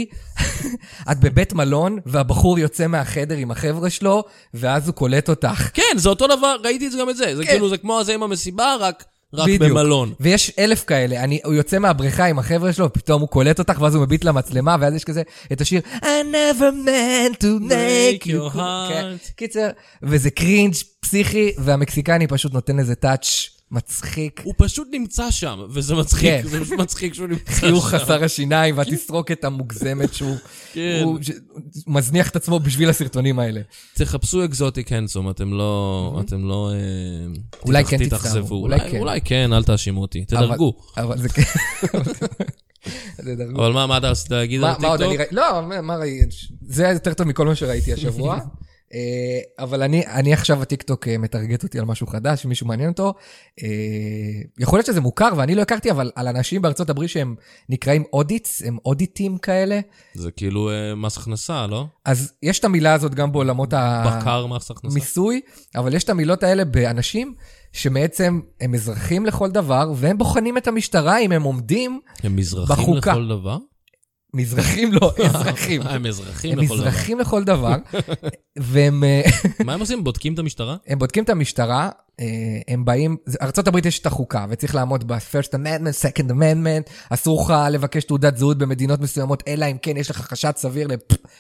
את 1.13 1.21
בבית 1.21 1.53
מלון, 1.53 1.99
והבחור 2.07 2.59
יוצא 2.59 2.87
מהחדר 2.87 3.37
עם 3.37 3.51
החבר'ה 3.51 3.91
שלו, 3.91 4.25
ואז 4.55 4.89
הוא 4.89 4.95
קולט 4.95 5.29
אותך. 5.29 5.71
כן, 5.75 5.97
זה 5.97 6.09
אותו 6.09 6.27
דבר, 6.27 6.57
ראיתי 6.65 6.87
את 6.87 6.93
זה 6.93 6.99
גם 6.99 7.11
את 7.11 7.17
זה. 7.17 7.37
זה 7.37 7.45
כן. 7.45 7.51
כאילו, 7.51 7.69
זה 7.69 7.79
כמו 7.79 8.01
הזה 8.01 8.15
עם 8.15 8.23
המסיבה, 8.23 8.77
רק 8.81 9.05
רק 9.35 9.49
בדיוק. 9.49 9.63
במלון. 9.63 10.13
ויש 10.21 10.53
אלף 10.59 10.85
כאלה. 10.85 11.25
אני, 11.25 11.41
הוא 11.45 11.55
יוצא 11.55 11.79
מהבריכה 11.79 12.25
עם 12.25 12.39
החבר'ה 12.39 12.73
שלו, 12.73 12.87
ופתאום 12.87 13.21
הוא 13.21 13.29
קולט 13.29 13.59
אותך, 13.59 13.81
ואז 13.81 13.95
הוא 13.95 14.03
מביט 14.03 14.25
למצלמה, 14.25 14.77
ואז 14.81 14.95
יש 14.95 15.05
כזה 15.05 15.23
את 15.53 15.61
השיר 15.61 15.81
I 15.97 16.25
never 16.33 16.87
meant 16.87 17.37
to 17.41 17.71
break 17.71 18.31
your 18.31 18.55
heart. 18.55 18.89
כן. 18.89 19.17
קיצר, 19.37 19.69
וזה 20.03 20.31
cringe 20.31 20.75
פסיכי, 21.01 21.53
והמקסיקני 21.59 22.27
פשוט 22.27 22.53
נותן 22.53 22.77
לזה 22.77 22.95
touch 22.95 23.58
מצחיק. 23.71 24.41
הוא 24.45 24.55
פשוט 24.57 24.89
נמצא 24.93 25.31
שם, 25.31 25.61
וזה 25.71 25.95
מצחיק, 25.95 26.31
כן. 26.43 26.49
זה 26.49 26.61
פשוט 26.61 26.79
מצחיק 26.79 27.15
שהוא 27.15 27.27
נמצא 27.29 27.53
שם. 27.53 27.61
חיוך 27.61 27.89
חסר 27.89 28.25
השיניים 28.25 28.79
והתסרוקת 28.79 29.45
המוגזמת 29.45 30.15
שהוא 30.15 30.37
כן. 30.73 31.01
הוא 31.05 31.19
ש- 31.23 31.31
מזניח 31.87 32.29
את 32.31 32.37
עצמו 32.37 32.61
בשביל 32.61 32.89
הסרטונים 32.91 33.39
האלה. 33.39 33.61
תחפשו 33.95 34.45
אקזוטיק 34.45 34.93
הנדסום, 34.93 35.31
אתם 35.31 35.53
לא... 35.53 36.21
אתם 36.27 36.49
לא... 36.49 36.71
אה, 36.73 36.77
אולי 37.67 37.85
כן 37.85 38.05
תתאכזבו. 38.05 38.41
תצטערו, 38.41 38.63
אולי 38.63 38.81
כן. 38.91 38.99
אולי 38.99 39.21
כן, 39.21 39.53
אל 39.53 39.63
תאשימו 39.65 40.01
אותי. 40.01 40.25
תדרגו. 40.25 40.73
אבל- 40.97 41.19
זה 41.19 41.29
כן. 41.29 41.43
אבל 43.57 43.73
מה, 43.73 43.87
מה 43.87 43.99
אתה 43.99 44.11
רצית 44.11 44.31
להגיד 44.31 44.65
על 44.65 44.75
טיקטוק? 44.75 45.13
לא, 45.31 45.43
מה-? 45.83 45.95
זה 46.69 46.85
היה 46.85 46.93
יותר 46.93 47.15
טוב 47.15 47.27
מכל 47.29 47.47
מה 47.47 47.55
שראיתי 47.55 47.93
השבוע. 47.93 48.39
אה, 48.95 49.65
אבל 49.65 49.83
אני, 49.83 50.07
אני 50.07 50.33
עכשיו, 50.33 50.63
הטיקטוק 50.63 51.09
אה, 51.09 51.19
מטרגט 51.19 51.63
אותי 51.63 51.79
על 51.79 51.85
משהו 51.85 52.07
חדש, 52.07 52.45
אם 52.45 52.49
מישהו 52.49 52.67
מעניין 52.67 52.91
אותו. 52.91 53.15
אה, 53.63 53.69
יכול 54.59 54.79
להיות 54.79 54.87
שזה 54.87 55.01
מוכר 55.01 55.29
ואני 55.37 55.55
לא 55.55 55.63
הכרתי, 55.63 55.91
אבל 55.91 56.11
על 56.15 56.29
אנשים 56.29 56.63
בארצות 56.63 56.91
הברית 56.91 57.11
שהם 57.11 57.35
נקראים 57.69 58.05
אודיטס, 58.13 58.63
הם 58.63 58.79
אודיטים 58.85 59.39
כאלה. 59.39 59.81
זה 60.15 60.31
כאילו 60.31 60.71
מס 60.97 61.17
הכנסה, 61.17 61.67
לא? 61.67 61.87
אז 62.05 62.33
יש 62.43 62.59
את 62.59 62.65
המילה 62.65 62.95
הזאת 62.95 63.15
גם 63.15 63.33
בעולמות. 63.33 63.73
המיסוי, 64.93 65.41
אבל 65.77 65.95
יש 65.95 66.05
את 66.05 66.11
המילות 66.11 66.43
האלה 66.43 66.65
באנשים 66.65 67.35
שבעצם 67.73 68.41
הם 68.61 68.75
אזרחים 68.75 69.27
לכל 69.27 69.51
דבר, 69.51 69.93
והם 69.97 70.19
בוחנים 70.19 70.59
את 70.59 70.69
המשטרה 70.69 71.19
אם 71.19 71.33
הם 71.33 71.43
עומדים, 71.43 72.01
הם 72.23 72.37
בחוקה. 72.69 73.13
לכל 73.13 73.29
דבר? 73.29 73.59
מזרחים 74.35 74.93
לא, 74.93 75.13
אזרחים. 75.27 75.83
הם 75.83 76.07
אזרחים 76.07 76.59
הם 76.59 76.65
לכל 76.65 76.77
דבר. 76.77 76.89
מזרחים 76.89 77.19
לכל 77.19 77.45
דבר, 77.45 77.77
והם 78.57 79.05
אה, 79.05 79.23
מה 79.65 79.75
הם 79.75 79.81
עושים? 79.81 80.05
בודקים 80.05 80.35
את 80.35 80.39
המשטרה? 80.39 80.77
הם 80.87 80.99
בודקים 80.99 81.25
את 81.25 81.31
המשטרה, 81.31 81.91
אה, 82.21 82.27
הם 82.69 82.85
באים, 82.85 83.17
ארה"ב 83.43 83.87
יש 83.87 83.99
את 83.99 84.07
החוקה, 84.07 84.47
וצריך 84.49 84.75
לעמוד 84.75 85.09
ב-first 85.09 85.51
amendment, 85.53 86.07
second 86.07 86.31
amendment, 86.31 86.91
אסור 87.11 87.43
לך 87.43 87.55
לבקש 87.71 88.05
תעודת 88.05 88.37
זהות 88.37 88.59
במדינות 88.59 89.01
מסוימות, 89.01 89.43
אלא 89.49 89.67
אם 89.71 89.77
כן 89.83 89.97
יש 89.97 90.11
לך 90.11 90.17
חשד 90.17 90.53
סביר 90.57 90.87
ל... 90.87 90.91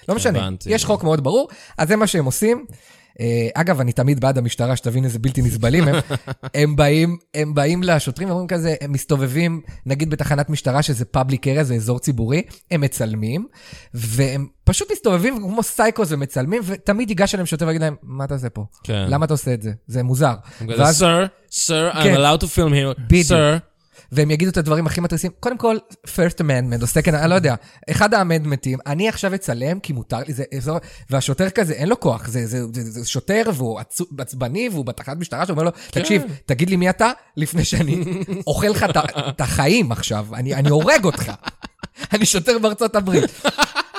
לא 0.08 0.14
משנה. 0.14 0.48
יש 0.66 0.84
חוק 0.84 1.04
מאוד 1.04 1.24
ברור, 1.24 1.48
אז 1.78 1.88
זה 1.88 1.96
מה 1.96 2.06
שהם 2.06 2.24
עושים. 2.24 2.66
אה, 3.20 3.48
אגב, 3.54 3.80
אני 3.80 3.92
תמיד 3.92 4.20
בעד 4.20 4.38
המשטרה, 4.38 4.76
שתבין 4.76 5.04
איזה 5.04 5.18
בלתי 5.18 5.42
נסבלים 5.42 5.88
הם. 5.88 5.94
הם 6.54 6.76
באים, 6.76 7.16
הם 7.34 7.54
באים 7.54 7.82
לשוטרים 7.82 8.28
ואומרים 8.28 8.48
כזה, 8.48 8.74
הם 8.80 8.92
מסתובבים, 8.92 9.60
נגיד 9.86 10.10
בתחנת 10.10 10.50
משטרה, 10.50 10.82
שזה 10.82 11.04
public 11.04 11.48
area, 11.48 11.64
זה 11.64 11.74
אזור 11.74 11.98
ציבורי, 11.98 12.42
הם 12.70 12.80
מצלמים, 12.80 13.46
והם 13.94 14.46
פשוט 14.64 14.92
מסתובבים 14.92 15.36
כמו 15.36 15.62
psychos 15.62 16.12
ומצלמים, 16.12 16.62
ותמיד 16.64 17.10
ייגש 17.10 17.34
אליהם 17.34 17.46
שוטר 17.46 17.66
ויגיד 17.66 17.82
להם, 17.82 17.96
מה 18.02 18.24
אתה 18.24 18.34
עושה 18.34 18.50
פה? 18.50 18.64
כן. 18.84 19.06
למה 19.08 19.24
אתה 19.24 19.34
עושה 19.34 19.54
את 19.54 19.62
זה? 19.62 19.72
זה 19.86 20.02
מוזר. 20.02 20.34
sir, 21.50 21.94
I'm 21.94 22.02
כן. 22.02 22.16
allowed 22.16 22.42
to 22.42 22.46
film 22.46 22.72
here. 22.72 23.02
בדיוק. 23.08 23.67
והם 24.12 24.30
יגידו 24.30 24.50
את 24.50 24.56
הדברים 24.56 24.86
הכי 24.86 25.00
מתריסים. 25.00 25.30
קודם 25.40 25.58
כל, 25.58 25.76
first 26.06 26.40
amendment 26.40 26.82
או 26.82 26.86
second, 26.86 27.14
אני 27.14 27.30
לא 27.30 27.34
יודע, 27.34 27.54
אחד 27.90 28.14
האמנדמנטים, 28.14 28.78
אני 28.86 29.08
עכשיו 29.08 29.34
אצלם 29.34 29.80
כי 29.80 29.92
מותר 29.92 30.18
לי, 30.28 30.32
זה, 30.32 30.44
זה, 30.58 30.72
והשוטר 31.10 31.50
כזה, 31.50 31.72
אין 31.72 31.88
לו 31.88 32.00
כוח, 32.00 32.28
זה, 32.28 32.46
זה, 32.46 32.60
זה, 32.74 32.90
זה 32.90 33.08
שוטר 33.08 33.42
והוא 33.54 33.80
עצבני 34.18 34.68
והוא 34.72 34.84
בתחנת 34.84 35.18
משטרה 35.18 35.46
שאומר 35.46 35.62
לו, 35.62 35.70
תקשיב, 35.90 36.22
תגיד 36.46 36.70
לי 36.70 36.76
מי 36.76 36.90
אתה, 36.90 37.10
לפני 37.36 37.64
שאני 37.64 38.04
אוכל 38.46 38.68
לך 38.68 38.86
את 39.28 39.40
החיים 39.40 39.92
עכשיו, 39.92 40.26
אני, 40.34 40.54
אני 40.54 40.68
הורג 40.68 41.04
אותך. 41.04 41.32
אני 42.12 42.26
שוטר 42.26 42.58
בארצות 42.58 42.96
הברית. 42.96 43.30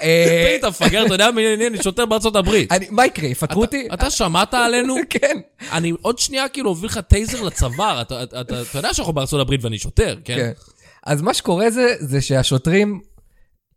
אה, 0.04 0.56
אתה 0.60 0.70
מפגר, 0.70 1.06
אתה 1.06 1.14
יודע 1.14 1.32
מי 1.32 1.68
אני? 1.68 1.84
שוטר 1.84 2.06
בארצות 2.06 2.36
הברית. 2.36 2.70
מה 2.90 3.06
יקרה, 3.06 3.28
יפטרו 3.30 3.62
אותי? 3.62 3.88
אתה 3.94 4.10
שמעת 4.10 4.54
עלינו? 4.54 4.96
כן. 5.10 5.38
אני 5.72 5.94
עוד 6.02 6.20
שנייה 6.20 6.50
כאילו 6.50 6.70
אוביל 6.70 6.90
לך 6.90 6.98
טייזר 6.98 7.42
לצוואר. 7.42 8.02
אתה- 8.02 8.24
יודע 8.76 8.94
שאנחנו 8.94 9.14
בארצות 9.14 9.42
הברית 9.42 9.64
ואני 9.64 9.78
שוטר, 9.78 10.16
כן? 10.24 10.36
כן. 10.36 10.52
אז 11.06 11.22
מה 11.22 11.34
שקורה 11.34 11.70
זה, 11.72 11.88
זה 12.00 12.22
שהשוטרים, 12.22 13.02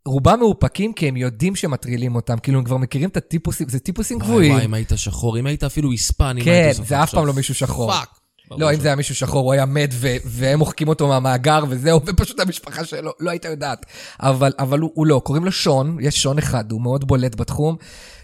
רובם 0.05 0.39
מאופקים 0.39 0.93
כי 0.93 1.07
הם 1.07 1.17
יודעים 1.17 1.55
שמטרילים 1.55 2.15
אותם, 2.15 2.37
כאילו 2.37 2.57
הם 2.59 2.65
כבר 2.65 2.77
מכירים 2.77 3.09
את 3.09 3.17
הטיפוסים, 3.17 3.69
זה 3.69 3.79
טיפוסים 3.79 4.17
וואי 4.17 4.27
גבוהים. 4.29 4.51
וואי, 4.53 4.65
אם 4.65 4.73
היית 4.73 4.91
שחור, 4.95 5.39
אם 5.39 5.45
היית 5.47 5.63
אפילו 5.63 5.91
היספני, 5.91 6.39
מה 6.39 6.45
כן, 6.45 6.51
היית 6.51 6.77
עושה 6.79 6.89
זה 6.89 7.03
אף? 7.03 7.11
פעם 7.11 7.25
לא 7.27 7.33
מישהו 7.33 7.55
שחור. 7.55 7.91
fuck. 7.91 8.09
לא, 8.51 8.73
אם 8.73 8.79
זה 8.79 8.87
היה 8.87 8.95
מישהו 8.95 9.15
שחור, 9.15 9.45
הוא 9.45 9.53
היה 9.53 9.65
מת, 9.65 9.89
והם 10.25 10.59
מוחקים 10.59 10.87
אותו 10.87 11.07
מהמאגר 11.07 11.63
וזהו, 11.69 12.01
ופשוט 12.05 12.39
המשפחה 12.39 12.85
שלו 12.85 13.11
לא 13.19 13.29
הייתה 13.29 13.47
יודעת. 13.47 13.85
אבל, 14.19 14.51
אבל 14.59 14.79
הוא, 14.79 14.91
הוא 14.93 15.07
לא, 15.07 15.21
קוראים 15.23 15.45
לו 15.45 15.51
שון, 15.51 15.97
יש 16.01 16.21
שון 16.23 16.37
אחד, 16.37 16.71
הוא 16.71 16.81
מאוד 16.81 17.07
בולט 17.07 17.35
בתחום, 17.35 17.75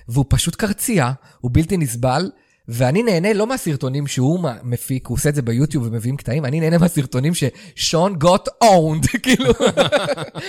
והוא 0.08 0.26
פשוט 0.30 0.56
קרצייה, 0.56 1.12
הוא 1.42 1.52
בלתי 1.54 1.78
נסבל. 1.78 2.30
ואני 2.72 3.04
נהנה 3.04 3.34
לא 3.34 3.48
מהסרטונים 3.48 4.08
שהוא 4.08 4.50
מפיק, 4.64 5.08
הוא 5.08 5.16
עושה 5.16 5.30
את 5.30 5.36
זה 5.36 5.42
ביוטיוב 5.42 5.88
ומביאים 5.88 6.18
קטעים, 6.18 6.46
אני 6.46 6.60
נהנה 6.60 6.78
מהסרטונים 6.78 7.34
ששון 7.34 8.18
got 8.24 8.64
owned, 8.64 9.18
כאילו, 9.24 9.54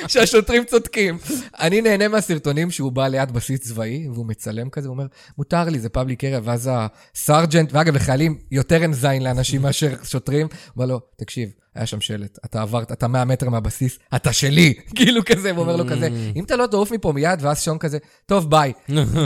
שהשוטרים 0.09 0.65
צודקים. 0.65 1.19
אני 1.61 1.81
נהנה 1.81 2.09
מהסרטונים 2.09 2.71
שהוא 2.71 2.93
בא 2.93 3.09
ליד 3.09 3.31
בסיס 3.33 3.61
צבאי, 3.61 4.09
והוא 4.15 4.27
מצלם 4.27 4.71
כזה, 4.71 4.89
הוא 4.89 4.95
אומר, 4.95 5.07
מותר 5.39 5.65
לי, 5.65 5.79
זה 5.79 5.89
public 5.89 6.25
area, 6.25 6.41
ואז 6.45 6.71
ה 6.73 6.83
sergeant, 6.83 7.73
ואגב, 7.73 7.95
לחיילים 7.95 8.39
יותר 8.51 8.83
אין 8.83 8.93
זין 8.93 9.25
לאנשים 9.25 9.63
מאשר 9.63 9.95
שוטרים, 10.05 10.49
אומר 10.77 10.87
לו, 10.87 11.01
תקשיב, 11.17 11.51
היה 11.75 11.87
שם 11.87 12.01
שלט, 12.01 12.39
אתה 12.45 12.63
עברת, 12.63 12.93
אתה 12.93 13.09
100 13.09 13.25
מטר 13.25 13.49
מהבסיס, 13.51 13.99
אתה 14.15 14.33
שלי, 14.33 14.75
כאילו 14.97 15.25
כזה, 15.25 15.51
הוא 15.51 15.59
אומר 15.59 15.77
לו 15.77 15.85
כזה, 15.91 16.09
אם 16.37 16.45
אתה 16.45 16.57
לא 16.57 16.67
תעוף 16.67 16.91
מפה 16.93 17.13
מיד, 17.13 17.39
ואז 17.43 17.63
שון 17.63 17.79
כזה, 17.79 17.99
טוב, 18.27 18.51
ביי. 18.51 18.73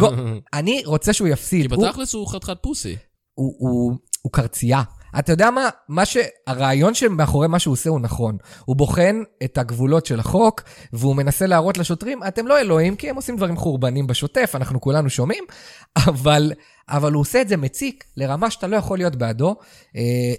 גו- 0.00 0.10
אני 0.54 0.82
רוצה 0.86 1.12
שהוא 1.12 1.28
כי 1.28 1.32
יפסיד. 1.32 1.72
הוא- 1.72 1.86
בתכלס 1.88 2.14
הוא 2.14 2.26
חתיכת 2.28 2.56
pussy. 2.62 2.96
הוא, 3.34 3.54
הוא, 3.58 3.92
הוא 4.22 4.32
קרצייה. 4.32 4.82
אתה 5.18 5.32
יודע 5.32 5.50
מה? 5.50 5.68
מה 5.88 6.04
ש... 6.06 6.16
הרעיון 6.46 6.94
שמאחורי 6.94 7.48
מה 7.48 7.58
שהוא 7.58 7.72
עושה 7.72 7.90
הוא 7.90 8.00
נכון. 8.00 8.36
הוא 8.64 8.76
בוחן 8.76 9.16
את 9.44 9.58
הגבולות 9.58 10.06
של 10.06 10.20
החוק, 10.20 10.62
והוא 10.92 11.16
מנסה 11.16 11.46
להראות 11.46 11.78
לשוטרים, 11.78 12.20
אתם 12.28 12.46
לא 12.46 12.60
אלוהים, 12.60 12.96
כי 12.96 13.10
הם 13.10 13.16
עושים 13.16 13.36
דברים 13.36 13.56
חורבנים 13.56 14.06
בשוטף, 14.06 14.52
אנחנו 14.54 14.80
כולנו 14.80 15.10
שומעים, 15.10 15.44
אבל, 16.08 16.52
אבל 16.88 17.12
הוא 17.12 17.20
עושה 17.20 17.40
את 17.40 17.48
זה 17.48 17.56
מציק 17.56 18.04
לרמה 18.16 18.50
שאתה 18.50 18.66
לא 18.66 18.76
יכול 18.76 18.98
להיות 18.98 19.16
בעדו. 19.16 19.56
Uh, 19.92 19.96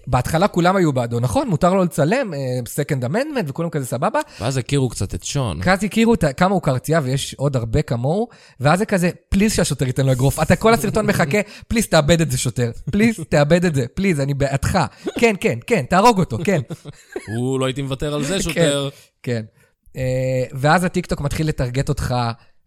בהתחלה 0.07 0.47
כולם 0.47 0.75
היו 0.75 0.93
בעדו, 0.93 1.19
נכון? 1.19 1.47
מותר 1.47 1.73
לו 1.73 1.83
לצלם, 1.83 2.33
uh, 2.33 2.67
second 2.67 3.03
amendment 3.03 3.43
וכולם 3.47 3.69
כזה 3.69 3.85
סבבה. 3.85 4.19
ואז 4.39 4.57
הכירו 4.57 4.89
קצת 4.89 5.15
את 5.15 5.23
שון. 5.23 5.61
כי 5.61 5.71
אז 5.71 5.83
הכירו 5.83 6.13
את 6.13 6.23
כמה 6.37 6.53
הוא 6.53 6.61
קרצייה, 6.61 6.99
ויש 7.03 7.33
עוד 7.33 7.55
הרבה 7.55 7.81
כמוהו, 7.81 8.27
ואז 8.59 8.79
זה 8.79 8.85
כזה, 8.85 9.09
please 9.29 9.53
שהשוטר 9.53 9.87
ייתן 9.87 10.05
לו 10.05 10.11
אגרוף. 10.11 10.41
אתה 10.41 10.55
כל 10.55 10.73
הסרטון 10.73 11.05
מחכה, 11.05 11.37
please 11.67 11.87
תאבד 11.87 12.21
את 12.21 12.31
זה 12.31 12.37
שוטר. 12.37 12.71
please 12.91 13.19
תאבד 13.29 13.65
את 13.65 13.75
זה, 13.75 13.85
please, 13.93 14.19
אני 14.19 14.33
בעדך. 14.33 14.85
כן, 15.19 15.35
כן, 15.39 15.59
כן, 15.67 15.85
תהרוג 15.89 16.19
אותו, 16.19 16.37
כן. 16.43 16.61
הוא 17.35 17.59
לא 17.59 17.65
הייתי 17.65 17.81
מוותר 17.81 18.13
על 18.13 18.23
זה, 18.23 18.41
שוטר. 18.41 18.89
כן. 19.23 19.43
אה, 19.97 20.43
ואז 20.53 20.83
הטיקטוק 20.83 21.21
מתחיל 21.21 21.47
לטרגט 21.47 21.89
אותך 21.89 22.15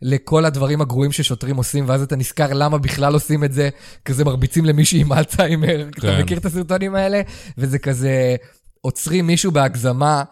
לכל 0.03 0.45
הדברים 0.45 0.81
הגרועים 0.81 1.13
ששוטרים 1.13 1.57
עושים, 1.57 1.85
ואז 1.89 2.03
אתה 2.03 2.17
נזכר 2.17 2.53
למה 2.53 2.79
בכלל 2.79 3.15
עושים 3.15 3.45
את 3.45 3.53
זה, 3.53 3.69
כזה 4.05 4.25
מרביצים 4.25 4.65
למישהי 4.65 5.01
עם 5.01 5.13
אלצהיימר, 5.13 5.89
אתה 5.89 6.01
כן. 6.01 6.21
מכיר 6.23 6.39
את 6.39 6.45
הסרטונים 6.45 6.95
האלה? 6.95 7.21
וזה 7.59 7.79
כזה, 7.79 8.37
עוצרים 8.81 9.27
מישהו 9.27 9.53
בהגזמה 9.53 10.23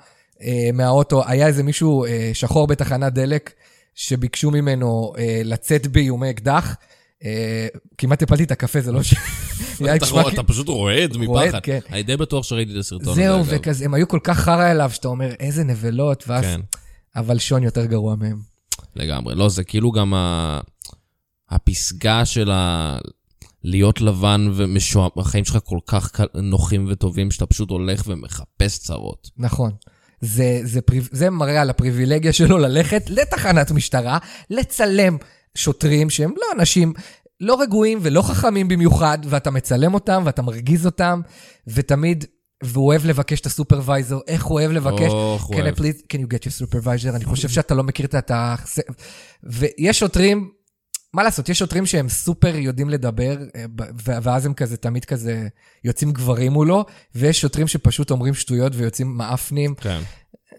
אה, 0.43 0.71
מהאוטו, 0.75 1.23
היה 1.27 1.47
איזה 1.47 1.63
מישהו 1.63 2.05
אה, 2.05 2.31
שחור 2.35 2.67
בתחנת 2.67 3.13
דלק, 3.13 3.53
שביקשו 3.95 4.51
ממנו 4.51 5.13
אה, 5.19 5.41
לצאת 5.45 5.87
באיומי 5.87 6.31
אקדח. 6.31 6.77
אה, 7.25 7.67
כמעט 7.99 8.23
הפלתי 8.23 8.45
את 8.45 8.51
הקפה, 8.51 8.81
זה 8.81 8.93
לא 8.93 9.03
ש... 9.03 9.15
אתה 9.97 10.07
רואה- 10.11 10.29
אתה 10.33 10.43
פשוט 10.43 10.69
רועד 10.69 11.17
רועד, 11.17 11.47
מפחד. 11.49 11.61
כן. 11.63 11.79
אני 11.93 12.03
די 12.03 12.17
בטוח 12.17 12.45
שראיתי 12.45 12.73
את 12.73 12.77
הסרטון 12.77 13.09
הזה. 13.13 13.23
זהו. 13.23 13.43
וכזה, 13.47 13.85
הם 13.85 13.95
היו 13.95 14.09
כל 14.09 14.19
כך 14.25 14.39
חרא 14.39 14.71
אליו, 14.71 14.91
שאתה 14.95 15.09
אומר, 15.09 15.33
איזה 15.41 15.65
נבלות, 15.65 16.25
ואז... 16.29 16.45
כן. 16.45 16.61
אבל 17.17 17.39
שון 17.39 17.63
יותר 17.63 17.85
גרוע 17.85 18.17
מהם. 18.17 18.56
לגמרי. 18.97 19.35
לא, 19.35 19.49
זה 19.49 19.65
כאילו 19.65 19.93
גם 19.93 20.15
ה... 20.15 20.61
הפסגה 21.51 22.25
של 22.25 22.51
ה... 22.51 22.99
להיות 23.65 24.01
לבן 24.01 24.49
ומשועמם, 24.55 25.11
החיים 25.17 25.45
שלך 25.45 25.59
כל 25.65 25.79
כך 25.87 26.21
נוחים 26.35 26.87
וטובים, 26.89 27.31
שאתה 27.31 27.47
פשוט 27.47 27.71
הולך 27.71 28.03
ומחפש 28.07 28.79
צרות. 28.79 29.31
נכון. 29.37 29.73
זה, 30.21 30.61
זה, 30.65 30.81
פריב... 30.81 31.09
זה 31.13 31.31
מראה 31.31 31.61
על 31.61 31.71
הפריבילגיה 31.71 32.33
שלו 32.33 32.59
ללכת 32.59 33.11
לתחנת 33.11 33.71
משטרה, 33.71 34.19
לצלם 34.51 35.17
שוטרים 35.55 36.11
שהם 36.11 36.35
לא 36.37 36.61
אנשים 36.61 36.93
לא 37.41 37.61
רגועים 37.61 37.99
ולא 38.03 38.23
חכמים 38.23 38.69
במיוחד, 38.69 39.19
ואתה 39.25 39.51
מצלם 39.51 39.95
אותם 39.95 40.23
ואתה 40.27 40.43
מרגיז 40.43 40.87
אותם, 40.87 41.21
ותמיד 41.67 42.25
והוא 42.63 42.87
אוהב 42.87 43.07
לבקש 43.07 43.41
את 43.41 43.47
הסופרוויזור, 43.47 44.21
איך 44.27 44.45
הוא 44.45 44.61
אוהב 44.61 44.71
לבקש, 44.71 45.13
אוח, 45.13 45.51
can 45.51 45.55
I 45.55 45.61
אוהב. 45.61 45.75
please, 45.79 46.01
can 46.13 46.17
you 46.17 46.35
get 46.35 46.45
your 46.45 46.63
supervisor? 46.63 47.17
אני 47.17 47.25
חושב 47.25 47.49
שאתה 47.49 47.75
לא 47.75 47.83
מכיר 47.83 48.07
את 48.07 48.31
ה... 48.31 48.55
ויש 49.43 49.99
שוטרים, 49.99 50.51
מה 51.15 51.23
לעשות, 51.23 51.49
יש 51.49 51.59
שוטרים 51.59 51.87
שהם 51.87 52.09
סופר 52.09 52.57
יודעים 52.57 52.91
לדבר, 52.91 53.37
אה, 53.57 53.65
ואז 54.23 54.47
הם 54.47 54.55
כזה, 54.55 54.77
תמיד 54.77 55.05
כזה, 55.05 55.49
יוצאים 55.85 56.13
גברים 56.13 56.53
מולו, 56.53 56.85
ויש 57.15 57.41
שוטרים 57.41 57.69
שפשוט 57.69 58.11
אומרים 58.11 58.35
שטויות 58.35 58.73
ויוצאים 58.77 59.17
מאפנים. 59.17 59.75
כן. 59.75 60.01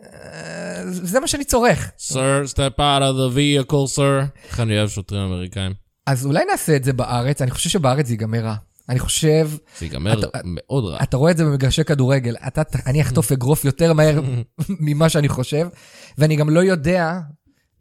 אה, 0.04 0.82
זה 0.86 1.20
מה 1.20 1.28
שאני 1.28 1.44
צורך. 1.44 1.92
Sir, 2.12 2.48
step 2.54 2.78
out 2.80 3.02
of 3.02 3.16
the 3.18 3.36
vehicle, 3.36 3.98
sir. 3.98 4.42
איך 4.48 4.60
אני 4.60 4.78
אוהב 4.78 4.90
שוטרים 4.90 5.22
אמריקאים. 5.22 5.74
אז 6.08 6.26
אולי 6.26 6.46
נעשה 6.52 6.76
את 6.76 6.84
זה 6.84 6.94
בארץ, 6.94 7.42
אני 7.42 7.52
חושב 7.52 7.70
שבארץ 7.70 8.08
זה 8.08 8.14
ייגמר 8.14 8.40
רע. 8.40 8.56
אני 8.90 9.00
חושב, 9.00 9.50
זה 9.80 9.86
ייגמר 9.86 10.22
מאוד 10.44 10.86
רע. 10.86 11.04
אתה 11.04 11.18
רואה 11.18 11.32
את 11.32 11.38
זה 11.38 11.46
במגרשי 11.46 11.84
כדורגל, 11.84 12.36
אתה, 12.48 12.62
אני 12.86 13.02
אחטוף 13.02 13.32
אגרוף 13.32 13.66
יותר 13.66 13.94
מהר 13.94 14.22
ממה 14.80 15.10
שאני 15.10 15.30
חושב, 15.30 15.68
ואני 16.18 16.36
גם 16.36 16.50
לא 16.50 16.60
יודע 16.60 17.20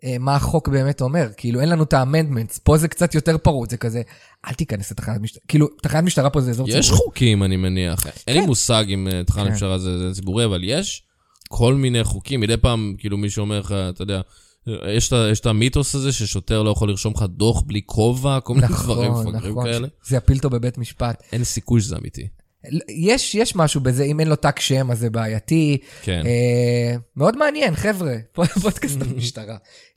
אה, 0.05 0.17
מה 0.21 0.37
החוק 0.37 0.69
באמת 0.69 1.01
אומר, 1.01 1.29
כאילו 1.37 1.61
אין 1.61 1.69
לנו 1.69 1.83
את 1.83 1.93
האמנדמנטס, 1.93 2.59
פה 2.59 2.77
זה 2.77 2.89
קצת 2.89 3.15
יותר 3.15 3.39
פרוט, 3.39 3.71
זה 3.71 3.77
כזה, 3.77 4.03
אל 4.49 4.53
תיכנס 4.53 4.91
לתחנת 4.91 5.21
משטרה, 5.21 5.43
כאילו, 5.49 5.69
תחנת 5.83 6.05
משטרה 6.05 6.31
פה 6.31 6.41
זה 6.41 6.51
אזור 6.51 6.69
יש 6.69 6.91
חוקים, 6.91 7.43
אני 7.43 7.57
מניח. 7.57 8.07
אין 8.27 8.37
לי 8.37 8.43
כן. 8.43 8.47
מושג 8.47 8.85
אם 8.89 9.09
אה, 9.09 9.25
תחנת 9.25 9.47
כן. 9.47 9.53
משטרה 9.53 9.79
זה 9.79 10.09
זה 10.09 10.15
ציבורי, 10.15 10.45
אבל 10.45 10.65
יש 10.65 11.03
כל 11.49 11.75
מיני 11.75 12.05
חוקים. 12.05 12.41
מדי 12.41 12.57
פעם, 12.57 12.95
כאילו 12.99 13.17
מישהו 13.17 13.41
אומר 13.41 13.61
לך, 13.61 13.75
אתה 13.91 14.03
יודע, 14.03 14.21
יש 14.67 15.41
את 15.41 15.47
המיתוס 15.47 15.95
הזה 15.95 16.13
ששוטר 16.13 16.63
לא 16.63 16.71
יכול 16.71 16.89
לרשום 16.89 17.13
לך 17.17 17.23
דוח 17.29 17.63
בלי 17.67 17.83
כובע, 17.87 18.41
כל 18.41 18.55
מיני 18.55 18.67
דברים 18.67 19.11
נכון, 19.11 19.27
מפגרים 19.27 19.53
נכון, 19.53 19.65
כאלה. 19.65 19.89
זה 20.07 20.17
יפיל 20.17 20.37
אותו 20.37 20.51
בבית 20.51 20.79
משפט. 20.79 21.23
אין 21.33 21.45
סיכוי 21.45 21.81
שזה 21.81 21.97
אמיתי. 21.97 22.29
יש, 22.89 23.35
יש 23.35 23.57
משהו 23.57 23.81
בזה, 23.81 24.05
אם 24.05 24.21
אין 24.21 24.29
לו 24.29 24.37
טאק 24.37 24.61
שם 24.61 24.91
אז 24.91 24.99
זה 24.99 25.11
בעייתי. 25.11 25.79
כן. 26.03 26.23
אה, 26.27 26.97
מאוד 27.17 27.37
מעניין, 27.37 27.75
חבר'ה, 27.75 28.15
פודקאסט 28.63 29.03
על 29.03 29.09
משטרה. 29.17 29.57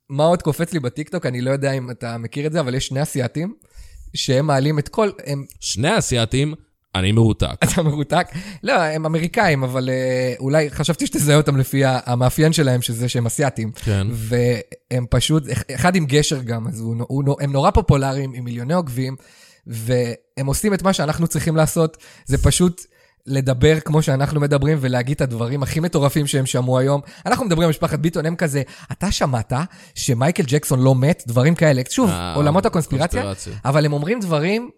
מה 0.10 0.24
עוד 0.24 0.42
קופץ 0.42 0.74
לי 0.74 0.80
בטיקטוק, 0.80 1.26
אני 1.26 1.42
לא 1.42 1.52
יודע 1.52 1.72
אם 1.72 1.92
אתה 1.92 2.18
מכיר 2.18 2.48
את 2.48 2.52
זה, 2.52 2.60
אבל 2.60 2.76
יש 2.76 2.88
שני 2.88 3.04
אסייתים, 3.04 3.54
שהם 4.14 4.48
מעלים 4.48 4.80
את 4.80 4.90
כל, 4.90 5.10
הם, 5.26 5.46
שני 5.60 5.90
האסייתים, 5.90 6.54
אני 6.96 7.12
מרותק. 7.12 7.56
אתה 7.64 7.84
מרותק? 7.84 8.28
לא, 8.64 8.82
הם 8.82 9.06
אמריקאים, 9.06 9.64
אבל 9.64 9.90
אה, 9.90 10.34
אולי 10.40 10.70
חשבתי 10.70 11.08
שתזהה 11.08 11.38
אותם 11.38 11.58
לפי 11.58 11.82
המאפיין 11.86 12.54
שלהם, 12.54 12.82
שזה 12.82 13.10
שהם 13.10 13.26
אסייתים. 13.26 13.72
כן. 13.72 14.08
והם 14.12 15.06
פשוט, 15.10 15.44
אחד 15.76 15.96
עם 15.96 16.06
גשר 16.06 16.42
גם, 16.42 16.68
אז 16.68 16.80
הוא, 16.80 16.96
הוא, 17.08 17.36
הם 17.42 17.52
נורא 17.52 17.72
פופולריים, 17.72 18.34
עם 18.34 18.44
מיליוני 18.44 18.74
עוקבים, 18.74 19.16
והם 19.68 20.46
עושים 20.46 20.74
את 20.74 20.82
מה 20.82 20.94
שאנחנו 20.94 21.28
צריכים 21.28 21.56
לעשות, 21.56 21.98
זה 22.26 22.38
פשוט 22.38 22.82
לדבר 23.26 23.80
כמו 23.80 24.02
שאנחנו 24.02 24.40
מדברים 24.40 24.78
ולהגיד 24.82 25.16
את 25.16 25.22
הדברים 25.22 25.64
הכי 25.64 25.80
מטורפים 25.80 26.28
שהם 26.28 26.46
שמעו 26.46 26.80
היום. 26.80 27.02
אנחנו 27.26 27.46
מדברים 27.46 27.66
על 27.66 27.70
משפחת 27.70 28.00
ביטון, 28.00 28.26
הם 28.26 28.36
כזה, 28.36 28.62
אתה 28.92 29.12
שמעת 29.12 29.54
שמייקל 29.96 30.44
ג'קסון 30.48 30.80
לא 30.80 30.96
מת? 30.96 31.24
דברים 31.28 31.56
כאלה. 31.56 31.82
שוב, 31.90 32.10
אה, 32.10 32.34
עולמות 32.34 32.66
הקונספירציה, 32.66 33.24
קונספירציה. 33.24 33.60
אבל 33.66 33.86
הם 33.86 33.94
אומרים 33.94 34.20
דברים 34.20 34.70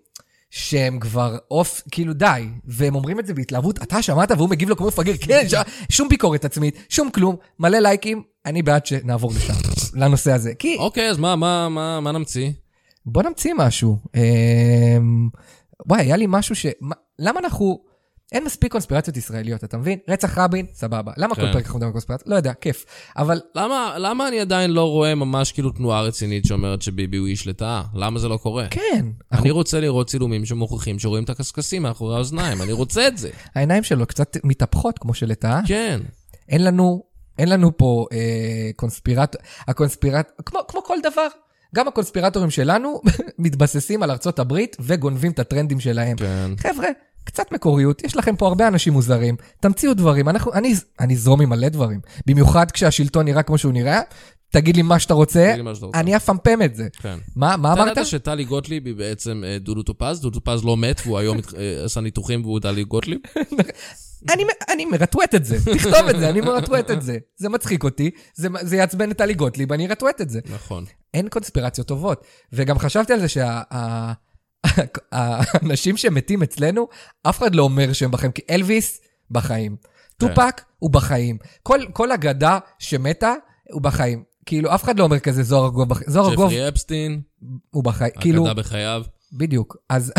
שהם 0.53 0.99
כבר 0.99 1.37
אוף, 1.51 1.81
כאילו 1.91 2.13
די, 2.13 2.27
והם 2.65 2.95
אומרים 2.95 3.19
את 3.19 3.25
זה 3.25 3.33
בהתלהבות, 3.33 3.83
אתה 3.83 4.01
שמעת? 4.01 4.31
והוא 4.31 4.49
מגיב 4.49 4.69
לו 4.69 4.77
כמו 4.77 4.87
מפגר, 4.87 5.13
כן, 5.21 5.49
ש... 5.49 5.53
שום 5.89 6.09
ביקורת 6.09 6.45
עצמית, 6.45 6.85
שום 6.89 7.11
כלום, 7.11 7.35
מלא 7.59 7.77
לייקים, 7.79 8.23
אני 8.45 8.61
בעד 8.61 8.85
שנעבור 8.85 9.31
לשם, 9.35 9.53
לנושא 10.01 10.31
הזה. 10.31 10.53
כי 10.55 10.75
אוקיי, 10.79 11.09
אז 11.09 11.17
מה, 11.17 11.35
מה, 11.35 11.69
מה, 11.69 11.99
מה 11.99 12.11
נמציא? 12.11 12.49
בוא 13.05 13.23
נמציא 13.23 13.53
משהו. 13.57 13.97
אמ, 14.15 15.29
וואי, 15.87 16.01
היה 16.01 16.17
לי 16.17 16.25
משהו 16.29 16.55
ש... 16.55 16.65
מה- 16.81 16.95
למה 17.19 17.39
אנחנו... 17.39 17.90
אין 18.31 18.43
מספיק 18.43 18.71
קונספירציות 18.71 19.17
ישראליות, 19.17 19.63
אתה 19.63 19.77
מבין? 19.77 19.99
רצח 20.07 20.37
רבין, 20.37 20.65
סבבה. 20.73 21.11
למה 21.17 21.35
כל 21.35 21.41
כן. 21.41 21.51
פרק 21.53 21.65
אנחנו 21.65 21.79
מדברים 21.79 21.87
על 21.87 21.91
קונספירציות? 21.91 22.29
לא 22.29 22.35
יודע, 22.35 22.53
כיף. 22.53 22.85
אבל 23.17 23.41
למה, 23.55 23.95
למה 23.97 24.27
אני 24.27 24.39
עדיין 24.39 24.71
לא 24.71 24.89
רואה 24.89 25.15
ממש 25.15 25.51
כאילו 25.51 25.71
תנועה 25.71 26.01
רצינית 26.01 26.45
שאומרת 26.45 26.81
שביבי 26.81 27.17
הוא 27.17 27.27
איש 27.27 27.47
לטאה? 27.47 27.83
למה 27.93 28.19
זה 28.19 28.27
לא 28.27 28.37
קורה? 28.37 28.67
כן, 28.69 29.05
אני 29.31 29.51
רוצה 29.51 29.79
לראות 29.79 30.07
צילומים 30.07 30.45
שמוכיחים 30.45 30.99
שרואים 30.99 31.23
את 31.23 31.29
הקשקשים 31.29 31.83
מאחורי 31.83 32.15
האוזניים, 32.15 32.61
אני 32.61 32.71
רוצה 32.71 33.07
את 33.07 33.17
זה. 33.17 33.29
העיניים 33.55 33.83
שלו 33.83 34.05
קצת 34.05 34.37
מתהפכות, 34.43 34.99
כמו 34.99 35.13
שלטאה. 35.13 35.59
כן. 35.67 35.99
אין 36.49 36.63
לנו, 36.63 37.03
אין 37.39 37.49
לנו 37.49 37.77
פה 37.77 38.05
אה, 38.11 38.69
קונספירט... 38.75 39.35
הקונספירט... 39.67 40.31
כמו, 40.45 40.59
כמו 40.67 40.83
כל 40.83 40.97
דבר. 41.03 41.27
גם 41.75 41.87
הקונספירטורים 41.87 42.49
שלנו 42.49 43.01
מתבססים 43.39 44.03
על 44.03 44.11
ארצות 44.11 44.39
הברית 44.39 44.77
וגונבים 44.79 45.31
את 45.31 45.39
הטרנדים 45.39 45.79
שלהם. 45.79 46.17
כן. 46.17 46.51
חבר'ה, 46.57 46.87
קצת 47.23 47.51
מקוריות, 47.51 48.03
יש 48.03 48.17
לכם 48.17 48.35
פה 48.35 48.47
הרבה 48.47 48.67
אנשים 48.67 48.93
מוזרים, 48.93 49.35
תמציאו 49.59 49.93
דברים, 49.93 50.29
אנחנו, 50.29 50.53
אני, 50.53 50.73
אני 50.99 51.13
אזרום 51.13 51.41
עם 51.41 51.49
מלא 51.49 51.69
דברים. 51.69 51.99
במיוחד 52.25 52.71
כשהשלטון 52.71 53.25
נראה 53.25 53.43
כמו 53.43 53.57
שהוא 53.57 53.73
נראה, 53.73 54.01
תגיד 54.51 54.75
לי 54.75 54.81
מה 54.81 54.99
שאתה 54.99 55.13
רוצה, 55.13 55.55
מה 55.63 55.75
שאתה 55.75 55.85
רוצה. 55.85 55.99
אני 55.99 56.15
אפמפם 56.15 56.61
את 56.61 56.75
זה. 56.75 56.87
כן. 57.01 57.17
מה, 57.35 57.57
מה 57.57 57.73
אתה 57.73 57.81
אמרת? 57.81 57.91
ידעת 57.91 58.05
שטלי 58.05 58.43
גוטליב 58.43 58.85
היא 58.85 58.95
בעצם 58.95 59.43
אה, 59.47 59.57
דודו 59.59 59.83
טופז? 59.83 60.21
דודו 60.21 60.39
טופז 60.39 60.63
לא 60.63 60.77
מת, 60.77 61.01
והוא 61.05 61.17
היום 61.17 61.37
אה, 61.57 61.81
עשה 61.85 62.01
ניתוחים 62.01 62.41
והוא 62.41 62.59
טלי 62.59 62.83
גוטליב? 62.83 63.19
אני, 64.29 64.43
אני 64.73 64.85
מרטווט 64.85 65.35
את 65.35 65.45
זה, 65.45 65.57
תכתוב 65.75 66.07
את 66.09 66.19
זה, 66.19 66.29
אני 66.29 66.41
מרטווט 66.41 66.91
את 66.91 67.01
זה. 67.01 67.17
זה 67.37 67.49
מצחיק 67.49 67.83
אותי, 67.83 68.11
זה, 68.35 68.47
זה 68.61 68.75
יעצבן 68.75 69.11
את 69.11 69.17
טלי 69.17 69.33
גוטליב, 69.33 69.73
אני 69.73 69.87
ארטווט 69.87 70.21
את 70.21 70.29
זה. 70.29 70.39
נכון. 70.53 70.85
אין 71.13 71.29
קונספירציות 71.29 71.87
טובות. 71.87 72.25
וגם 72.53 72.79
חשבתי 72.79 73.13
על 73.13 73.19
זה 73.19 73.29
שהאנשים 74.67 75.97
שמתים 75.97 76.43
אצלנו, 76.43 76.87
אף 77.23 77.37
אחד 77.37 77.55
לא 77.55 77.63
אומר 77.63 77.93
שהם 77.93 78.11
בחיים, 78.11 78.31
כי 78.31 78.41
אלוויס 78.49 79.01
בחיים. 79.31 79.75
טופק 80.17 80.61
הוא 80.79 80.89
בחיים. 80.89 81.37
כל, 81.63 81.79
כל 81.93 82.11
אגדה 82.11 82.59
שמתה, 82.79 83.33
הוא 83.71 83.81
בחיים. 83.81 84.23
כאילו, 84.45 84.75
אף 84.75 84.83
אחד 84.83 84.99
לא 84.99 85.03
אומר 85.03 85.19
כזה 85.19 85.43
זוהר 85.43 85.65
ארגוב 85.65 85.89
בחיים. 85.89 86.09
זוהר 86.09 86.29
ארגוב 86.29 86.49
ג'פרי 86.49 86.67
אפסטין, 86.67 87.21
הוא 87.69 87.83
בחיים. 87.83 88.11
כאילו, 88.19 88.43
אגדה 88.43 88.53
בחייו. 88.53 89.03
בדיוק. 89.33 89.77
אז... 89.89 90.13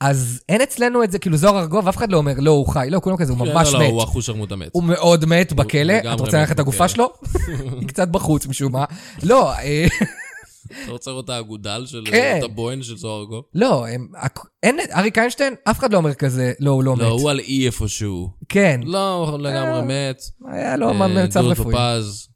אז 0.00 0.40
אין 0.48 0.60
אצלנו 0.62 1.04
את 1.04 1.12
זה, 1.12 1.18
כאילו 1.18 1.36
זוהר 1.36 1.58
ארגוב, 1.58 1.88
אף 1.88 1.96
אחד 1.96 2.12
לא 2.12 2.16
אומר, 2.16 2.32
לא, 2.38 2.50
הוא 2.50 2.66
חי, 2.66 2.86
לא, 2.90 3.00
כולם 3.00 3.16
כזה, 3.16 3.32
הוא 3.32 3.46
כן, 3.46 3.52
ממש 3.52 3.72
לא, 3.72 3.78
לא, 3.78 3.86
מת. 3.86 3.92
הוא 3.92 4.02
אחוז 4.02 4.24
שרמוט 4.24 4.52
המת. 4.52 4.68
הוא 4.72 4.84
מאוד 4.84 5.24
מת 5.24 5.52
בכלא, 5.52 5.98
אתה 5.98 6.12
רוצה 6.12 6.26
מת 6.26 6.34
ללכת 6.34 6.54
את 6.54 6.60
הגופה. 6.60 6.88
שלו? 6.88 7.12
היא 7.80 7.88
קצת 7.88 8.08
בחוץ 8.08 8.46
משום 8.46 8.72
מה. 8.72 8.84
לא, 9.22 9.52
אה, 9.52 9.86
אתה 10.84 10.90
רוצה 10.92 11.10
לראות 11.10 11.24
את 11.24 11.30
האגודל 11.30 11.82
של 11.86 12.02
כן. 12.10 12.36
את 12.38 12.44
הבוהן 12.44 12.82
של 12.82 12.96
זוהר 12.96 13.20
ארגוב? 13.20 13.44
לא, 13.54 13.86
הם- 13.88 14.08
אין, 14.62 14.76
אריק 14.96 15.18
איינשטיין, 15.18 15.54
אף 15.64 15.78
אחד 15.78 15.92
לא 15.92 15.98
אומר 15.98 16.14
כזה, 16.14 16.52
לא, 16.60 16.70
הוא 16.70 16.84
לא 16.84 16.94
לא, 16.98 17.06
מת. 17.14 17.20
הוא 17.20 17.30
על 17.30 17.38
אי 17.40 17.66
איפשהו. 17.66 18.30
כן, 18.48 18.80
לא, 18.84 19.38
לגמרי 19.40 19.82
מת. 19.82 20.20
היה 20.52 20.76
לו 20.76 20.88
אה, 20.88 21.08
מצב 21.08 21.40
דודו 21.40 21.50
רפואי. 21.52 21.74
טופז, 21.74 22.28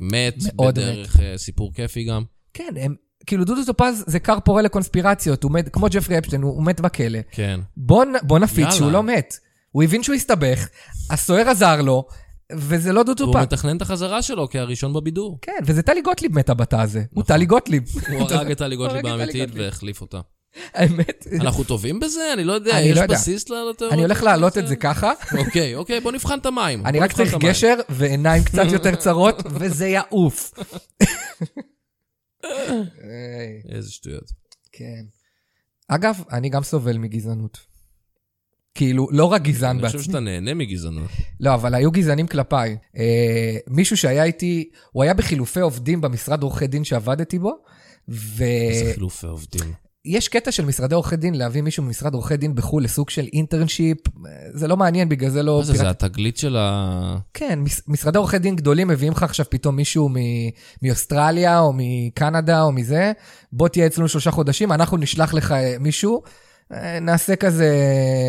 מת, 0.00 0.34
בדרך 0.54 1.20
אה, 1.20 1.38
סיפור 1.38 1.72
כיפי 1.74 2.04
גם. 2.04 2.22
כן, 2.54 2.74
הם, 2.80 2.94
כאילו 3.26 3.44
דודו 3.44 3.64
טופז 3.64 4.04
זה 4.06 4.20
כר 4.20 4.40
פורה 4.40 4.62
לקונספירציות, 4.62 5.42
הוא 5.42 5.52
מת, 5.52 5.68
כמו 5.68 5.86
ג'פרי 5.90 6.18
אפשטיין, 6.18 6.42
הוא, 6.42 6.52
הוא 6.54 6.64
מת 6.64 6.80
בכלא. 6.80 7.18
כן. 7.30 7.60
בוא, 7.76 8.04
נפיץ. 8.38 8.70
שהוא 8.74 8.92
לא 8.92 9.02
מת. 9.02 9.34
הוא 9.70 9.82
הבין 9.82 10.02
שהוא 10.02 10.14
הסתבך, 10.14 10.68
הסוהר 11.10 11.48
עזר 11.48 11.82
לו, 11.82 12.04
וזה 12.52 12.92
לא 12.92 13.02
דודו 13.02 13.24
הוא 13.24 13.32
טופז. 13.32 13.46
מתכנן 13.46 13.76
את 13.76 13.82
החזרה 13.82 14.22
שלו 14.22 14.48
כהראשון 14.50 14.92
בבידור. 14.92 15.38
כן, 15.42 15.52
וזה 15.66 15.82
טלי 15.82 16.02
גוטליב 16.02 16.38
מתה 16.38 16.54
בתא 16.54 16.76
הזה. 16.76 16.98
הוא 16.98 17.22
נכון. 17.22 17.36
טלי 17.36 17.46
גוטליב. 17.46 17.82
הוא 18.10 18.20
הרג 18.30 18.50
את 18.50 18.58
טלי 18.58 18.76
גוטליב 18.76 19.06
הוא 19.06 19.12
הרג 19.12 19.20
את 19.20 19.28
טלי 19.30 19.40
האמיתית 19.40 19.50
גוטליב. 19.50 19.64
והחליף 19.64 20.00
אותה. 20.00 20.20
האמת, 20.74 21.26
אנחנו 21.40 21.64
טובים 21.64 22.00
בזה? 22.00 22.32
אני 22.32 22.44
לא 22.44 22.52
יודע, 22.52 22.78
אני 22.78 22.86
יש 22.86 22.98
לא. 22.98 23.06
בסיס 23.06 23.42
לתיאוריות? 23.42 23.82
אני 23.82 24.02
הולך 24.02 24.22
להעלות 24.22 24.58
את 24.58 24.68
זה 24.68 24.76
ככה, 24.76 25.12
אוקיי, 25.38 25.74
אוקיי, 25.74 26.00
בוא 26.00 26.12
נבחן 26.12 26.38
את 26.38 26.46
המים. 26.46 26.86
אני 26.86 27.00
רק 27.00 27.12
צריך. 27.12 27.34
גשר 27.34 27.74
ועיניים 27.88 28.44
קצת 28.44 28.66
יותר 28.72 28.94
צרות, 28.94 29.42
וזה 29.50 29.86
יעוף. 29.88 30.52
איזה 33.68 33.90
שטויות. 33.90 34.24
כן. 34.72 35.04
אגב, 35.88 36.22
אני 36.32 36.48
גם 36.48 36.62
סובל 36.62 36.98
מגזענות. 36.98 37.73
כאילו, 38.74 39.08
לא 39.10 39.24
רק 39.24 39.42
גזען 39.42 39.70
אני 39.70 39.82
בעצמי. 39.82 39.98
חושב 39.98 40.10
שאתה 40.10 40.20
נהנה 40.20 40.54
מגזענות. 40.54 41.10
לא, 41.40 41.54
אבל 41.54 41.74
היו 41.74 41.90
גזענים 41.90 42.26
כלפיי. 42.26 42.76
אה, 42.96 43.56
מישהו 43.68 43.96
שהיה 43.96 44.24
איתי, 44.24 44.68
הוא 44.92 45.02
היה 45.02 45.14
בחילופי 45.14 45.60
עובדים 45.60 46.00
במשרד 46.00 46.42
עורכי 46.42 46.66
דין 46.66 46.84
שעבדתי 46.84 47.38
בו, 47.38 47.52
איזה 48.08 48.92
חילופי 48.94 49.26
עובדים. 49.26 49.72
ויש 50.06 50.28
קטע 50.28 50.52
של 50.52 50.64
משרדי 50.64 50.94
עורכי 50.94 51.16
דין 51.16 51.34
להביא 51.34 51.62
מישהו 51.62 51.82
ממשרד 51.82 52.14
עורכי 52.14 52.36
דין 52.36 52.54
בחו"ל 52.54 52.84
לסוג 52.84 53.10
של 53.10 53.26
אינטרנשיפ, 53.32 53.98
זה 54.54 54.68
לא 54.68 54.76
מעניין, 54.76 55.08
בגלל 55.08 55.30
זה 55.30 55.42
לא... 55.42 55.58
מה 55.58 55.64
זה, 55.64 55.72
פירט- 55.72 55.82
זה 55.82 55.90
התגלית 55.90 56.36
של 56.36 56.56
ה... 56.56 57.16
כן, 57.34 57.58
מש- 57.60 57.80
משרדי 57.88 58.18
עורכי 58.18 58.38
דין 58.38 58.56
גדולים 58.56 58.88
מביאים 58.88 59.12
לך 59.12 59.22
עכשיו 59.22 59.46
פתאום 59.50 59.76
מישהו 59.76 60.08
מ- 60.08 60.14
מאוסטרליה 60.82 61.60
או 61.60 61.72
מקנדה 61.76 62.62
או 62.62 62.72
מזה, 62.72 63.12
בוא 63.52 63.68
תהיה 63.68 63.86
אצלנו 63.86 64.08
שלושה 64.08 64.30
חודשים, 64.30 64.72
אנחנו 64.72 64.96
נשלח 64.96 65.34
לך 65.34 65.52
אה, 65.52 65.76
מישהו, 65.80 66.22
נעשה 67.00 67.36
כזה 67.36 67.74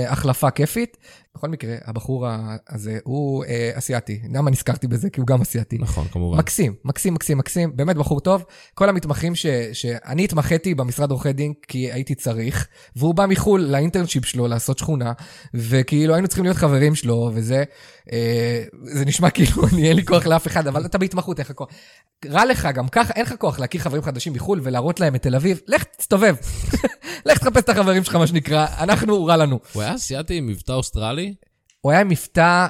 החלפה 0.10 0.52
כיפית. 0.52 0.98
בכל 1.36 1.48
מקרה, 1.50 1.76
הבחור 1.86 2.28
הזה 2.70 3.00
הוא 3.04 3.46
אה, 3.46 3.72
אסיאתי. 3.74 4.20
למה 4.34 4.52
נזכרתי 4.52 4.88
בזה? 4.88 5.10
כי 5.10 5.20
הוא 5.20 5.28
גם 5.28 5.42
אסיאתי. 5.42 5.78
נכון, 5.78 6.08
כמובן. 6.08 6.38
מקסים, 6.38 6.76
מקסים, 6.86 7.14
מקסים, 7.14 7.38
מקסים, 7.38 7.78
באמת 7.78 7.96
בחור 7.96 8.20
טוב. 8.20 8.44
כל 8.74 8.90
המתמחים 8.90 9.36
ש... 9.36 9.46
שאני 9.74 10.24
התמחיתי 10.24 10.76
במשרד 10.76 11.12
עורכי 11.12 11.34
דין 11.34 11.54
כי 11.68 11.92
הייתי 11.92 12.16
צריך, 12.16 12.68
והוא 12.96 13.16
בא 13.16 13.26
מחו"ל 13.26 13.62
לאינטרנשיפ 13.62 14.26
שלו 14.26 14.48
לעשות 14.48 14.78
שכונה, 14.78 15.14
וכאילו 15.54 16.14
היינו 16.14 16.28
צריכים 16.28 16.46
להיות 16.46 16.58
חברים 16.58 16.96
שלו, 16.96 17.32
וזה... 17.34 17.64
אה, 18.12 18.64
זה 18.84 19.06
נשמע 19.06 19.30
כאילו 19.36 19.68
אני 19.74 19.88
אין 19.88 19.96
לי 19.96 20.06
כוח 20.06 20.26
לאף 20.26 20.48
אחד, 20.48 20.68
אבל 20.68 20.86
אתה 20.86 20.98
בהתמחות, 20.98 21.40
אין 21.40 21.46
לך 21.46 21.52
כוח. 21.52 21.68
רע 22.26 22.46
לך 22.46 22.68
גם 22.74 22.88
ככה, 22.88 23.14
אין 23.14 23.26
לך 23.26 23.34
כוח 23.38 23.60
להכיר 23.60 23.82
חברים 23.82 24.02
חדשים 24.02 24.34
מחו"ל 24.34 24.60
ולהראות 24.64 25.00
להם 25.00 25.16
את 25.16 25.22
תל 25.22 25.36
אביב, 25.36 25.60
לך 25.68 25.84
תסתובב. 25.84 26.36
לך 27.26 27.38
תחפש 27.38 27.64
את 27.64 27.70
החברים 27.70 28.04
שלך, 28.04 28.16
מה 28.16 28.28
שנקרא, 28.28 28.66
אנחנו, 28.80 29.26
רע 29.26 29.38
לנו. 29.38 29.60
הוא 29.74 29.82
היה 29.82 29.96
אסיאתי 29.96 30.38
עם 30.38 30.48
מבטא 30.48 30.72
אוסטרלי? 30.72 31.25
הוא 31.86 31.92
היה 31.92 32.02
עם 32.02 32.08
מבטא, 32.10 32.68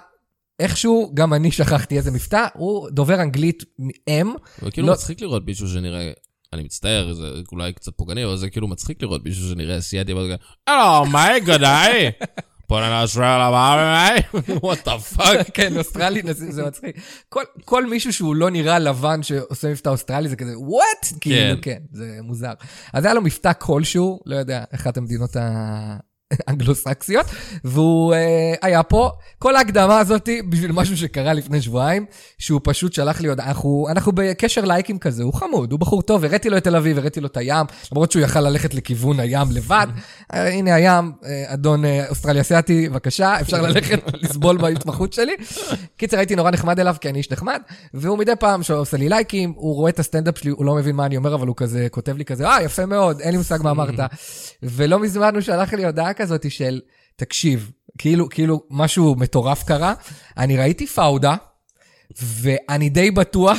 איכשהו, 0.59 1.11
גם 1.13 1.34
אני 1.34 1.51
שכחתי 1.51 1.97
איזה 1.97 2.11
מבטא, 2.11 2.47
הוא 2.53 2.89
דובר 2.89 3.22
אנגלית 3.22 3.63
אם. 4.07 4.34
וכאילו 4.63 4.88
לא- 4.88 4.93
מצחיק 4.93 5.22
לראות 5.22 5.45
מישהו 5.45 5.68
שנראה... 5.68 6.11
אני 6.53 6.63
מצטער, 6.63 7.13
זה 7.13 7.24
אולי 7.51 7.74
קצת 7.74 7.91
פוגעני, 7.95 8.26
אבל 8.26 8.38
זה 8.38 8.49
כאילו 8.49 8.68
מצחיק 8.68 9.01
לראות 9.03 9.26
מישהו 9.26 9.49
שנראה 9.49 9.78
אסיאתי, 9.78 10.13
אבל 10.13 10.28
זה 10.28 10.36
hello, 10.67 11.05
mate, 11.05 11.39
g'day? 11.39 12.11
פונה 12.68 13.05
אמר 13.22 13.78
מי? 13.95 14.53
what 14.63 14.86
the 14.86 14.97
fuck? 14.99 15.47
כן, 15.53 15.78
אוסטרלי, 15.78 16.22
זה 16.34 16.66
מצחיק. 16.66 16.95
כל, 17.30 17.43
כל 17.66 17.86
מישהו 17.86 18.13
שהוא 18.13 18.36
לא 18.36 18.49
נראה 18.49 18.80
לבן 18.80 19.24
שעושה 19.24 19.70
מבטא 19.70 19.89
אוסטרלי 19.89 20.30
זה 20.30 20.36
כזה, 20.36 20.59
what? 20.59 21.05
כאילו, 21.22 21.61
כן, 21.61 21.80
זה 21.91 22.18
מוזר. 22.22 22.53
אז 22.93 23.05
היה 23.05 23.13
לו 23.13 23.22
מבטא 23.22 23.51
כלשהו, 23.59 24.20
לא 24.26 24.36
יודע, 24.36 24.63
אחת 24.76 24.97
המדינות 24.97 25.36
האנגלוסקסיות, 26.47 27.25
והוא 27.63 28.13
אה, 28.13 28.53
היה 28.61 28.83
פה. 28.83 29.11
כל 29.39 29.55
ההקדמה 29.55 29.99
הזאת 29.99 30.29
בשביל 30.49 30.71
משהו 30.71 30.97
שקרה 30.97 31.33
לפני 31.33 31.61
שבועיים, 31.61 32.05
שהוא 32.38 32.61
פשוט 32.63 32.93
שלח 32.93 33.21
לי 33.21 33.27
עוד, 33.27 33.39
אנחנו, 33.39 33.88
אנחנו 33.89 34.11
בקשר 34.15 34.65
לייקים 34.65 34.99
כזה, 34.99 35.23
הוא 35.23 35.33
חמוד, 35.33 35.71
הוא 35.71 35.79
בחור 35.79 36.01
טוב, 36.01 36.25
הראיתי 36.25 36.49
לו 36.49 36.57
את 36.57 36.63
תל 36.63 36.75
אביב, 36.75 36.97
הראיתי 36.97 37.21
לו 37.21 37.27
את 37.27 37.38
הים, 37.38 37.65
למרות 37.91 38.11
שהוא 38.11 38.23
יכל 38.23 38.41
ללכת 38.41 38.73
לכיוון 38.73 39.19
הים 39.19 39.47
לבד. 39.51 39.88
אה, 40.33 40.53
הנה 40.53 40.75
הים, 40.75 41.11
אה, 41.25 41.43
אדון 41.47 41.86
אה, 41.86 42.09
אוסטרלי 42.09 42.41
אסיאתי, 42.41 42.89
בבקשה, 42.89 43.41
אפשר 43.41 43.61
ללכת 43.61 43.99
לסבול 44.21 44.57
בהתמחות 44.57 45.13
שלי. 45.13 45.33
קיצר, 45.97 46.17
הייתי 46.17 46.36
נורא 46.36 46.51
נחמד 46.51 46.79
אליו, 46.79 46.95
כי 47.01 47.09
אני 47.09 47.17
איש 47.17 47.31
נחמד, 47.31 47.61
והוא 47.93 48.17
מדי 48.17 48.31
פעם 48.39 48.63
שעושה 48.63 48.97
לי 48.97 49.09
לייקים, 49.09 49.53
הוא 49.55 49.75
רואה 49.75 49.89
את 49.89 49.99
הסטנדאפ 49.99 50.38
שלי, 50.38 50.51
הוא 50.51 50.65
לא 50.65 50.75
מבין 50.75 50.95
מה 50.95 51.05
אני 51.05 51.17
אומר, 51.17 51.36
אבל 51.36 51.47
הוא 51.47 51.55
כזה 51.55 51.88
כותב 51.91 52.17
לי 52.17 52.25
כזה, 52.25 52.47
אה, 52.47 52.63
יפה 52.63 52.86
מאוד, 52.86 53.21
אין 53.21 53.31
לי 53.31 53.38
מושג 53.38 53.59
מה 53.63 53.71
אמרת. 53.71 53.99
ולא 54.63 54.99
מזמן 54.99 55.33
הוא 55.33 55.41
שלח 55.41 55.73
לי 55.73 55.86
הודעה 55.86 56.13
כזאת 56.26 56.51
של, 56.51 56.82
תקשיב, 57.15 57.71
כאילו, 57.97 58.30
כאילו 58.30 58.63
משהו 58.69 59.15
מטורף 59.15 59.63
קרה, 59.63 59.93
אני 60.38 60.57
ראיתי 60.57 60.88
פאודה, 60.88 61.36
ואני 62.21 62.89
די 62.89 63.11
בטוח 63.11 63.57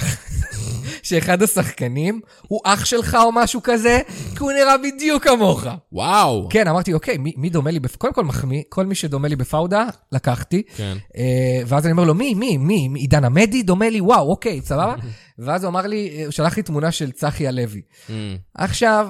שאחד 1.03 1.43
השחקנים 1.43 2.21
הוא 2.43 2.61
אח 2.65 2.85
שלך 2.85 3.17
או 3.23 3.33
משהו 3.33 3.61
כזה, 3.65 4.01
כי 4.37 4.43
הוא 4.43 4.53
נראה 4.53 4.75
בדיוק 4.79 5.25
כמוך. 5.25 5.65
וואו. 5.93 6.49
כן, 6.51 6.69
אמרתי, 6.69 6.93
אוקיי, 6.93 7.19
מי, 7.19 7.33
מי 7.37 7.51
דומה 7.51 7.71
לי, 7.71 7.81
בפ... 7.81 7.97
קודם 7.97 8.13
כל 8.13 8.25
מחמיא, 8.25 8.63
כל 8.69 8.87
מי 8.87 8.95
שדומה 8.95 9.29
לי 9.29 9.37
בפאודה, 9.37 9.87
לקחתי. 10.13 10.63
כן. 10.77 10.97
אה, 11.17 11.63
ואז 11.67 11.85
אני 11.85 11.93
אומר 11.93 12.05
לו, 12.05 12.15
מי, 12.15 12.35
מי, 12.35 12.57
מי, 12.57 12.89
מי, 12.89 13.01
עידן 13.01 13.25
עמדי 13.25 13.63
דומה 13.63 13.91
לי, 13.91 14.01
וואו, 14.01 14.31
אוקיי, 14.31 14.61
סבבה? 14.65 14.95
ואז 15.39 15.65
הוא 15.65 15.71
אמר 15.71 15.87
לי, 15.87 16.25
הוא 16.25 16.33
שלח 16.33 16.57
לי 16.57 16.63
תמונה 16.63 16.93
של 16.93 17.11
צחי 17.11 17.49
הלוי. 17.49 17.83
Mm. 18.09 18.11
עכשיו, 18.55 19.09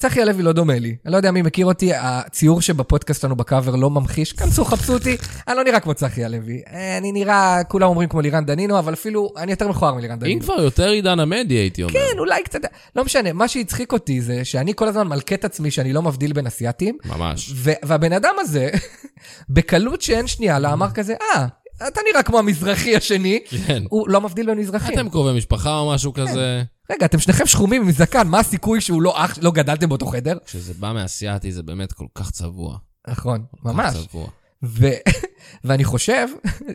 צחי 0.00 0.22
הלוי 0.22 0.42
לא 0.42 0.52
דומה 0.52 0.78
לי. 0.78 0.96
אני 1.04 1.12
לא 1.12 1.16
יודע 1.16 1.30
מי 1.30 1.42
מכיר 1.42 1.66
אותי, 1.66 1.90
הציור 1.94 2.60
שבפודקאסט 2.60 3.20
שלנו 3.20 3.36
בקאבר 3.36 3.76
לא 3.76 3.90
ממחיש. 3.90 4.32
כנסו, 4.32 4.64
חפשו 4.64 4.92
אותי, 4.92 5.16
אני 5.48 5.56
לא 5.56 5.64
נראה 5.64 5.80
כמו 5.80 5.94
צחי 5.94 6.24
הלוי. 6.24 6.62
אה, 6.72 6.98
אני 6.98 7.12
נראה, 7.12 7.64
כולם 7.64 7.88
אומרים 7.88 8.08
כמו 8.08 8.20
לירן 8.20 8.46
דנינו, 8.46 8.78
אבל 8.78 8.92
אפילו, 8.92 9.32
אני 9.36 9.50
יותר 9.50 9.68
מכוער 9.68 9.94
מלירן 9.94 10.12
אם 10.12 10.18
דנינו. 10.18 10.40
כבר 10.40 10.60
יותר 10.62 10.88
עידן 10.88 11.20
עמדי, 11.20 11.54
הייתי 11.54 11.82
אומר. 11.82 11.92
כן, 11.92 12.18
אולי 12.18 12.42
קצת, 12.42 12.60
לא 12.96 13.04
משנה, 13.04 13.32
מה 13.32 13.48
שהצחיק 13.48 13.92
אותי 13.92 14.20
זה 14.20 14.44
שאני 14.44 14.72
כל 14.76 14.88
הזמן 14.88 15.08
מלכה 15.08 15.34
את 15.34 15.44
עצמי 15.44 15.70
שאני 15.70 15.92
לא 15.92 16.02
מבדיל 16.02 16.32
בין 16.32 16.46
אסיאתים, 16.46 16.96
ממש. 17.04 17.52
והבן 17.54 18.12
אדם 18.12 18.34
הזה, 18.38 18.70
בקלות 19.54 20.02
שאין 20.02 20.26
שנייה 20.26 20.58
לה, 20.58 20.72
אמר 20.72 20.90
כזה, 20.90 21.14
אה, 21.34 21.46
אתה 21.88 22.00
נראה 22.10 22.22
כמו 22.22 22.38
המזרחי 22.38 22.96
השני, 22.96 23.40
כן. 23.66 23.82
הוא 23.88 24.08
לא 24.08 24.20
מבדיל 24.20 24.46
בין 24.46 24.58
מזרחים. 24.58 24.94
אתם 24.94 25.08
קרובי 25.08 25.38
משפחה 25.38 25.78
או 25.78 25.90
משהו 25.94 26.12
כזה? 26.12 26.62
רגע, 26.90 27.06
אתם 27.06 27.18
שניכם 27.18 27.46
שחומים 27.46 27.82
עם 27.82 27.90
זקן, 27.90 28.28
מה 28.28 28.38
הסיכוי 28.38 28.80
שהוא 28.80 29.02
לא 29.02 29.24
אח, 29.24 29.38
לא 29.42 29.50
גדלתם 29.50 29.88
באותו 29.88 30.06
חדר? 30.06 30.38
כשזה 30.46 30.74
בא 30.74 30.92
מאסייתי 30.92 31.52
זה 31.52 31.62
באמת 31.62 31.92
כל 31.92 32.06
כך 32.14 32.30
צבוע. 32.30 32.78
נכון, 33.08 33.44
כל 33.50 33.68
כך 33.68 33.74
ממש. 33.74 33.96
צבוע. 34.08 34.28
ו... 34.62 34.88
ואני 35.64 35.84
חושב 35.84 36.26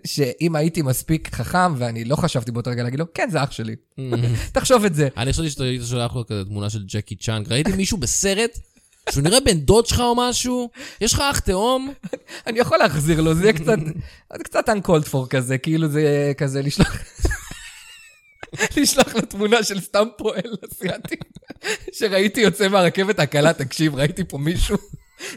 שאם 0.05 0.55
הייתי 0.55 0.81
מספיק 0.81 1.35
חכם, 1.35 1.73
ואני 1.77 2.05
לא 2.05 2.15
חשבתי 2.15 2.51
באותו 2.51 2.71
רגע 2.71 2.83
להגיד 2.83 2.99
לו, 2.99 3.05
כן, 3.13 3.29
זה 3.31 3.43
אח 3.43 3.51
שלי. 3.51 3.75
תחשוב 4.53 4.85
את 4.85 4.95
זה. 4.95 5.07
אני 5.17 5.33
חשבתי 5.33 5.49
שאתה 5.49 5.63
היית 5.63 5.81
שולח 5.85 6.15
לו 6.15 6.25
כזה 6.27 6.45
תמונה 6.45 6.69
של 6.69 6.83
ג'קי 6.87 7.15
צ'אנג. 7.15 7.51
ראיתי 7.51 7.71
מישהו 7.71 7.97
בסרט 7.97 8.59
שהוא 9.11 9.23
נראה 9.23 9.39
בן 9.39 9.59
דוד 9.59 9.85
שלך 9.85 9.99
או 9.99 10.15
משהו? 10.17 10.69
יש 11.01 11.13
לך 11.13 11.23
אח 11.31 11.39
תאום? 11.39 11.93
אני 12.47 12.59
יכול 12.59 12.77
להחזיר 12.77 13.21
לו, 13.21 13.33
זה 13.35 13.43
יהיה 13.43 13.53
קצת, 13.53 13.77
קצת 14.43 14.69
uncalled 14.69 15.07
for 15.11 15.27
כזה, 15.29 15.57
כאילו 15.57 15.87
זה 15.87 16.33
כזה 16.37 16.61
לשלוח... 16.61 16.97
לשלוח 18.77 19.15
לו 19.15 19.21
תמונה 19.21 19.63
של 19.63 19.81
סתם 19.81 20.07
פועל 20.17 20.41
אסיאתי, 20.71 21.15
שראיתי 21.93 22.41
יוצא 22.41 22.67
מהרכבת 22.67 23.19
הקלה, 23.19 23.53
תקשיב, 23.53 23.95
ראיתי 23.95 24.23
פה 24.23 24.37
מישהו, 24.37 24.77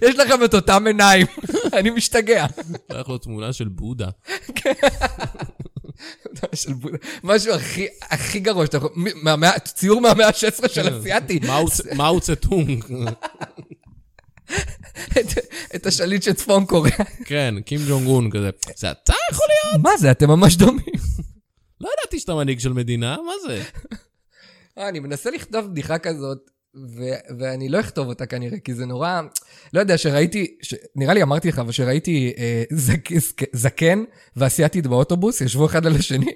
יש 0.03 0.17
לכם 0.17 0.45
את 0.45 0.55
אותם 0.55 0.87
עיניים, 0.87 1.27
אני 1.73 1.91
משתגע. 1.91 2.47
שלח 2.93 3.09
לו 3.09 3.19
תמונה 3.19 3.53
של 3.53 3.69
בודה. 3.69 4.09
של 6.55 6.73
בודה. 6.73 6.97
משהו 7.25 7.55
הכי, 7.55 7.87
הכי 8.03 8.41
גרוע 8.41 8.67
שאתה 8.67 8.77
יכול, 8.77 8.91
מהמאה- 9.23 9.59
ציור 9.59 10.01
מהמאה 10.01 10.27
ה-16 10.27 10.69
של 10.69 10.99
אסיאתי, 11.01 11.41
מאו 11.97 12.21
צטונג. 12.21 12.85
את 15.75 15.87
השליט 15.87 16.23
של 16.23 16.33
צפון 16.33 16.67
קוריאה. 16.67 16.97
כן, 17.25 17.55
קים 17.67 17.81
ג'ונג 17.89 18.07
און 18.07 18.31
כזה. 18.31 18.51
זה 18.77 18.91
אתה 18.91 19.13
יכול 19.33 19.47
להיות? 19.65 19.83
מה 19.83 19.97
זה, 19.97 20.11
אתם 20.11 20.29
ממש 20.31 20.57
דומים. 20.57 20.85
לא 21.81 21.89
ידעתי 21.99 22.19
שאתה 22.21 22.35
מנהיג 22.35 22.59
של 22.59 22.73
מדינה, 22.73 23.17
מה 23.27 23.33
זה? 23.49 23.63
אה, 24.79 24.89
אני 24.89 25.01
מנסה 25.01 25.31
לכתוב 25.31 25.67
בדיחה 25.67 25.99
כזאת, 25.99 26.39
ו- 26.97 27.39
ואני 27.39 27.69
לא 27.69 27.81
אכתוב 27.81 28.09
אותה 28.09 28.27
כנראה, 28.27 28.59
כי 28.59 28.75
זה 28.75 28.87
נורא... 28.87 29.21
לא 29.73 29.81
יודע, 29.81 29.99
שראיתי, 29.99 30.57
ש- 30.63 30.75
נראה 30.97 31.15
לי 31.15 31.23
אמרתי 31.23 31.49
לך, 31.49 31.59
אבל 31.59 31.73
שראיתי 31.73 32.33
אה, 32.39 32.63
זק, 32.73 33.09
זק, 33.19 33.43
זקן 33.57 34.05
ואסייתית 34.37 34.87
באוטובוס, 34.87 35.41
ישבו 35.41 35.67
אחד 35.67 35.87
על 35.87 35.97
השני. 35.97 36.27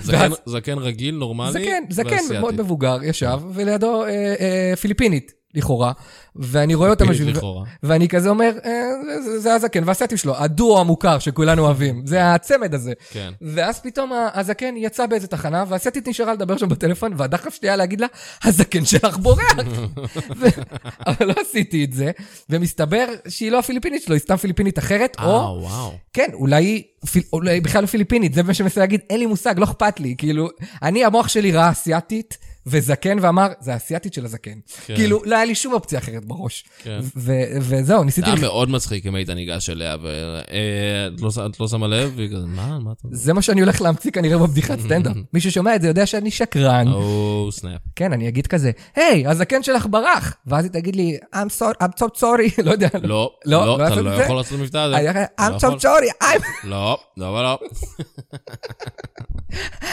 זקן- 0.00 0.12
ואז- 0.12 0.32
זקן 0.46 0.78
רגיל, 0.78 1.14
נורמלי? 1.14 1.52
זקן, 1.52 1.82
זקן 1.90 2.08
ואסייתי. 2.14 2.38
מאוד 2.38 2.60
מבוגר, 2.60 2.98
ישב, 3.04 3.38
ולידו 3.54 4.04
אה, 4.04 4.08
אה, 4.40 4.76
פיליפינית, 4.76 5.32
לכאורה, 5.54 5.92
ואני 6.36 6.74
רואה 6.74 6.90
אותם 6.90 7.10
לכאורה. 7.10 7.64
ואני 7.82 8.08
כזה 8.08 8.28
אומר, 8.28 8.52
אה, 8.64 8.70
זה, 9.24 9.40
זה 9.40 9.54
הזקן, 9.54 9.82
והסייתי 9.86 10.16
שלו, 10.16 10.36
הדואו 10.36 10.80
המוכר 10.80 11.18
שכולנו 11.18 11.62
אוהבים, 11.62 12.06
זה 12.06 12.34
הצמד 12.34 12.74
הזה. 12.74 12.92
כן. 13.10 13.32
ואז 13.42 13.80
פתאום 13.80 14.12
הזקן 14.34 14.74
יצא 14.76 15.06
באיזה 15.06 15.26
תחנה, 15.26 15.64
והאסייתית 15.68 16.08
נשארה 16.08 16.32
לדבר 16.32 16.56
שם 16.56 16.68
בטלפון, 16.68 17.12
והדחף 17.16 17.54
שלי 17.54 17.68
היה 17.68 17.76
להגיד 17.76 18.00
לה, 18.00 18.06
הזקן 18.44 18.84
שלך 18.84 19.16
בורח. 19.16 19.56
ו... 20.40 20.46
אבל 21.06 21.26
לא 21.26 21.34
עשיתי 21.40 21.84
את 21.84 21.92
זה, 21.92 22.10
ומסתבר 22.50 23.06
שהיא 23.28 23.50
לא 23.50 23.58
הפיליפינית 23.58 24.02
שלו, 24.02 24.14
היא 24.14 24.20
סתם 24.20 24.36
פיליפינית 24.36 24.78
אחרת, 24.78 25.16
אה, 25.18 25.24
או, 25.24 25.60
וואו. 25.62 25.92
כן, 26.12 26.28
אולי 26.32 26.64
היא 26.64 26.82
פיל... 27.06 27.22
אולי 27.32 27.60
בכלל 27.60 27.80
לא 27.80 27.86
פיליפינית, 27.86 28.34
זה 28.34 28.42
מה 28.42 28.54
שמנסה 28.54 28.80
להגיד, 28.80 29.00
אין 29.10 29.20
לי 29.20 29.26
מושג, 29.26 29.54
לא 29.58 29.64
אכפת 29.64 30.00
לי. 30.00 30.14
כאילו, 30.18 30.48
אני, 30.82 31.04
המוח 31.04 31.28
שלי 31.28 31.52
ראה 31.52 31.70
אסיאתית 31.70 32.38
וזקן 32.70 33.18
ואמר, 33.20 33.46
זה 33.60 33.72
האסיאתית 33.72 34.14
של 34.14 34.24
הזקן. 34.24 34.58
כן. 34.86 34.94
כאילו, 34.96 35.22
לא 35.24 35.36
היה 35.36 35.44
לי 35.44 35.54
שום 35.54 35.72
אופציה 35.72 35.98
אחרת 35.98 36.24
בראש. 36.24 36.64
כן. 36.82 36.98
וזהו, 37.60 37.98
זה 37.98 38.04
ניסיתי... 38.04 38.26
היה 38.26 38.34
לח- 38.36 38.42
מאוד 38.42 38.70
מצחיק 38.70 39.06
אם 39.06 39.14
היית 39.14 39.30
ניגש 39.30 39.70
אליה, 39.70 39.96
ואת 40.02 41.20
לא 41.20 41.30
ש- 41.30 41.38
את 41.38 41.60
לא 41.60 41.68
שמה 41.68 41.86
לב, 41.86 42.12
והיא 42.16 42.28
כזה, 42.30 42.46
מה, 42.46 42.78
מה 42.78 42.92
אתה... 42.92 43.08
זה 43.12 43.32
מה 43.32 43.42
שאני 43.42 43.60
הולך 43.60 43.80
להמציא 43.82 44.10
כנראה 44.10 44.38
בבדיחת 44.38 44.78
סטנדאפ. 44.86 45.16
מי 45.32 45.40
ששומע 45.40 45.74
את 45.76 45.82
זה 45.82 45.88
יודע 45.88 46.06
שאני 46.06 46.30
שקרן. 46.30 46.88
oh, 46.92 47.48
snap. 47.52 47.80
כן, 47.96 48.12
אני 48.12 48.28
אגיד 48.28 48.46
כזה, 48.46 48.70
היי, 48.96 49.26
הזקן 49.26 49.62
שלך 49.62 49.86
ברח. 49.90 50.36
ואז 50.46 50.64
היא 50.64 50.72
תגיד 50.72 50.96
לי, 50.96 51.16
I'm 51.34 51.60
sorry, 51.60 51.84
I'm 51.84 52.00
so 52.00 52.20
sorry, 52.20 52.52
לא 52.64 52.70
יודע. 52.70 52.88
לא, 53.02 53.32
לא, 53.46 53.66
לא, 53.66 53.78
לא 53.78 53.86
אתה 53.86 54.00
לא 54.00 54.16
זה? 54.16 54.22
יכול 54.22 54.36
לעשות 54.36 54.58
מבטא 54.60 54.78
הזה. 54.78 54.96
לא 55.02 55.10
I'm 55.46 55.54
יכול. 55.56 55.78
so 55.78 55.82
sorry, 55.82 56.24
I'm... 56.24 56.42
לא, 56.68 56.98
לא 57.16 57.26
ולא. 57.26 57.58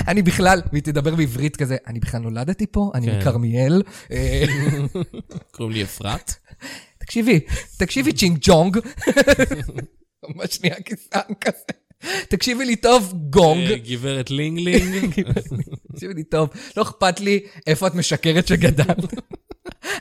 אני 0.08 0.22
בכלל, 0.22 0.62
והיא 0.72 0.84
תדבר 0.84 1.16
בעברית 1.16 1.56
כזה, 1.56 1.78
אני 1.88 2.00
בכלל 2.00 2.22
נולדתי 2.22 2.65
פה, 2.66 2.92
אני 2.94 3.06
כן. 3.08 3.20
מכרמיאל. 3.20 3.82
אה, 4.12 4.44
קוראים 5.52 5.76
לי 5.76 5.84
אפרת. 5.84 6.34
תקשיבי, 6.98 7.40
תקשיבי 7.78 8.14
צ'ינג 8.14 8.40
צ'ונג. 8.42 8.78
ממש 10.30 10.62
נהיה 10.62 10.82
כיסן 10.82 11.34
כזה. 11.42 11.86
תקשיבי 12.30 12.66
לי 12.66 12.76
טוב, 12.76 13.14
גונג. 13.30 13.72
אה, 13.72 13.78
גברת 13.78 14.30
לינג 14.30 14.60
לינג. 14.68 15.14
תקשיבי 15.92 16.14
לי 16.14 16.24
טוב, 16.24 16.50
לא 16.78 16.82
אכפת 16.82 17.20
לי 17.20 17.40
איפה 17.68 17.88
את 17.88 17.96
משקרת 17.96 18.48
שגדלת. 18.48 19.14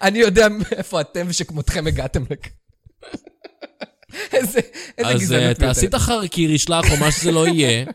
אני 0.03 0.19
יודע 0.19 0.47
איפה 0.73 1.01
אתם 1.01 1.27
ושכמותכם 1.29 1.87
הגעתם 1.87 2.23
לכאן. 2.23 2.51
איזה 4.33 4.61
אז 5.05 5.21
גזענות. 5.21 5.63
אה, 5.63 5.69
תעשי 5.69 5.87
את 5.87 5.95
החרקיר, 5.95 6.51
ישלח 6.51 6.93
או 6.93 6.97
מה 6.97 7.13
שזה 7.13 7.33
לא 7.33 7.49
יהיה, 7.49 7.87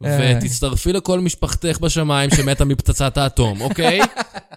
ותצטרפי 0.00 0.92
לכל 0.92 1.20
משפחתך 1.20 1.78
בשמיים 1.80 2.30
שמתה 2.30 2.64
מפצצת 2.64 3.16
האטום, 3.16 3.60
אוקיי? 3.60 4.00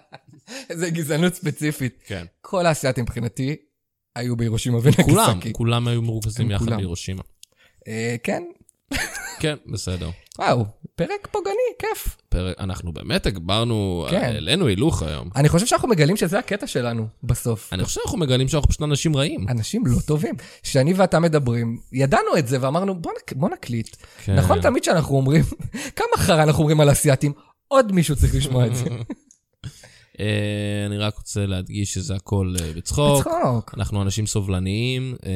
איזה 0.70 0.90
גזענות 0.90 1.34
ספציפית. 1.34 2.02
כן. 2.06 2.24
כל 2.40 2.66
האסייתים 2.66 3.04
מבחינתי 3.04 3.56
היו 4.16 4.36
בהירושימה 4.36 4.78
ונגסקי. 4.82 5.02
כולם, 5.02 5.40
כולם 5.52 5.88
היו 5.88 6.02
מרוכזים 6.02 6.50
יחד 6.50 6.64
כולם. 6.64 6.76
בהירושימה. 6.76 7.22
אה, 7.88 8.16
כן, 8.22 8.42
כן, 9.40 9.54
בסדר. 9.66 10.10
וואו, 10.38 10.64
פרק 10.96 11.28
פוגעני, 11.30 11.56
כיף. 11.78 12.16
פרק, 12.28 12.56
אנחנו 12.60 12.92
באמת 12.92 13.26
הגברנו, 13.26 14.06
כן. 14.10 14.22
העלינו 14.22 14.66
הילוך 14.66 15.02
היום. 15.02 15.28
אני 15.36 15.48
חושב 15.48 15.66
שאנחנו 15.66 15.88
מגלים 15.88 16.16
שזה 16.16 16.38
הקטע 16.38 16.66
שלנו 16.66 17.06
בסוף. 17.22 17.72
אני 17.72 17.84
חושב 17.84 18.00
שאנחנו 18.00 18.18
מגלים 18.18 18.48
שאנחנו 18.48 18.68
פשוט 18.68 18.82
אנשים 18.82 19.16
רעים. 19.16 19.46
אנשים 19.48 19.86
לא 19.86 19.96
טובים. 20.06 20.34
כשאני 20.62 20.94
ואתה 20.94 21.20
מדברים, 21.20 21.78
ידענו 21.92 22.36
את 22.38 22.48
זה 22.48 22.58
ואמרנו, 22.60 22.94
בוא, 22.94 23.12
נק... 23.12 23.32
בוא 23.32 23.50
נקליט. 23.50 23.96
כן. 24.24 24.34
נכון 24.34 24.60
תמיד 24.60 24.84
שאנחנו 24.84 25.16
אומרים, 25.16 25.42
כמה 25.96 26.16
חרא 26.16 26.42
אנחנו 26.42 26.58
אומרים 26.58 26.80
על 26.80 26.92
אסייתים, 26.92 27.32
עוד 27.68 27.92
מישהו 27.92 28.16
צריך 28.16 28.34
לשמוע 28.34 28.66
את 28.66 28.76
זה. 28.76 28.84
אה, 30.20 30.86
אני 30.86 30.98
רק 30.98 31.16
רוצה 31.16 31.46
להדגיש 31.46 31.94
שזה 31.94 32.14
הכל 32.14 32.54
אה, 32.60 32.72
בצחוק. 32.76 33.26
בצחוק. 33.26 33.74
אנחנו 33.76 34.02
אנשים 34.02 34.26
סובלניים, 34.26 35.14
אה, 35.26 35.30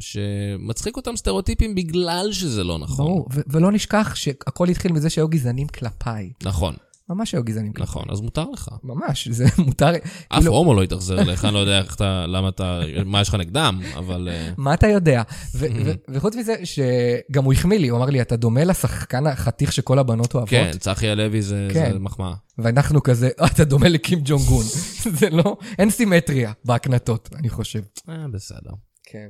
שמצחיק 0.00 0.96
אותם 0.96 1.16
סטריאוטיפים 1.16 1.74
בגלל 1.74 2.28
שזה 2.32 2.64
לא 2.64 2.78
נכון. 2.78 3.06
ברור, 3.06 3.28
ולא 3.46 3.72
נשכח 3.72 4.14
שהכל 4.14 4.68
התחיל 4.68 4.92
מזה 4.92 5.10
שהיו 5.10 5.28
גזענים 5.28 5.68
כלפיי. 5.68 6.32
נכון, 6.42 6.74
ממש 7.08 7.34
היו 7.34 7.44
גזענים. 7.44 7.72
נכון, 7.78 8.04
אז 8.10 8.20
מותר 8.20 8.50
לך. 8.50 8.68
ממש, 8.82 9.28
זה 9.28 9.44
מותר. 9.66 9.90
אף 9.96 10.02
כאילו, 10.38 10.52
הומו 10.52 10.74
לא 10.74 10.84
יתאכזר 10.84 11.20
אליך, 11.22 11.44
אני 11.44 11.54
לא 11.54 11.58
יודע 11.58 11.78
איך 11.78 11.94
אתה, 11.94 12.26
למה 12.26 12.48
אתה, 12.48 12.80
מה 13.04 13.20
יש 13.20 13.28
לך 13.28 13.34
נגדם, 13.34 13.80
אבל... 13.96 14.28
אה, 14.32 14.52
מה 14.56 14.74
אתה 14.74 14.86
יודע? 14.86 15.22
ו- 15.54 15.66
וחוץ 16.08 16.36
מזה, 16.36 16.54
שגם 16.64 17.44
הוא 17.44 17.52
החמיא 17.52 17.78
לי, 17.78 17.88
הוא 17.88 17.98
אמר 17.98 18.06
לי, 18.06 18.22
אתה 18.22 18.36
דומה 18.36 18.64
לשחקן 18.64 19.26
החתיך 19.26 19.72
שכל 19.72 19.98
הבנות 19.98 20.34
אוהבות. 20.34 20.50
כן, 20.50 20.70
צחי 20.78 21.08
הלוי 21.08 21.42
זה 21.42 21.68
כן. 21.72 21.96
מחמאה. 21.98 22.34
ואנחנו 22.58 23.02
כזה, 23.02 23.28
"אה, 23.40 23.46
אתה 23.46 23.64
דומה 23.64 23.88
לקים 23.88 24.20
ג'ונג 24.24 24.42
גון. 24.48 24.64
זה 25.20 25.30
לא, 25.30 25.56
אין 25.78 25.90
סימטריה 25.90 26.52
בהקנטות, 26.64 27.28
אני 27.38 27.48
חושב. 27.48 27.82
אה, 28.08 28.26
בסדר. 28.32 28.70
כן. 29.02 29.28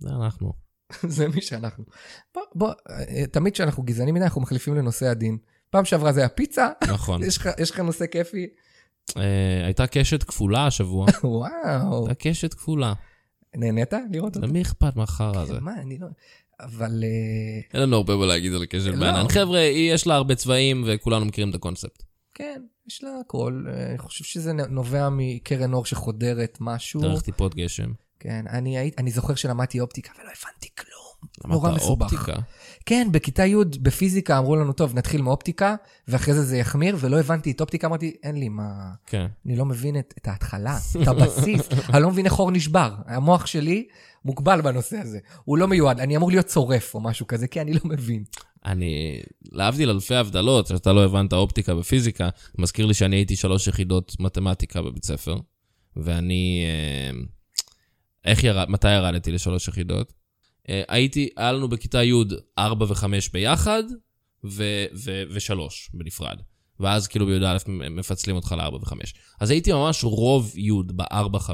זה 0.00 0.08
אנחנו. 0.24 0.52
זה 1.16 1.28
מי 1.28 1.42
שאנחנו. 1.42 1.84
בוא, 2.34 2.42
בוא, 2.54 2.72
תמיד 3.32 3.52
כשאנחנו 3.52 3.82
גזענים 3.82 4.14
מדי, 4.14 4.24
אנחנו 4.24 4.40
מחליפים 4.40 4.74
לנושא 4.74 5.06
הדין. 5.06 5.38
פעם 5.70 5.84
שעברה 5.84 6.12
זה 6.12 6.20
היה 6.20 6.28
פיצה, 6.28 6.68
נכון. 6.88 7.22
יש 7.58 7.70
לך- 7.70 7.80
נושא 7.80 8.06
כיפי? 8.06 8.46
אה, 9.16 9.64
הייתה 9.64 9.86
קשת 9.86 10.22
כפולה 10.22 10.66
השבוע. 10.66 11.06
וואו. 11.24 12.06
הייתה 12.08 12.14
קשת 12.28 12.54
כפולה. 12.54 12.92
נהנית 13.56 13.92
לראות 14.12 14.36
אותו? 14.36 14.46
למי 14.46 14.62
אכפת 14.62 14.96
מהחרא 14.96 15.42
הזה? 15.42 15.60
מה, 15.60 15.74
אני 15.80 15.98
לא... 15.98 16.06
אבל... 16.60 17.04
אה, 17.04 17.60
אין 17.74 17.82
לנו 17.82 17.96
הרבה 17.96 18.16
מה 18.16 18.26
להגיד 18.26 18.52
על 18.54 18.66
קשת 18.66 18.86
לא. 18.86 18.96
בענן. 19.00 19.28
חבר'ה, 19.28 19.60
יש 19.60 20.06
לה 20.06 20.14
הרבה 20.14 20.34
צבעים 20.34 20.84
וכולנו 20.86 21.24
מכירים 21.24 21.50
את 21.50 21.54
הקונספט. 21.54 22.02
כן, 22.34 22.62
יש 22.88 23.04
לה 23.04 23.10
הכל. 23.20 23.64
אה, 23.68 23.90
אני 23.90 23.98
חושב 23.98 24.24
שזה 24.24 24.52
נובע 24.52 25.08
מקרן 25.12 25.72
אור 25.72 25.84
שחודרת 25.84 26.58
משהו. 26.60 27.00
דרך 27.00 27.22
טיפות 27.22 27.54
גשם. 27.54 27.92
כן, 28.20 28.44
אני 28.98 29.10
זוכר 29.10 29.34
שלמדתי 29.34 29.80
אופטיקה 29.80 30.12
ולא 30.18 30.28
הבנתי 30.30 30.68
כלום. 30.78 31.09
נורא 31.44 31.72
מסובך. 31.72 32.12
אופטיקה. 32.12 32.40
כן, 32.86 33.08
בכיתה 33.12 33.46
י' 33.46 33.54
בפיזיקה 33.82 34.38
אמרו 34.38 34.56
לנו, 34.56 34.72
טוב, 34.72 34.94
נתחיל 34.94 35.22
מאופטיקה, 35.22 35.74
ואחרי 36.08 36.34
זה 36.34 36.42
זה 36.42 36.56
יחמיר, 36.56 36.96
ולא 37.00 37.20
הבנתי 37.20 37.50
את 37.50 37.60
אופטיקה, 37.60 37.86
אמרתי, 37.86 38.16
אין 38.22 38.36
לי 38.36 38.48
מה... 38.48 38.90
כן. 39.06 39.26
אני 39.46 39.56
לא 39.56 39.64
מבין 39.64 39.98
את, 39.98 40.14
את 40.18 40.28
ההתחלה, 40.28 40.78
את 41.02 41.08
הבסיס. 41.08 41.68
אני 41.92 42.02
לא 42.02 42.10
מבין 42.10 42.24
איך 42.24 42.38
אור 42.38 42.50
נשבר. 42.50 42.94
המוח 43.06 43.46
שלי 43.46 43.86
מוגבל 44.24 44.60
בנושא 44.60 44.96
הזה. 44.96 45.18
הוא 45.44 45.58
לא 45.58 45.68
מיועד, 45.68 46.00
אני 46.00 46.16
אמור 46.16 46.30
להיות 46.30 46.46
צורף 46.46 46.94
או 46.94 47.00
משהו 47.00 47.26
כזה, 47.26 47.46
כי 47.46 47.60
אני 47.60 47.72
לא 47.72 47.80
מבין. 47.84 48.24
אני, 48.64 49.20
להבדיל 49.52 49.90
אלפי 49.90 50.14
הבדלות, 50.14 50.66
שאתה 50.66 50.92
לא 50.92 51.04
הבנת 51.04 51.32
אופטיקה 51.32 51.74
בפיזיקה, 51.74 52.28
מזכיר 52.58 52.86
לי 52.86 52.94
שאני 52.94 53.16
הייתי 53.16 53.36
שלוש 53.36 53.68
יחידות 53.68 54.16
מתמטיקה 54.20 54.82
בבית 54.82 55.04
ספר, 55.04 55.36
ואני... 55.96 56.64
אה, 56.66 57.20
איך 58.24 58.44
ירד, 58.44 58.70
מתי 58.70 58.90
ירדתי 58.92 59.32
לשלוש 59.32 59.68
יחידות? 59.68 60.19
אה, 60.70 60.82
הייתי, 60.88 61.28
היה 61.36 61.52
לנו 61.52 61.68
בכיתה 61.68 62.04
י' 62.04 62.12
4 62.58 62.86
ו-5 62.88 63.04
ביחד, 63.32 63.82
ו- 64.44 64.84
ו- 64.94 65.22
ושלוש 65.30 65.90
בנפרד. 65.94 66.38
ואז 66.80 67.06
כאילו 67.06 67.26
בי"א 67.26 67.56
מפצלים 67.68 68.36
אותך 68.36 68.52
ל-4 68.58 68.74
ו-5. 68.74 68.92
אז 69.40 69.50
הייתי 69.50 69.72
ממש 69.72 70.04
רוב 70.04 70.52
י' 70.56 70.70
ב-4-5, 70.86 71.50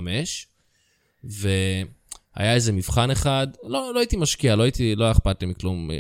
והיה 1.25 2.55
איזה 2.55 2.73
מבחן 2.73 3.11
אחד, 3.11 3.47
לא, 3.63 3.95
לא 3.95 3.99
הייתי 3.99 4.17
משקיע, 4.17 4.57
לא 4.57 4.63
הייתי, 4.63 4.95
לא 4.97 5.05
היה 5.05 5.13
אכפת 5.13 5.43
לי 5.43 5.49
מכלום, 5.49 5.91
אה, 5.91 5.97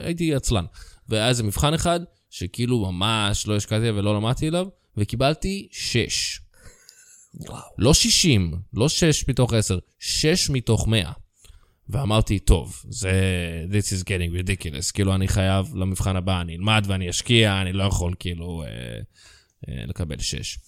הייתי 0.00 0.34
עצלן. 0.34 0.64
והיה 1.08 1.28
איזה 1.28 1.42
מבחן 1.42 1.74
אחד, 1.74 2.00
שכאילו 2.30 2.92
ממש 2.92 3.46
לא 3.46 3.56
השקעתי 3.56 3.90
ולא 3.90 4.16
למדתי 4.16 4.48
אליו, 4.48 4.66
וקיבלתי 4.96 5.68
6. 5.70 6.40
וואו. 7.34 7.62
לא 7.78 7.94
60, 7.94 8.54
לא 8.74 8.88
6 8.88 9.28
מתוך 9.28 9.52
10, 9.52 9.78
6 9.98 10.50
מתוך 10.50 10.88
100. 10.88 11.12
ואמרתי, 11.88 12.38
טוב, 12.38 12.82
זה... 12.88 13.12
This 13.70 14.00
is 14.00 14.04
getting 14.04 14.46
ridiculous. 14.48 14.92
כאילו, 14.94 15.14
אני 15.14 15.28
חייב 15.28 15.76
למבחן 15.76 16.16
הבא, 16.16 16.40
אני 16.40 16.56
אלמד 16.56 16.84
ואני 16.88 17.10
אשקיע, 17.10 17.62
אני 17.62 17.72
לא 17.72 17.84
יכול 17.84 18.14
כאילו 18.18 18.62
אה, 18.62 18.68
אה, 19.68 19.84
לקבל 19.86 20.18
6. 20.18 20.58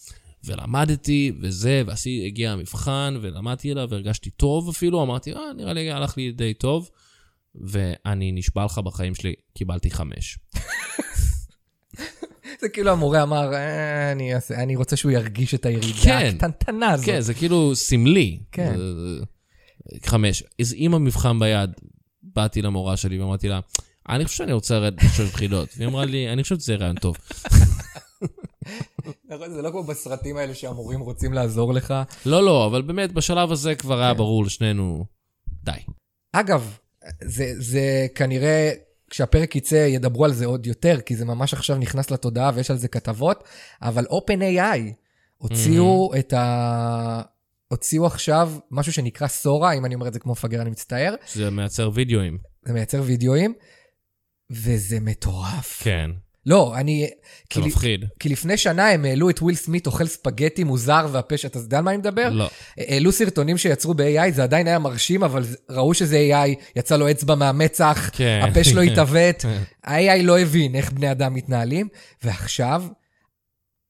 ולמדתי, 0.45 1.33
וזה, 1.41 1.83
והגיע 1.87 2.53
המבחן, 2.53 3.19
ולמדתי 3.23 3.73
אליו, 3.73 3.89
והרגשתי 3.91 4.31
טוב 4.31 4.69
אפילו, 4.69 5.03
אמרתי, 5.03 5.33
אה, 5.33 5.39
נראה 5.57 5.73
לי 5.73 5.91
הלך 5.91 6.17
לי 6.17 6.33
די 6.33 6.55
טוב. 6.55 6.91
ואני 7.55 8.33
נשבע 8.33 8.65
לך 8.65 8.79
בחיים 8.79 9.15
שלי, 9.15 9.35
קיבלתי 9.55 9.91
5. 9.91 10.39
זה 12.61 12.69
כאילו 12.73 12.91
המורה 12.91 13.23
אמר, 13.23 13.55
"אה, 13.55 14.13
אני, 14.13 14.31
אני 14.51 14.77
רוצה 14.77 14.97
שהוא 14.97 15.13
ירגיש 15.13 15.55
את 15.55 15.67
הירידה 15.67 15.99
כן. 16.05 16.31
הקטנטנה 16.35 16.91
הזאת. 16.91 17.07
כן, 17.07 17.21
זה 17.21 17.35
כאילו 17.35 17.77
סמלי. 17.77 18.39
כן. 18.53 18.75
זה- 18.77 19.25
חמש. 20.07 20.43
אז 20.61 20.75
עם 20.77 20.95
המבחן 20.95 21.39
ביד, 21.39 21.71
באתי 22.23 22.63
למורה 22.63 22.97
שלי 22.97 23.19
ואמרתי 23.19 23.49
לה, 23.49 23.61
אני 24.09 24.25
חושב 24.25 24.37
שאני 24.37 24.53
רוצה 24.53 24.75
לרדת 24.75 25.05
בשש 25.05 25.21
יחידות. 25.21 25.69
והיא 25.77 25.89
אמרה 25.89 26.05
לי, 26.05 26.33
אני 26.33 26.43
חושבת 26.43 26.61
שזה 26.61 26.75
רעיון 26.75 26.97
טוב. 26.97 27.17
נכון, 29.31 29.51
זה 29.55 29.63
לא 29.63 29.71
כמו 29.71 29.85
בסרטים 29.85 30.37
האלה 30.37 30.55
שהמורים 30.55 31.01
רוצים 31.01 31.33
לעזור 31.33 31.73
לך. 31.73 31.95
לא, 32.27 32.45
לא, 32.45 32.67
אבל 32.67 32.83
באמת, 32.83 33.13
בשלב 33.13 33.53
הזה 33.53 33.75
כבר 33.75 34.01
היה 34.01 34.13
כן. 34.13 34.19
ברור 34.19 34.45
לשנינו, 34.45 35.05
די. 35.65 35.73
אגב, 36.33 36.77
זה, 37.25 37.53
זה 37.59 38.07
כנראה, 38.15 38.73
כשהפרק 39.11 39.57
יצא 39.57 39.75
ידברו 39.75 40.25
על 40.25 40.33
זה 40.33 40.47
עוד 40.47 40.67
יותר, 40.67 41.01
כי 41.01 41.17
זה 41.17 41.25
ממש 41.25 41.55
עכשיו 41.55 41.77
נכנס 41.77 42.11
לתודעה 42.11 42.51
ויש 42.55 42.71
על 42.71 42.77
זה 42.77 42.89
כתבות, 42.89 43.45
אבל 43.83 44.05
OpenAI 44.05 44.81
הוציאו 45.37 46.13
את 46.19 46.33
ה... 46.33 47.23
הוציאו 47.69 48.07
עכשיו 48.07 48.53
משהו 48.71 48.93
שנקרא 48.93 49.29
סורה, 49.29 49.73
אם 49.73 49.85
אני 49.85 49.95
אומר 49.95 50.09
את 50.09 50.13
זה 50.13 50.19
כמו 50.19 50.33
מפגר 50.33 50.61
אני 50.63 50.71
מצטער, 50.71 51.15
שזה 51.27 51.51
מייצר 51.51 51.91
וידאוים. 51.95 52.39
זה 52.67 52.73
מייצר 52.73 53.03
וידאוים, 53.05 53.55
וזה 54.51 55.01
מטורף. 55.01 55.81
כן, 55.83 56.11
לא, 56.47 56.75
אני... 56.77 57.11
זה 57.55 57.61
מפחיד. 57.61 58.05
כי 58.21 58.29
לפני 58.29 58.57
שנה 58.57 58.89
הם 58.91 59.05
העלו 59.05 59.31
את 59.31 59.43
וויל 59.43 59.57
סמית 59.57 59.87
אוכל 59.87 60.07
ספגטי 60.07 60.65
מוזר 60.65 61.07
והפה, 61.13 61.35
אתה 61.47 61.59
יודע 61.59 61.79
על 61.79 61.85
מה 61.85 61.91
אני 61.91 61.99
מדבר? 61.99 62.29
לא. 62.29 62.51
העלו 62.79 63.13
סרטונים 63.13 63.59
שיצרו 63.59 63.95
ב-AI, 63.95 64.31
זה 64.35 64.43
עדיין 64.43 64.67
היה 64.67 64.79
מרשים, 64.79 65.25
אבל 65.25 65.43
זה- 65.43 65.57
ראו 65.71 65.95
שזה 65.95 66.17
AI, 66.31 66.63
יצא 66.77 66.97
לו 66.97 67.11
אצבע 67.11 67.35
מהמצח, 67.35 68.11
כן. 68.13 68.41
הפה 68.51 68.65
שלו 68.65 68.83
התעוות, 68.83 69.45
ה-AI 69.85 70.23
לא 70.23 70.39
הבין 70.39 70.75
איך 70.75 70.93
בני 70.93 71.11
אדם 71.11 71.35
מתנהלים, 71.35 71.89
ועכשיו 72.25 72.85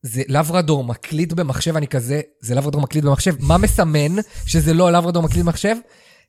זה 0.02 0.22
לברדור 0.28 0.84
מקליט 0.84 1.32
במחשב, 1.32 1.76
אני 1.76 1.86
כזה, 1.88 2.20
זה 2.40 2.54
לברדור 2.54 2.80
מקליט 2.80 3.04
במחשב, 3.04 3.34
מה 3.40 3.58
מסמן 3.58 4.16
שזה 4.46 4.74
לא 4.74 4.92
לברדור 4.92 5.22
מקליט 5.22 5.44
במחשב? 5.44 5.76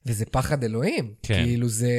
וזה 0.06 0.26
פחד 0.26 0.64
אלוהים. 0.64 1.14
כן. 1.24 1.44
כאילו 1.44 1.70
זה... 1.70 1.90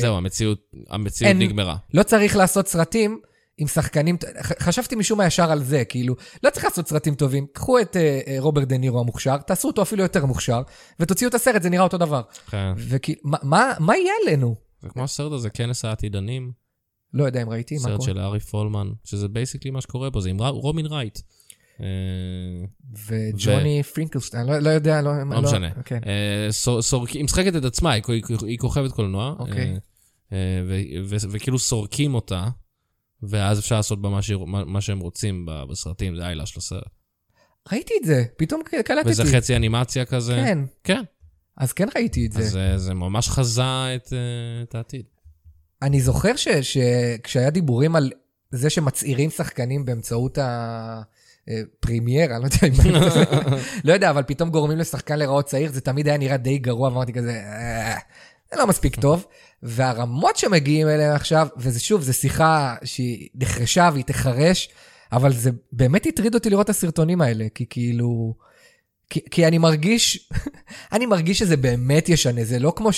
זהו, 0.00 0.16
המציאות, 0.16 0.58
המציאות 0.90 1.28
אין- 1.28 1.38
נגמרה. 1.38 1.76
לא 1.94 2.02
צריך 2.02 2.36
לעשות 2.36 2.68
סרטים 2.68 3.20
עם 3.58 3.66
שחקנים, 3.68 4.16
חשבתי 4.60 4.94
משום 4.96 5.18
מה 5.18 5.26
ישר 5.26 5.50
על 5.52 5.62
זה, 5.62 5.84
כאילו, 5.84 6.16
לא 6.42 6.50
צריך 6.50 6.64
לעשות 6.64 6.88
סרטים 6.88 7.14
טובים, 7.14 7.46
קחו 7.52 7.78
את 7.80 7.96
אה, 7.96 8.20
אה, 8.26 8.36
רוברט 8.38 8.68
דה 8.68 8.78
נירו 8.78 9.00
המוכשר, 9.00 9.36
תעשו 9.36 9.68
אותו 9.68 9.82
אפילו 9.82 10.02
יותר 10.02 10.26
מוכשר, 10.26 10.62
ותוציאו 11.00 11.28
את 11.28 11.34
הסרט, 11.34 11.62
זה 11.62 11.70
נראה 11.70 11.84
אותו 11.84 11.98
דבר. 11.98 12.22
כן. 12.50 12.72
וכאילו, 12.76 13.20
מה, 13.24 13.38
מה, 13.42 13.72
מה 13.80 13.96
יהיה 13.96 14.12
עלינו? 14.26 14.54
זה 14.82 14.88
כמו 14.88 15.04
הסרט 15.04 15.32
הזה, 15.32 15.50
כנס 15.50 15.84
העתידנים, 15.84 16.52
לא 17.12 17.24
יודע 17.24 17.42
אם 17.42 17.50
ראיתי, 17.50 17.74
מה 17.74 17.80
סרט 17.80 17.96
קורה. 17.96 18.06
של 18.06 18.18
ארי 18.18 18.40
פולמן, 18.40 18.88
שזה 19.04 19.28
basically 19.28 19.70
מה 19.70 19.80
שקורה 19.80 20.10
פה, 20.10 20.20
זה 20.20 20.30
עם 20.30 20.42
רומין 20.42 20.86
רייט. 20.86 21.18
אה, 21.80 21.86
וג'וני 23.06 23.82
פרינקלשטיין, 23.82 24.46
לא, 24.46 24.58
לא 24.58 24.70
יודע, 24.70 25.02
לא, 25.02 25.10
לא 25.30 25.42
משנה. 25.42 25.70
כן. 25.84 26.00
אה, 26.06 26.48
היא 27.14 27.24
משחקת 27.24 27.56
את 27.56 27.64
עצמה, 27.64 27.92
היא 28.46 28.58
כוכבת 28.58 28.92
קולנוע. 28.92 29.34
אוקיי. 29.38 29.78
אה, 30.32 30.62
ו- 31.04 31.16
וכאילו 31.30 31.58
סורקים 31.58 32.14
אותה, 32.14 32.48
ואז 33.22 33.58
אפשר 33.58 33.76
לעשות 33.76 34.02
בה 34.02 34.08
מה 34.66 34.80
שהם 34.80 34.98
רוצים 34.98 35.46
בסרטים, 35.70 36.16
זה 36.16 36.24
העלילה 36.24 36.46
של 36.46 36.58
הסרט. 36.58 36.82
ראיתי 37.72 37.94
את 38.00 38.06
זה, 38.06 38.24
פתאום 38.36 38.62
קלטתי. 38.84 39.10
וזה 39.10 39.24
חצי 39.24 39.56
אנימציה 39.56 40.04
כזה. 40.04 40.34
כן. 40.34 40.58
כן. 40.84 41.02
אז 41.56 41.72
כן 41.72 41.88
ראיתי 41.96 42.26
את 42.26 42.32
זה. 42.32 42.40
אז 42.74 42.82
זה, 42.82 42.94
ממש 42.94 43.28
חזה 43.28 43.94
את 44.62 44.74
העתיד. 44.74 45.04
אני 45.82 46.00
זוכר 46.00 46.32
שכשהיה 46.62 47.50
דיבורים 47.50 47.96
על 47.96 48.12
זה 48.50 48.70
שמצעירים 48.70 49.30
שחקנים 49.30 49.84
באמצעות 49.84 50.38
ה 51.48 51.57
Premiere, 51.57 52.36
אני 52.36 52.42
לא 52.42 52.46
יודע 52.46 52.66
אם... 52.66 52.94
לא 53.84 53.92
יודע, 53.92 54.10
אבל 54.10 54.22
פתאום 54.22 54.50
גורמים 54.50 54.78
לשחקן 54.78 55.18
להיראות 55.18 55.46
צעיר, 55.46 55.72
זה 55.72 55.80
תמיד 55.80 56.08
היה 56.08 56.18
נראה 56.18 56.36
די 56.36 56.58
גרוע, 56.58 56.88
ואמרתי 56.88 57.12
כזה, 57.12 57.32
"אה, 57.32 57.96
זה 58.52 58.58
לא 58.58 58.66
מספיק 58.66 59.00
טוב. 59.00 59.26
והרמות 59.62 60.36
שמגיעים 60.36 60.88
אליהם 60.88 61.14
עכשיו, 61.14 61.48
וזה 61.56 61.80
שוב, 61.80 62.02
זו 62.02 62.14
שיחה 62.14 62.74
שהיא 62.84 63.28
נחרשה 63.34 63.90
והיא 63.92 64.04
תחרש, 64.04 64.68
אבל 65.12 65.32
זה 65.32 65.50
באמת 65.72 66.06
הטריד 66.06 66.34
אותי 66.34 66.50
לראות 66.50 66.64
את 66.64 66.70
הסרטונים 66.70 67.20
האלה, 67.20 67.46
כי 67.54 67.66
כאילו... 67.70 68.34
כי, 69.10 69.20
כי 69.30 69.46
אני 69.46 69.58
מרגיש, 69.58 70.30
אני 70.92 71.06
מרגיש 71.06 71.38
שזה 71.38 71.56
באמת 71.56 72.08
ישנה, 72.08 72.44
זה 72.44 72.58
לא 72.58 72.72
כמו 72.76 72.92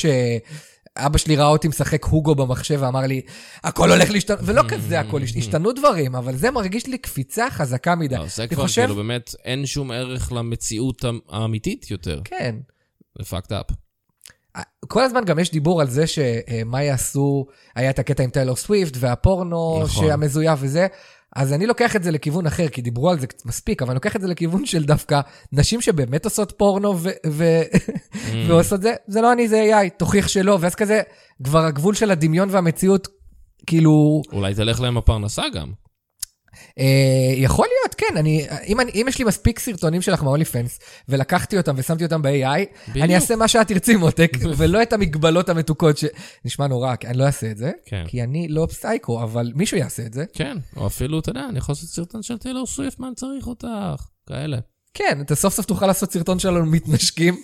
שאבא 1.01 1.18
שלי 1.18 1.36
ראה 1.36 1.46
אותי 1.46 1.68
משחק 1.68 2.05
הוגו 2.05 2.34
במחשב 2.34 2.78
ואמר 2.82 3.01
לי, 3.01 3.20
הכל 3.64 3.90
הולך 3.92 4.11
להשתנות, 4.11 4.38
ולא 4.42 4.62
כזה 4.70 5.01
הכל, 5.01 5.22
הש- 5.22 5.36
השתנו 5.36 5.72
דברים, 5.72 6.14
אבל 6.14 6.36
זה 6.36 6.51
מרגיש 6.51 6.86
לי 6.86 6.99
קפיצה 6.99 7.51
חזקה 7.51 7.94
מדי. 7.94 8.14
לא, 8.16 8.26
זה 8.26 8.46
כבר 8.46 8.62
חושב- 8.62 8.82
כאילו 8.82 8.96
באמת 8.96 9.34
אין 9.44 9.66
שום 9.66 9.90
ערך 9.90 10.32
למציאות 10.32 11.05
האמיתית 11.28 11.90
יותר. 11.90 12.20
כן. 12.24 12.57
זה 13.18 13.36
fucked 13.36 13.51
up. 13.51 13.74
כל 14.88 15.03
הזמן 15.03 15.24
גם 15.24 15.38
יש 15.38 15.51
דיבור 15.51 15.80
על 15.80 15.90
זה 15.90 16.05
שמה 16.07 16.82
יעשו, 16.82 17.46
היה 17.74 17.90
את 17.90 17.99
הקטע 17.99 18.22
עם 18.22 18.30
טיילור 18.30 18.57
סוויפט 18.57 18.92
והפורנו 19.01 19.80
נכון. 19.84 20.07
שהמזויף 20.07 20.59
וזה, 20.62 20.86
אז 21.39 21.53
אני 21.53 21.66
לוקח 21.66 21.97
את 21.97 22.03
זה 22.03 22.11
לכיוון 22.11 22.47
אחר, 22.47 22.68
כי 22.68 22.82
דיברו 22.82 23.11
על 23.11 23.18
זה 23.20 23.26
מספיק, 23.45 23.82
אבל 23.82 23.91
אני 23.91 23.95
לוקח 23.95 24.16
את 24.16 24.20
זה 24.20 24.26
לכיוון 24.28 24.66
של 24.66 24.84
דווקא 24.84 25.20
נשים 25.53 25.80
שבאמת 25.80 26.24
עושות 26.24 26.53
פורנו 26.57 26.99
ו- 26.99 27.09
ו- 27.26 27.62
Mm. 27.62 28.18
ועושות 28.49 28.82
זה, 28.82 28.95
זה 29.07 29.20
לא 29.20 29.32
אני, 29.32 29.49
זה 29.49 29.70
AI, 29.72 29.89
תוכיח 29.99 30.28
שלא, 30.28 30.59
ואז 30.61 30.74
כזה, 30.74 31.01
כבר 31.45 31.59
הגבול 31.64 31.95
של 31.95 32.11
הדמיון 32.11 32.49
והמציאות, 32.51 33.09
כאילו, 33.66 34.22
אולי 34.32 34.55
תלך 34.55 34.80
להם 34.80 34.97
הפרנסה 34.97 35.43
גם. 35.55 35.72
אה, 36.78 36.84
יכול 37.36 37.66
להיות, 37.66 37.94
כן, 37.94 38.16
אני, 38.16 38.46
אם, 38.66 38.80
אני, 38.80 38.90
אם 38.94 39.06
יש 39.09 39.18
לי 39.18 39.24
מספיק 39.24 39.59
סרטונים 39.59 40.02
שלך 40.02 40.22
מהולי 40.22 40.44
פנס, 40.44 40.78
ולקחתי 41.09 41.59
אותם 41.59 41.74
ושמתי 41.76 42.04
אותם 42.04 42.22
ב-AI, 42.22 42.88
בדיוק. 42.88 43.04
אני 43.04 43.14
אעשה 43.14 43.36
מה 43.36 43.48
שאת 43.48 43.68
תרצי, 43.68 43.96
מותק, 43.96 44.32
ולא 44.59 44.82
את 44.82 44.92
המגבלות 44.92 45.48
המתוקות, 45.48 45.96
שנשמע 45.98 46.66
נורא, 46.66 46.96
כי 46.96 47.06
אני 47.06 47.18
לא 47.18 47.24
אעשה 47.24 47.50
את 47.50 47.56
זה, 47.56 47.70
כן. 47.84 48.04
כי 48.09 48.22
אני 48.22 48.48
לא 48.48 48.66
פסייקו, 48.70 49.22
אבל 49.22 49.52
מישהו 49.54 49.76
יעשה 49.76 50.06
את 50.06 50.12
זה. 50.12 50.24
כן, 50.32 50.56
או 50.76 50.86
אפילו, 50.86 51.18
אתה 51.18 51.30
יודע, 51.30 51.46
אני 51.48 51.59
יכול 51.59 51.72
לעשות 51.72 51.88
סרטון 51.88 52.22
של 52.22 52.38
טיילור 52.38 52.66
סוויפט, 52.66 52.98
מה 52.98 53.06
אני 53.06 53.14
צריך 53.14 53.46
אותך? 53.46 53.66
כאלה. 54.26 54.59
כן, 54.99 55.20
אתה 55.20 55.34
סוף 55.34 55.55
סוף 55.55 55.66
תוכל 55.66 55.86
לעשות 55.86 56.12
סרטון 56.12 56.38
שלנו 56.38 56.66
מתנשקים, 56.66 57.42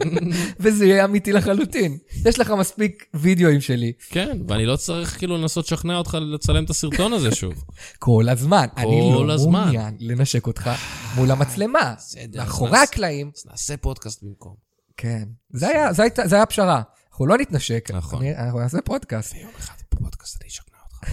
וזה 0.60 0.86
יהיה 0.86 1.04
אמיתי 1.04 1.32
לחלוטין. 1.32 1.98
יש 2.26 2.38
לך 2.38 2.50
מספיק 2.50 3.06
וידאוים 3.14 3.60
שלי, 3.60 3.92
כן, 4.10 4.38
ואני 4.48 4.66
לא 4.66 4.76
צריך 4.76 5.18
כאילו 5.18 5.36
לנסות 5.36 5.64
לשכנע 5.64 5.96
אותך 5.96 6.18
לצלם 6.20 6.64
את 6.64 6.70
הסרטון 6.70 7.12
הזה 7.12 7.34
שוב. 7.34 7.64
כל 7.98 8.28
הזמן. 8.28 8.66
אני 8.76 9.00
לא 9.26 9.32
הזמן. 9.32 9.60
מעוניין 9.60 9.96
לנשק 10.00 10.46
אותך 10.46 10.70
מול 11.16 11.30
המצלמה, 11.30 11.94
בסדר, 11.96 12.38
מאחורי 12.40 12.78
הקלעים. 12.78 13.30
אז 13.36 13.46
נעשה 13.46 13.76
פודקאסט 13.76 14.22
במקום. 14.22 14.54
כן, 14.96 15.24
זה 15.50 15.68
היה, 15.68 16.42
הפשרה. 16.42 16.82
אנחנו 17.10 17.26
לא 17.26 17.38
נתנשק, 17.38 17.90
נכון. 17.94 18.26
אנחנו 18.26 18.60
נעשה 18.60 18.78
פודקאסט. 18.84 19.34
ויום 19.34 19.50
אחד 19.58 19.74
בפודקאסט 19.92 20.42
אני 20.42 20.48
אשכנע 20.48 20.78
אותך. 20.84 21.08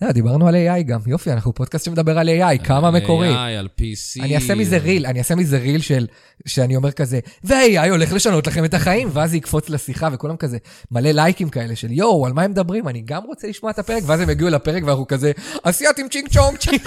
אה, 0.02 0.12
דיברנו 0.12 0.48
על 0.48 0.54
AI 0.54 0.82
גם, 0.82 1.00
יופי, 1.06 1.32
אנחנו 1.32 1.54
פודקאסט 1.54 1.84
שמדבר 1.84 2.18
על 2.18 2.28
AI, 2.28 2.64
כמה 2.64 2.90
מקורי. 2.90 3.34
AI, 3.34 3.58
על 3.58 3.68
PC. 3.78 4.22
אני 4.22 4.34
אעשה 4.34 4.54
מזה 4.54 4.78
ריל, 4.78 5.06
אני 5.06 5.18
אעשה 5.18 5.34
מזה 5.34 5.58
ריל 5.58 5.80
של, 5.80 6.06
שאני 6.46 6.76
אומר 6.76 6.92
כזה, 6.92 7.20
וה-AI 7.44 7.90
הולך 7.90 8.12
לשנות 8.12 8.46
לכם 8.46 8.64
את 8.64 8.74
החיים, 8.74 9.08
ואז 9.12 9.30
זה 9.30 9.36
יקפוץ 9.36 9.70
לשיחה, 9.70 10.08
וכולם 10.12 10.36
כזה, 10.36 10.58
מלא 10.90 11.10
לייקים 11.10 11.48
כאלה 11.48 11.76
של 11.76 11.92
יואו, 11.92 12.26
על 12.26 12.32
מה 12.32 12.42
הם 12.42 12.50
מדברים? 12.50 12.88
אני 12.88 13.02
גם 13.04 13.22
רוצה 13.24 13.48
לשמוע 13.48 13.70
את 13.70 13.78
הפרק, 13.78 14.02
ואז 14.06 14.20
הם 14.20 14.30
יגיעו 14.30 14.50
לפרק 14.50 14.82
ואנחנו 14.86 15.06
כזה, 15.06 15.32
אסיאתים 15.62 16.08
צ'ינג 16.08 16.28
צ'ונג 16.28 16.58
צ'ינג. 16.58 16.80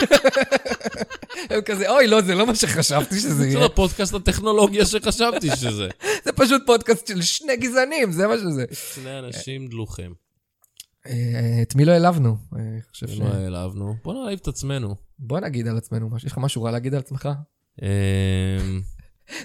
הם 1.50 1.62
כזה, 1.62 1.90
אוי, 1.90 2.08
לא, 2.08 2.22
זה 2.22 2.36
לא 2.36 2.48
מה 2.48 2.56
שחשבתי 2.56 3.20
שזה 3.20 3.34
זה 3.34 3.48
יהיה. 3.48 3.60
לא 3.60 3.70
פודקאסט 3.76 4.14
הטכנולוגיה 4.14 4.86
שחשבתי 4.86 5.50
שזה. 5.56 5.88
זה 6.26 6.32
פשוט 6.32 6.62
פודקאסט 6.66 7.08
של 7.08 7.22
שני 7.22 7.58
גזענים, 7.58 8.12
זה 8.12 8.28
מה 8.28 8.38
שזה. 8.38 8.66
שני 8.72 9.20
אנשים 9.20 9.68
דלוחים. 9.68 10.27
אה, 11.08 11.60
את 11.62 11.76
מי 11.76 11.86
לא 11.86 11.92
העלבנו? 11.92 12.38
אה, 12.56 12.60
אני 12.62 12.82
חושב 12.92 13.08
ש... 13.08 13.20
לא 13.20 13.26
העלבנו. 13.26 13.96
בוא 14.04 14.14
נעליב 14.14 14.40
את 14.42 14.48
עצמנו. 14.48 14.96
בוא 15.20 15.40
נגיד 15.40 15.68
על 15.68 15.78
עצמנו 15.78 16.10
משהו. 16.10 16.26
יש 16.28 16.32
לך 16.32 16.38
משהו 16.38 16.64
רע 16.64 16.72
להגיד 16.72 16.94
על 16.94 17.00
עצמך? 17.00 17.30
אמ, 17.82 17.88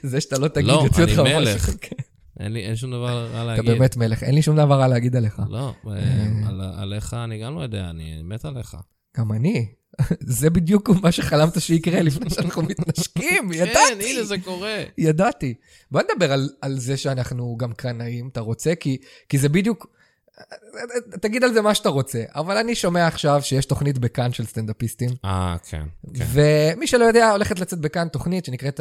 זה 0.03 0.21
שאתה 0.21 0.39
לא 0.39 0.49
תגיד, 0.49 0.67
לא, 0.69 0.83
יוציא 0.85 1.05
אני 1.05 1.13
אותך 1.13 1.21
ממש. 1.33 1.49
מלך. 1.49 1.71
כן. 1.81 1.97
אין 2.41 2.53
לי, 2.53 2.61
אין 2.61 2.77
שום 2.77 2.91
דבר 2.91 3.07
רע 3.27 3.31
אתה 3.35 3.45
להגיד. 3.45 3.65
באמת 3.71 3.97
מלך, 3.97 4.23
אין 4.23 4.35
לי 4.35 4.43
שום 4.43 4.57
דבר 4.57 4.75
רע 4.81 4.89
להגיד 4.89 5.17
עליך. 5.17 5.43
לא, 5.51 5.75
על- 6.47 6.61
עליך 6.77 7.15
אני 7.15 7.43
גם 7.43 7.57
לא 7.57 7.61
יודע, 7.63 7.91
אני 7.91 8.23
מת 8.25 8.45
עליך. 8.45 8.77
גם 9.19 9.33
אני. 9.33 9.67
זה 10.39 10.51
בדיוק 10.51 10.91
מה 11.03 11.13
שחלמת 11.13 11.61
שיקרה 11.61 12.03
לפני 12.09 12.31
שאנחנו 12.31 12.63
מתנשקים, 12.63 13.49
כן, 13.53 13.59
ידעתי. 13.59 14.11
הנה 14.13 14.25
זה 14.25 14.39
קורה. 14.45 14.83
ידעתי. 14.99 15.55
בוא 15.91 16.01
נדבר 16.13 16.33
על, 16.61 16.79
זה 16.79 16.97
שאנחנו 16.97 17.57
גם 17.57 17.73
קנאים, 17.73 18.29
אתה 18.29 18.41
רוצה? 18.41 18.75
כי 19.29 19.39
זה 19.39 19.49
בדיוק... 19.49 19.87
תגיד 21.21 21.45
על 21.45 21.53
זה 21.53 21.63
מה 21.63 21.75
שאתה 21.75 21.89
רוצה, 21.89 22.23
אבל 22.35 22.57
אני 22.57 22.75
שומע 22.75 23.07
עכשיו 23.07 23.41
שיש 23.43 23.67
תוכנית 23.67 23.99
בכאן 23.99 24.33
של 24.33 24.47
סטנדאפיסטים, 24.47 25.11
אה, 25.25 25.57
כן. 25.71 25.83
כן. 26.15 26.25
ומי 26.33 26.87
שלא 26.87 27.05
יודע, 27.05 27.31
הולכת 27.31 27.61
לצאת 27.61 27.79
בכאן 27.79 28.09
תוכנית 28.09 28.45
שנקראת 28.45 28.81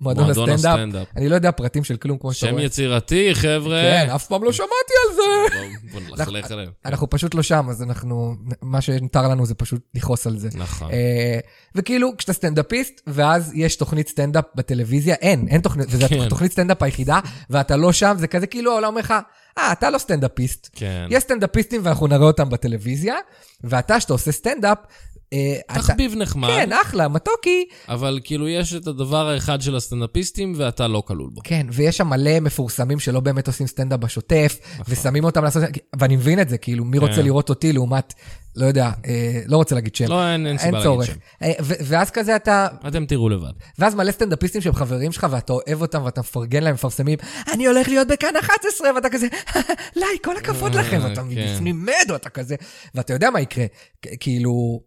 מועדון 0.00 0.30
הסטנדאפ. 0.30 1.06
אני 1.16 1.28
לא 1.28 1.34
יודע 1.34 1.50
פרטים 1.50 1.84
של 1.84 1.96
כלום 1.96 2.18
כמו 2.18 2.32
שאתה 2.32 2.46
שם 2.46 2.52
רואה. 2.52 2.64
יצירתי, 2.64 3.30
חבר'ה. 3.34 3.82
כן, 3.82 4.10
אף 4.14 4.26
פעם 4.26 4.44
לא 4.44 4.52
שמעתי 4.52 4.70
על 5.08 5.14
זה. 5.16 5.22
בוא- 5.92 6.00
בוא 6.08 6.16
נלכלך 6.16 6.50
עליהם. 6.50 6.70
אנחנו 6.84 7.10
פשוט 7.10 7.34
לא 7.34 7.42
שם, 7.42 7.66
אז 7.70 7.82
אנחנו, 7.82 8.34
מה 8.62 8.80
שנותר 8.80 9.28
לנו 9.28 9.46
זה 9.46 9.54
פשוט 9.54 9.80
לכעוס 9.94 10.26
על 10.26 10.38
זה. 10.38 10.48
נכון. 10.54 10.90
אה, 10.90 11.38
וכאילו, 11.74 12.16
כשאתה 12.18 12.32
סטנדאפיסט, 12.32 13.00
ואז 13.06 13.52
יש 13.54 13.76
תוכנית 13.76 14.08
סטנדאפ 14.08 14.44
בטלוויזיה, 14.54 15.14
אין, 15.14 15.48
אין 15.48 15.60
תוכנית, 15.60 15.86
וזו 15.90 16.06
כן. 16.08 16.20
התוכנית 16.20 16.52
סטנדאפ 16.52 16.82
היחידה, 16.82 17.20
ואתה 17.50 17.76
לא 17.76 17.92
שם, 17.92 18.14
זה 18.18 18.26
כזה 18.26 18.46
כאילו 18.46 18.72
העולם 18.72 18.88
אומר 18.88 19.00
לך, 19.00 19.14
אה, 19.58 19.72
אתה 19.72 19.90
לא 19.90 19.98
סטנדאפיסט. 19.98 20.70
כן. 20.72 21.06
יש 21.10 21.22
סטנדאפיסטים 21.22 21.80
ואנחנו 21.84 22.06
נראה 22.06 22.26
אותם 22.26 22.48
בטלוויזיה, 22.48 23.14
ואתה, 23.64 24.00
שאתה 24.00 24.12
עושה 24.12 24.32
סטנדאפ, 24.32 24.78
אה, 25.36 25.60
אתה... 25.70 25.80
תחביב 25.80 26.14
נחמד, 26.16 26.48
כן, 26.48 26.70
אחלה, 26.82 27.08
מתוקי. 27.08 27.64
אבל 27.88 28.20
כאילו 28.24 28.48
יש 28.48 28.74
את 28.74 28.86
הדבר 28.86 29.28
האחד 29.28 29.60
של 29.60 29.76
הסטנדאפיסטים 29.76 30.52
ואתה 30.56 30.88
לא 30.88 31.02
כלול 31.06 31.30
בו. 31.34 31.40
כן, 31.44 31.66
ויש 31.72 31.96
שם 31.96 32.06
מלא 32.06 32.40
מפורסמים 32.40 32.98
שלא 32.98 33.20
באמת 33.20 33.46
עושים 33.46 33.66
סטנדאפ 33.66 34.00
בשוטף, 34.00 34.58
ושמים 34.88 35.24
אותם 35.24 35.44
לעשות, 35.44 35.62
ואני 35.98 36.16
מבין 36.16 36.40
את 36.40 36.48
זה, 36.48 36.58
כאילו, 36.58 36.84
מי 36.84 36.98
רוצה 36.98 37.10
נכון. 37.10 37.22
כן. 37.22 37.26
לראות 37.26 37.48
אותי 37.48 37.72
לעומת, 37.72 38.14
לא 38.56 38.66
יודע, 38.66 38.90
אה, 39.06 39.40
לא 39.46 39.56
רוצה 39.56 39.74
להגיד 39.74 39.94
שם. 39.94 40.04
לא, 40.08 40.32
אין 40.32 40.46
אין 40.46 40.58
סיבה 40.58 40.66
אין 40.66 40.74
להגיד 40.74 40.86
צורך. 40.86 41.06
שם. 41.06 41.14
אה, 41.42 41.52
ואז 41.60 42.10
כזה 42.10 42.36
אתה, 42.36 42.66
אתם 42.88 43.06
תראו 43.06 43.28
לבד. 43.28 43.52
ואז 43.78 43.94
מלא 43.94 44.12
סטנדאפיסטים 44.12 44.60
שהם 44.60 44.74
חברים 44.74 45.12
שלך, 45.12 45.26
ואתה 45.30 45.52
אוהב 45.52 45.80
אותם, 45.80 46.04
ואתה 46.04 46.20
מפרגן 46.20 46.62
להם, 46.62 46.74
מפרסמים, 46.74 47.18
אני 47.52 47.66
הולך 47.66 47.88
להיות 47.88 48.08
בכאן 48.08 48.36
11, 48.40 48.94
ואתה 48.94 49.08
כזה, 49.08 49.26
לי, 49.96 50.06
כל 50.24 50.36
הכבוד 50.36 50.76
אה, 50.76 50.80
לכם, 50.80 51.00
ואתה 51.02 51.20
כן. 51.20 51.28
מבפנים 51.28 51.86
מת, 51.86 52.10
ואתה 52.10 52.28
כזה, 52.28 52.56
ואתה 52.94 53.12
יודע 53.12 53.30
מה 53.30 53.40
יקרה, 53.40 53.66
כאילו, 54.20 54.80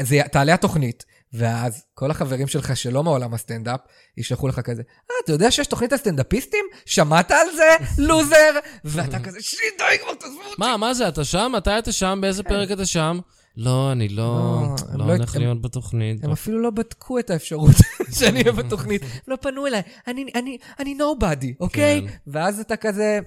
זה, 0.00 0.20
תעלה 0.32 0.54
התוכנית, 0.54 1.04
ואז 1.32 1.84
כל 1.94 2.10
החברים 2.10 2.48
שלך 2.48 2.76
שלא 2.76 3.02
מעולם 3.02 3.34
הסטנדאפ, 3.34 3.80
ישלחו 4.16 4.48
לך 4.48 4.60
כזה, 4.60 4.82
אה, 5.10 5.16
אתה 5.24 5.32
יודע 5.32 5.50
שיש 5.50 5.66
תוכנית 5.66 5.92
הסטנדאפיסטים? 5.92 6.64
שמעת 6.86 7.30
על 7.30 7.46
זה? 7.56 7.76
לוזר! 8.08 8.58
ואתה 8.84 9.20
כזה, 9.20 9.42
שיט, 9.42 9.60
די 9.78 9.98
כבר, 10.02 10.14
תעזבו 10.14 10.40
אותי. 10.44 10.54
מה, 10.58 10.76
מה 10.76 10.94
זה, 10.94 11.08
אתה 11.08 11.24
שם? 11.24 11.52
מתי 11.56 11.78
אתה 11.78 11.92
שם? 11.92 12.18
באיזה 12.22 12.42
פרק 12.42 12.70
אתה 12.70 12.86
שם? 12.86 13.18
לא, 13.56 13.92
אני 13.92 14.08
לא, 14.08 14.24
לא, 14.24 14.98
לא 14.98 15.06
לא- 15.06 15.12
הולך 15.14 15.36
להיות 15.36 15.62
בתוכנית. 15.62 16.24
הם 16.24 16.30
אפילו 16.30 16.58
לא 16.62 16.70
בדקו 16.70 17.18
את 17.18 17.30
האפשרות 17.30 17.70
שאני 18.18 18.40
אהיה 18.40 18.52
בתוכנית. 18.52 19.02
לא 19.28 19.36
פנו 19.40 19.66
אליי, 19.66 19.82
אני, 20.06 20.24
אני, 20.34 20.58
אני 20.78 20.96
nobody, 21.00 21.46
אוקיי? 21.60 22.00
כן. 22.08 22.14
ואז 22.26 22.60
אתה 22.60 22.76
כזה... 22.76 23.18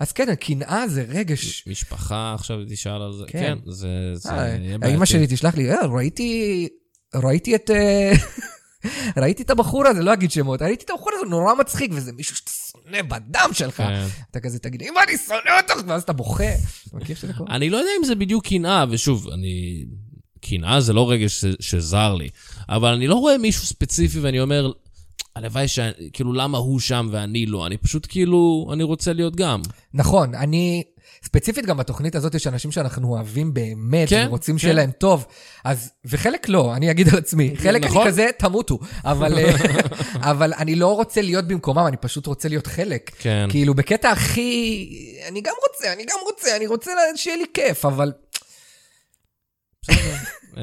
אז 0.00 0.12
כן, 0.12 0.34
קנאה 0.34 0.88
זה 0.88 1.04
רגש. 1.08 1.68
משפחה 1.68 2.34
עכשיו 2.34 2.56
תשאל 2.68 3.02
על 3.02 3.12
זה. 3.12 3.24
כן. 3.28 3.38
כן, 3.64 3.70
זה 3.70 3.88
זה 4.14 4.30
אה, 4.30 4.56
האמא. 4.82 5.04
שלי 5.06 5.26
תשלח 5.28 5.54
לי, 5.56 5.70
"אה, 5.72 5.86
ראיתי, 5.86 6.68
ראיתי 7.14 7.54
את... 7.54 7.70
ראיתי 9.16 9.42
את 9.42 9.50
הבחור 9.50 9.86
הזה, 9.86 10.02
לא 10.02 10.12
אגיד 10.12 10.30
שמות, 10.30 10.62
ראיתי 10.62 10.84
את 10.84 10.90
הבחור 10.90 11.12
הזה, 11.16 11.30
נורא 11.30 11.54
מצחיק, 11.54 11.90
וזה 11.94 12.12
מישהו 12.12 12.36
שאתה 12.36 12.50
שונא 12.50 13.02
בדם 13.02 13.50
שלך. 13.52 13.76
כן. 13.76 14.06
אתה 14.30 14.40
כזה 14.40 14.58
תגיד, 14.58 14.82
אמא, 14.82 15.00
אני 15.08 15.16
שונא 15.18 15.60
אותך, 15.62 15.82
ואז 15.86 16.02
אתה 16.02 16.12
בוכה. 16.12 16.52
אני 17.50 17.70
לא 17.70 17.76
יודע 17.76 17.90
אם 17.98 18.04
זה 18.04 18.14
בדיוק 18.14 18.46
קנאה, 18.46 18.84
ושוב, 18.90 19.28
אני... 19.28 19.84
קנאה 20.40 20.80
זה 20.80 20.92
לא 20.92 21.10
רגש 21.10 21.44
שזר 21.60 22.14
לי, 22.14 22.28
אבל 22.68 22.94
אני 22.94 23.06
לא 23.06 23.14
רואה 23.14 23.38
מישהו 23.38 23.66
ספציפי 23.66 24.20
ואני 24.20 24.40
אומר, 24.40 24.72
הלוואי 25.36 25.68
ש... 25.68 25.78
כאילו, 26.12 26.32
למה 26.32 26.58
הוא 26.58 26.80
שם 26.80 27.08
ואני 27.10 27.46
לא? 27.46 27.66
אני 27.66 27.76
פשוט 27.76 28.06
כאילו, 28.10 28.70
אני 28.72 28.82
רוצה 28.82 29.12
להיות 29.12 29.36
גם. 29.36 29.62
נכון, 29.94 30.34
אני... 30.34 30.82
ספציפית 31.24 31.66
גם 31.66 31.76
בתוכנית 31.76 32.14
הזאת 32.14 32.34
יש 32.34 32.46
אנשים 32.46 32.72
שאנחנו 32.72 33.08
אוהבים 33.08 33.54
באמת, 33.54 34.08
כן, 34.08 34.24
ורוצים 34.28 34.54
כן. 34.54 34.58
שיהיה 34.58 34.74
להם 34.74 34.90
טוב. 34.90 35.26
אז, 35.64 35.90
וחלק 36.04 36.48
לא, 36.48 36.74
אני 36.76 36.90
אגיד 36.90 37.08
על 37.08 37.18
עצמי. 37.18 37.54
חלק 37.56 37.84
נכון. 37.84 38.02
אני 38.02 38.10
כזה, 38.10 38.30
תמותו. 38.38 38.78
אבל, 39.04 39.38
אה, 39.38 39.54
אבל 40.30 40.52
אני 40.58 40.74
לא 40.74 40.96
רוצה 40.96 41.22
להיות 41.22 41.48
במקומם, 41.48 41.86
אני 41.86 41.96
פשוט 41.96 42.26
רוצה 42.26 42.48
להיות 42.48 42.66
חלק. 42.66 43.10
כן. 43.18 43.46
כאילו, 43.50 43.74
בקטע 43.74 44.10
הכי... 44.10 44.88
אני 45.28 45.40
גם 45.40 45.54
רוצה, 45.68 45.92
אני 45.92 46.02
גם 46.02 46.18
רוצה, 46.24 46.56
אני 46.56 46.66
רוצה 46.66 46.90
שיהיה 47.16 47.36
לי 47.36 47.44
כיף, 47.54 47.84
אבל 47.84 48.12
אמ, 50.56 50.62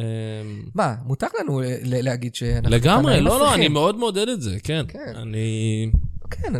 מה, 0.76 0.96
מותר 1.06 1.28
לנו 1.40 1.62
להגיד 1.86 2.36
שאנחנו... 2.36 2.70
לגמרי, 2.70 3.22
לא, 3.22 3.40
לא. 3.40 3.54
אני 3.54 3.68
מאוד 3.68 3.98
מעודד 3.98 4.30
את 4.30 4.42
זה, 4.42 4.58
כן. 4.64 4.86
כן. 4.88 5.14
אני... 5.16 5.92
כן, 6.32 6.54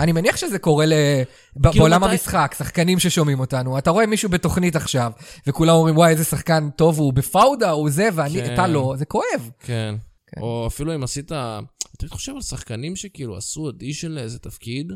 אני 0.00 0.12
מניח 0.12 0.36
שזה 0.36 0.58
קורה 0.58 0.86
כאילו, 0.86 1.80
בעולם 1.80 2.04
המשחק, 2.04 2.54
שחקנים 2.58 2.98
ששומעים 2.98 3.40
אותנו. 3.40 3.78
אתה 3.78 3.90
רואה 3.90 4.06
מישהו 4.06 4.28
בתוכנית 4.28 4.76
עכשיו, 4.76 5.12
וכולם 5.46 5.74
אומרים, 5.74 5.96
וואי, 5.96 6.10
איזה 6.10 6.24
שחקן 6.24 6.68
טוב 6.76 6.98
הוא 6.98 7.12
בפאודה, 7.12 7.70
הוא 7.70 7.90
זה, 7.90 8.08
ואני, 8.14 8.42
כן. 8.42 8.54
אתה 8.54 8.66
לא, 8.66 8.94
זה 8.98 9.04
כואב. 9.04 9.50
כן. 9.60 9.94
כן. 10.26 10.40
או 10.40 10.66
אפילו 10.66 10.94
אם 10.94 11.02
עשית... 11.02 11.32
אתה 11.96 12.08
חושב 12.08 12.32
על 12.34 12.42
שחקנים 12.42 12.96
שכאילו 12.96 13.36
עשו 13.36 13.60
אודישן 13.60 14.10
לאיזה 14.10 14.38
תפקיד? 14.38 14.92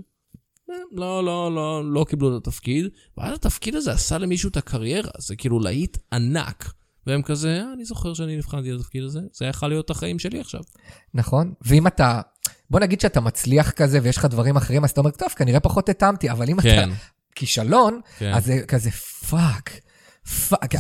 אה, 0.71 0.75
לא, 0.93 1.25
לא, 1.25 1.55
לא, 1.55 1.93
לא 1.93 2.05
קיבלו 2.09 2.37
את 2.37 2.47
התפקיד, 2.47 2.87
ואז 3.19 3.35
התפקיד 3.35 3.75
הזה 3.75 3.93
עשה 3.93 4.19
למישהו 4.19 4.51
את 4.51 4.57
הקריירה, 4.57 5.11
זה 5.19 5.37
כאילו 5.37 5.61
להיט 5.61 5.97
ענק. 6.13 6.73
והם 7.07 7.23
כזה, 7.23 7.49
"אה, 7.61 7.73
אני 7.73 7.85
זוכר 7.85 8.15
שאני 8.15 8.37
נבחנתי 8.37 8.73
לתפקיד 8.73 9.05
הזה, 9.05 9.21
זה 9.33 9.45
יכול 9.45 9.69
להיות 9.69 9.91
החיים 9.91 10.19
שלי 10.19 10.41
עכשיו. 10.41 10.61
נכון? 11.15 11.53
ואם 11.63 11.87
אתה... 11.87 12.21
בוא 12.71 12.81
נגיד 12.81 13.01
שאתה 13.01 13.21
מצליח 13.21 13.71
כזה 13.71 13.99
ויש 14.03 14.17
לך 14.17 14.25
דברים 14.25 14.57
אחרים, 14.57 14.85
אז 14.85 14.91
אתה 14.91 15.01
אומר, 15.01 15.11
טוב, 15.11 15.29
כנראה 15.29 15.61
פחות 15.61 15.89
התאמתי, 15.89 16.31
אבל 16.31 16.51
אם 16.51 16.61
כן, 16.61 16.89
אתה 16.89 16.93
כישלון, 17.35 18.01
כן. 18.19 18.33
אז 18.35 18.45
זה 18.45 18.61
כזה 18.69 18.91
fuck, 19.31 19.71
fuck. 20.49 20.75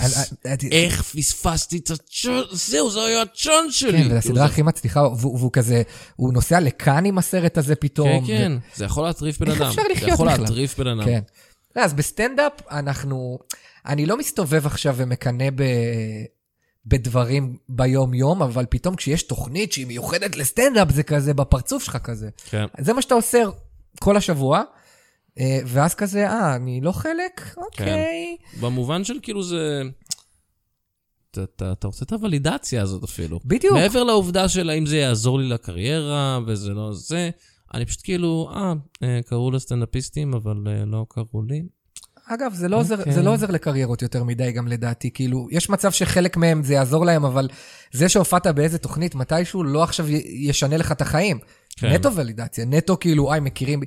איך 0.70 1.02
פספסתי 1.02 1.78
את 1.78 1.90
הצ'אנס, 1.90 2.70
זהו, 2.70 2.90
זה 2.90 3.00
היה 3.04 3.22
הצ'אנס 3.22 3.74
שלי. 3.74 3.92
כן, 3.92 3.98
זו 3.98 4.04
כאילו, 4.04 4.16
הסדרה 4.18 4.34
זה- 4.34 4.44
הכי 4.44 4.62
מצליחה, 4.62 5.00
והוא 5.02 5.50
כזה, 5.52 5.82
הוא 6.16 6.32
נוסע 6.32 6.60
לכאן 6.60 7.04
עם 7.04 7.18
הסרט 7.18 7.58
הזה 7.58 7.74
כן, 7.74 7.80
פתאום. 7.80 8.26
כן, 8.26 8.52
זה 8.74 8.84
יכול 8.84 9.04
להטריף 9.04 9.38
בן 9.38 9.50
איך 9.50 9.60
אדם. 9.60 9.68
אפשר 9.70 9.82
זה 9.82 9.88
לחיות 9.92 10.10
יכול 10.10 10.28
בכלל? 10.28 10.40
להטריף 10.40 10.78
בן 10.78 10.86
אדם. 10.86 11.04
כן. 11.04 11.20
לא, 11.76 11.82
אז 11.82 11.94
בסטנדאפ 11.94 12.52
אנחנו... 12.70 13.38
אני 13.86 14.06
לא 14.06 14.16
מסתובב 14.18 14.66
עכשיו 14.66 14.94
ומקנא 14.96 15.50
ב... 15.54 15.62
בדברים 16.90 17.56
ביום-יום, 17.68 18.42
אבל 18.42 18.66
פתאום 18.70 18.96
כשיש 18.96 19.22
תוכנית 19.22 19.72
שהיא 19.72 19.86
מיוחדת 19.86 20.36
לסטנדאפ, 20.36 20.90
זה 20.90 21.02
כזה 21.02 21.34
בפרצוף 21.34 21.84
שלך 21.84 21.96
כזה. 21.96 22.28
כן. 22.50 22.66
זה 22.78 22.92
מה 22.92 23.02
שאתה 23.02 23.14
עושה 23.14 23.42
כל 24.00 24.16
השבוע, 24.16 24.62
אה, 25.38 25.58
ואז 25.66 25.94
כזה, 25.94 26.28
אה, 26.28 26.56
אני 26.56 26.80
לא 26.80 26.92
חלק? 26.92 27.54
אוקיי. 27.56 28.36
במובן 28.60 29.04
של 29.04 29.18
כאילו 29.22 29.42
זה... 29.42 29.82
אתה, 31.30 31.42
אתה, 31.42 31.72
אתה 31.72 31.86
רוצה 31.86 32.04
את 32.04 32.12
הוולידציה 32.12 32.82
הזאת 32.82 33.04
אפילו. 33.04 33.40
בדיוק. 33.44 33.74
מעבר 33.74 34.04
לעובדה 34.04 34.48
של 34.48 34.70
האם 34.70 34.86
זה 34.86 34.96
יעזור 34.96 35.38
לי 35.38 35.48
לקריירה 35.48 36.38
וזה 36.46 36.70
לא 36.70 36.92
זה, 36.92 37.30
אני 37.74 37.86
פשוט 37.86 38.00
כאילו, 38.04 38.50
אה, 38.54 38.72
אה, 39.02 39.20
קראו 39.26 39.50
לסטנדאפיסטים, 39.50 40.34
אבל 40.34 40.56
אה, 40.66 40.84
לא 40.84 41.06
קראו 41.08 41.42
לי. 41.42 41.62
אגב, 42.34 42.54
זה 42.54 42.68
לא, 42.68 42.76
עוזר, 42.76 42.98
אוקיי. 42.98 43.12
זה 43.12 43.22
לא 43.22 43.32
עוזר 43.32 43.46
לקריירות 43.46 44.02
יותר 44.02 44.24
מדי, 44.24 44.52
גם 44.52 44.68
לדעתי. 44.68 45.10
כאילו, 45.10 45.48
יש 45.50 45.70
מצב 45.70 45.92
שחלק 45.92 46.36
מהם 46.36 46.62
זה 46.62 46.74
יעזור 46.74 47.04
להם, 47.04 47.24
אבל 47.24 47.48
זה 47.92 48.08
שהופעת 48.08 48.46
באיזה 48.46 48.78
תוכנית 48.78 49.14
מתישהו, 49.14 49.64
לא 49.64 49.82
עכשיו 49.82 50.06
ישנה 50.24 50.76
לך 50.76 50.92
את 50.92 51.00
החיים. 51.00 51.38
כן. 51.76 51.92
נטו 51.92 52.14
ולידציה, 52.14 52.64
נטו 52.64 52.96
כאילו, 53.00 53.32
איי, 53.32 53.40
מכירים. 53.40 53.80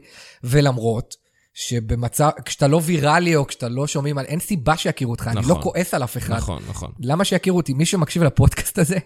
ולמרות 0.43 1.15
שבמצב, 1.53 2.29
כשאתה 2.45 2.67
לא 2.67 2.81
ויראלי 2.83 3.35
או 3.35 3.47
כשאתה 3.47 3.69
לא 3.69 3.87
שומעים 3.87 4.17
על, 4.17 4.25
אין 4.25 4.39
סיבה 4.39 4.77
שיכירו 4.77 5.11
אותך, 5.11 5.27
אני 5.27 5.39
נכון. 5.39 5.57
לא 5.57 5.61
כועס 5.61 5.93
על 5.93 6.03
אף 6.03 6.17
אחד. 6.17 6.33
נכון, 6.35 6.63
נכון. 6.69 6.91
למה 6.99 7.25
שיכירו 7.25 7.57
אותי? 7.57 7.73
מי 7.73 7.85
שמקשיב 7.85 8.23
לפודקאסט 8.23 8.77
הזה, 8.79 8.97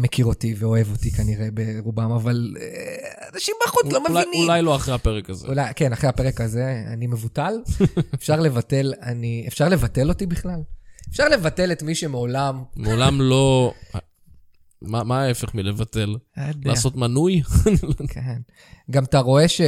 מכיר 0.00 0.26
אותי 0.26 0.54
ואוהב 0.58 0.90
אותי 0.90 1.10
כנראה 1.10 1.48
ברובם, 1.54 2.10
אבל 2.10 2.54
אה, 2.60 3.28
אנשים 3.34 3.54
בחוץ 3.66 3.92
לא 3.92 4.00
מבינים. 4.04 4.48
אולי 4.48 4.62
לא 4.62 4.76
אחרי 4.76 4.94
הפרק 4.94 5.30
הזה. 5.30 5.48
אולי, 5.48 5.74
כן, 5.76 5.92
אחרי 5.92 6.08
הפרק 6.08 6.40
הזה, 6.40 6.82
אני 6.86 7.06
מבוטל. 7.06 7.54
אפשר 8.14 8.40
לבטל, 8.40 8.92
אני... 9.02 9.44
אפשר 9.48 9.68
לבטל 9.68 10.08
אותי 10.08 10.26
בכלל? 10.26 10.60
אפשר 11.10 11.28
לבטל 11.28 11.72
את 11.72 11.82
מי 11.82 11.94
שמעולם... 11.94 12.62
מעולם 12.76 13.20
לא... 13.20 13.74
מה, 14.82 15.04
מה 15.04 15.22
ההפך 15.22 15.54
מלבטל? 15.54 16.16
יודע, 16.36 16.70
לעשות 16.70 16.96
מנוי? 16.96 17.42
כן. 18.14 18.40
גם 18.90 19.04
אתה 19.04 19.18
רואה 19.18 19.48
ש... 19.48 19.60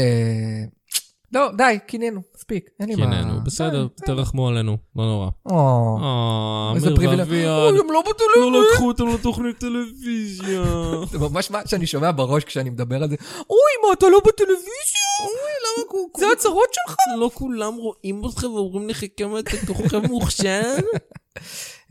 לא, 1.34 1.50
די, 1.56 1.78
קינאנו, 1.86 2.20
מספיק, 2.36 2.70
אין 2.80 2.88
לי 2.88 2.94
מה... 2.94 3.02
קינאנו, 3.02 3.44
בסדר, 3.44 3.86
תרחמו 4.06 4.48
עלינו, 4.48 4.76
לא 4.96 5.04
נורא. 5.04 5.28
או, 5.46 5.98
אה, 6.02 6.72
איזה 6.74 6.86
אמיר 6.86 6.96
פריבילג... 6.96 7.20
ואביעד, 7.20 7.58
אוי, 7.58 7.78
הם 7.80 7.86
לא 7.90 7.92
לא 7.92 8.02
בטלוויזיה. 8.02 8.72
לקחו 8.72 8.88
אותם 8.88 9.08
לתוכנית 9.08 9.58
טלוויזיה. 9.58 10.64
זה 11.10 11.18
ממש 11.28 11.50
מה 11.50 11.60
שאני 11.66 11.86
שומע 11.86 12.10
בראש 12.10 12.44
כשאני 12.44 12.70
מדבר 12.70 13.02
על 13.02 13.08
זה. 13.08 13.16
אוי, 13.50 13.86
מה, 13.86 13.92
אתה 13.92 14.08
לא 14.08 14.20
בטלוויזיה? 14.26 15.04
אוי, 15.20 15.52
למה 15.64 15.84
כל 16.12 16.20
זה 16.20 16.26
הצהרות 16.32 16.68
שלך? 16.72 16.96
לא 17.18 17.30
כולם 17.34 17.74
רואים 17.74 18.22
אתכם 18.26 18.46
ואומרים 18.46 18.88
לך 18.88 19.04
כמה 19.16 19.38
אתה 19.38 19.50
כוכב 19.66 20.06
מוכשר? 20.06 20.62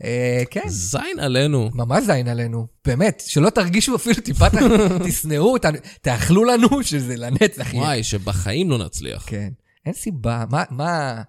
אה, 0.04 0.42
כן. 0.50 0.68
זין 0.68 1.20
עלינו. 1.20 1.70
ממש 1.74 2.04
זין 2.04 2.28
עלינו, 2.28 2.66
באמת, 2.84 3.22
שלא 3.26 3.50
תרגישו 3.50 3.96
אפילו 3.96 4.20
טיפה, 4.20 4.46
תשנאו 5.08 5.52
אותנו, 5.52 5.78
תאכלו 6.02 6.44
לנו 6.44 6.68
שזה 6.82 7.16
לנצח. 7.16 7.74
וואי, 7.74 8.04
שבחיים 8.04 8.70
לא 8.70 8.78
נצליח. 8.78 9.24
כן, 9.26 9.48
אין 9.86 9.94
סיבה, 9.94 10.44
מה, 10.50 10.62
מה... 10.70 11.22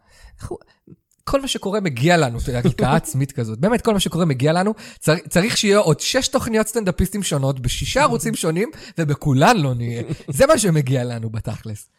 כל 1.23 1.41
מה 1.41 1.47
שקורה 1.47 1.79
מגיע 1.79 2.17
לנו, 2.17 2.39
הלקאה 2.53 2.95
עצמית 3.01 3.31
כזאת. 3.31 3.59
באמת, 3.59 3.81
כל 3.81 3.93
מה 3.93 3.99
שקורה 3.99 4.25
מגיע 4.25 4.53
לנו. 4.53 4.73
צר, 4.99 5.15
צריך 5.29 5.57
שיהיה 5.57 5.77
עוד 5.77 5.99
שש 5.99 6.27
תוכניות 6.27 6.67
סטנדאפיסטים 6.67 7.23
שונות, 7.23 7.59
בשישה 7.59 8.01
ערוצים 8.01 8.35
שונים, 8.35 8.69
ובכולן 8.97 9.57
לא 9.57 9.73
נהיה. 9.73 10.03
זה 10.27 10.45
מה 10.45 10.57
שמגיע 10.57 11.03
לנו 11.03 11.29
בתכלס. 11.29 11.89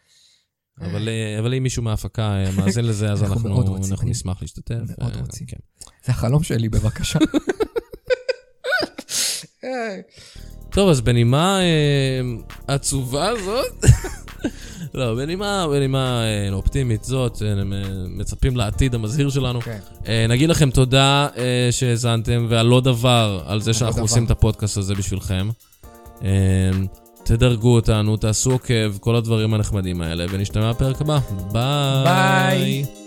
אבל 0.81 1.09
אה, 1.09 1.39
אבל 1.39 1.53
אם 1.53 1.63
מישהו 1.63 1.83
מההפקה 1.83 2.23
אה, 2.23 2.51
מאזין 2.57 2.85
לזה, 2.85 3.11
אז 3.11 3.23
אנחנו 3.23 3.49
אנחנו 3.49 3.73
רוצים. 3.73 3.93
אנחנו 3.93 4.09
נשמח 4.09 4.41
להשתתף. 4.41 4.75
מאוד 4.99 5.15
אה, 5.15 5.21
רוצים. 5.21 5.47
כן. 5.47 5.57
זה 6.05 6.11
החלום 6.11 6.43
שלי, 6.43 6.69
בבקשה. 6.69 7.19
טוב, 10.69 10.89
אז 10.89 11.01
בנימה 11.01 11.59
אה, 11.61 12.21
עצובה 12.67 13.29
זאת, 13.45 13.85
לא, 14.93 15.15
בנימה, 15.15 15.67
בנימה 15.67 16.23
אה, 16.23 16.53
אופטימית 16.53 17.03
זאת, 17.03 17.41
אה, 17.41 17.63
מצפים 18.07 18.57
לעתיד 18.57 18.95
המזהיר 18.95 19.29
שלנו. 19.29 19.61
כן. 19.61 19.79
אה, 20.07 20.25
נגיד 20.29 20.49
לכם 20.49 20.71
תודה 20.71 21.27
אה, 21.37 21.67
שהאזנתם, 21.71 22.47
ועל 22.49 22.65
לא 22.65 22.81
דבר, 22.81 23.43
על 23.45 23.61
זה 23.61 23.73
שאנחנו 23.73 23.93
דבר. 23.93 24.01
עושים 24.01 24.25
את 24.25 24.31
הפודקאסט 24.31 24.77
הזה 24.77 24.95
בשבילכם. 24.95 25.49
אה, 26.23 26.29
תדרגו 27.27 27.75
אותנו, 27.75 28.17
תעשו 28.17 28.51
עוקב, 28.51 28.97
כל 28.97 29.15
הדברים 29.15 29.53
הנחמדים 29.53 30.01
האלה, 30.01 30.25
ונשתמע 30.29 30.71
בפרק 30.71 31.01
הבא. 31.01 31.19
ביי. 31.51 32.03
ביי. 32.03 33.06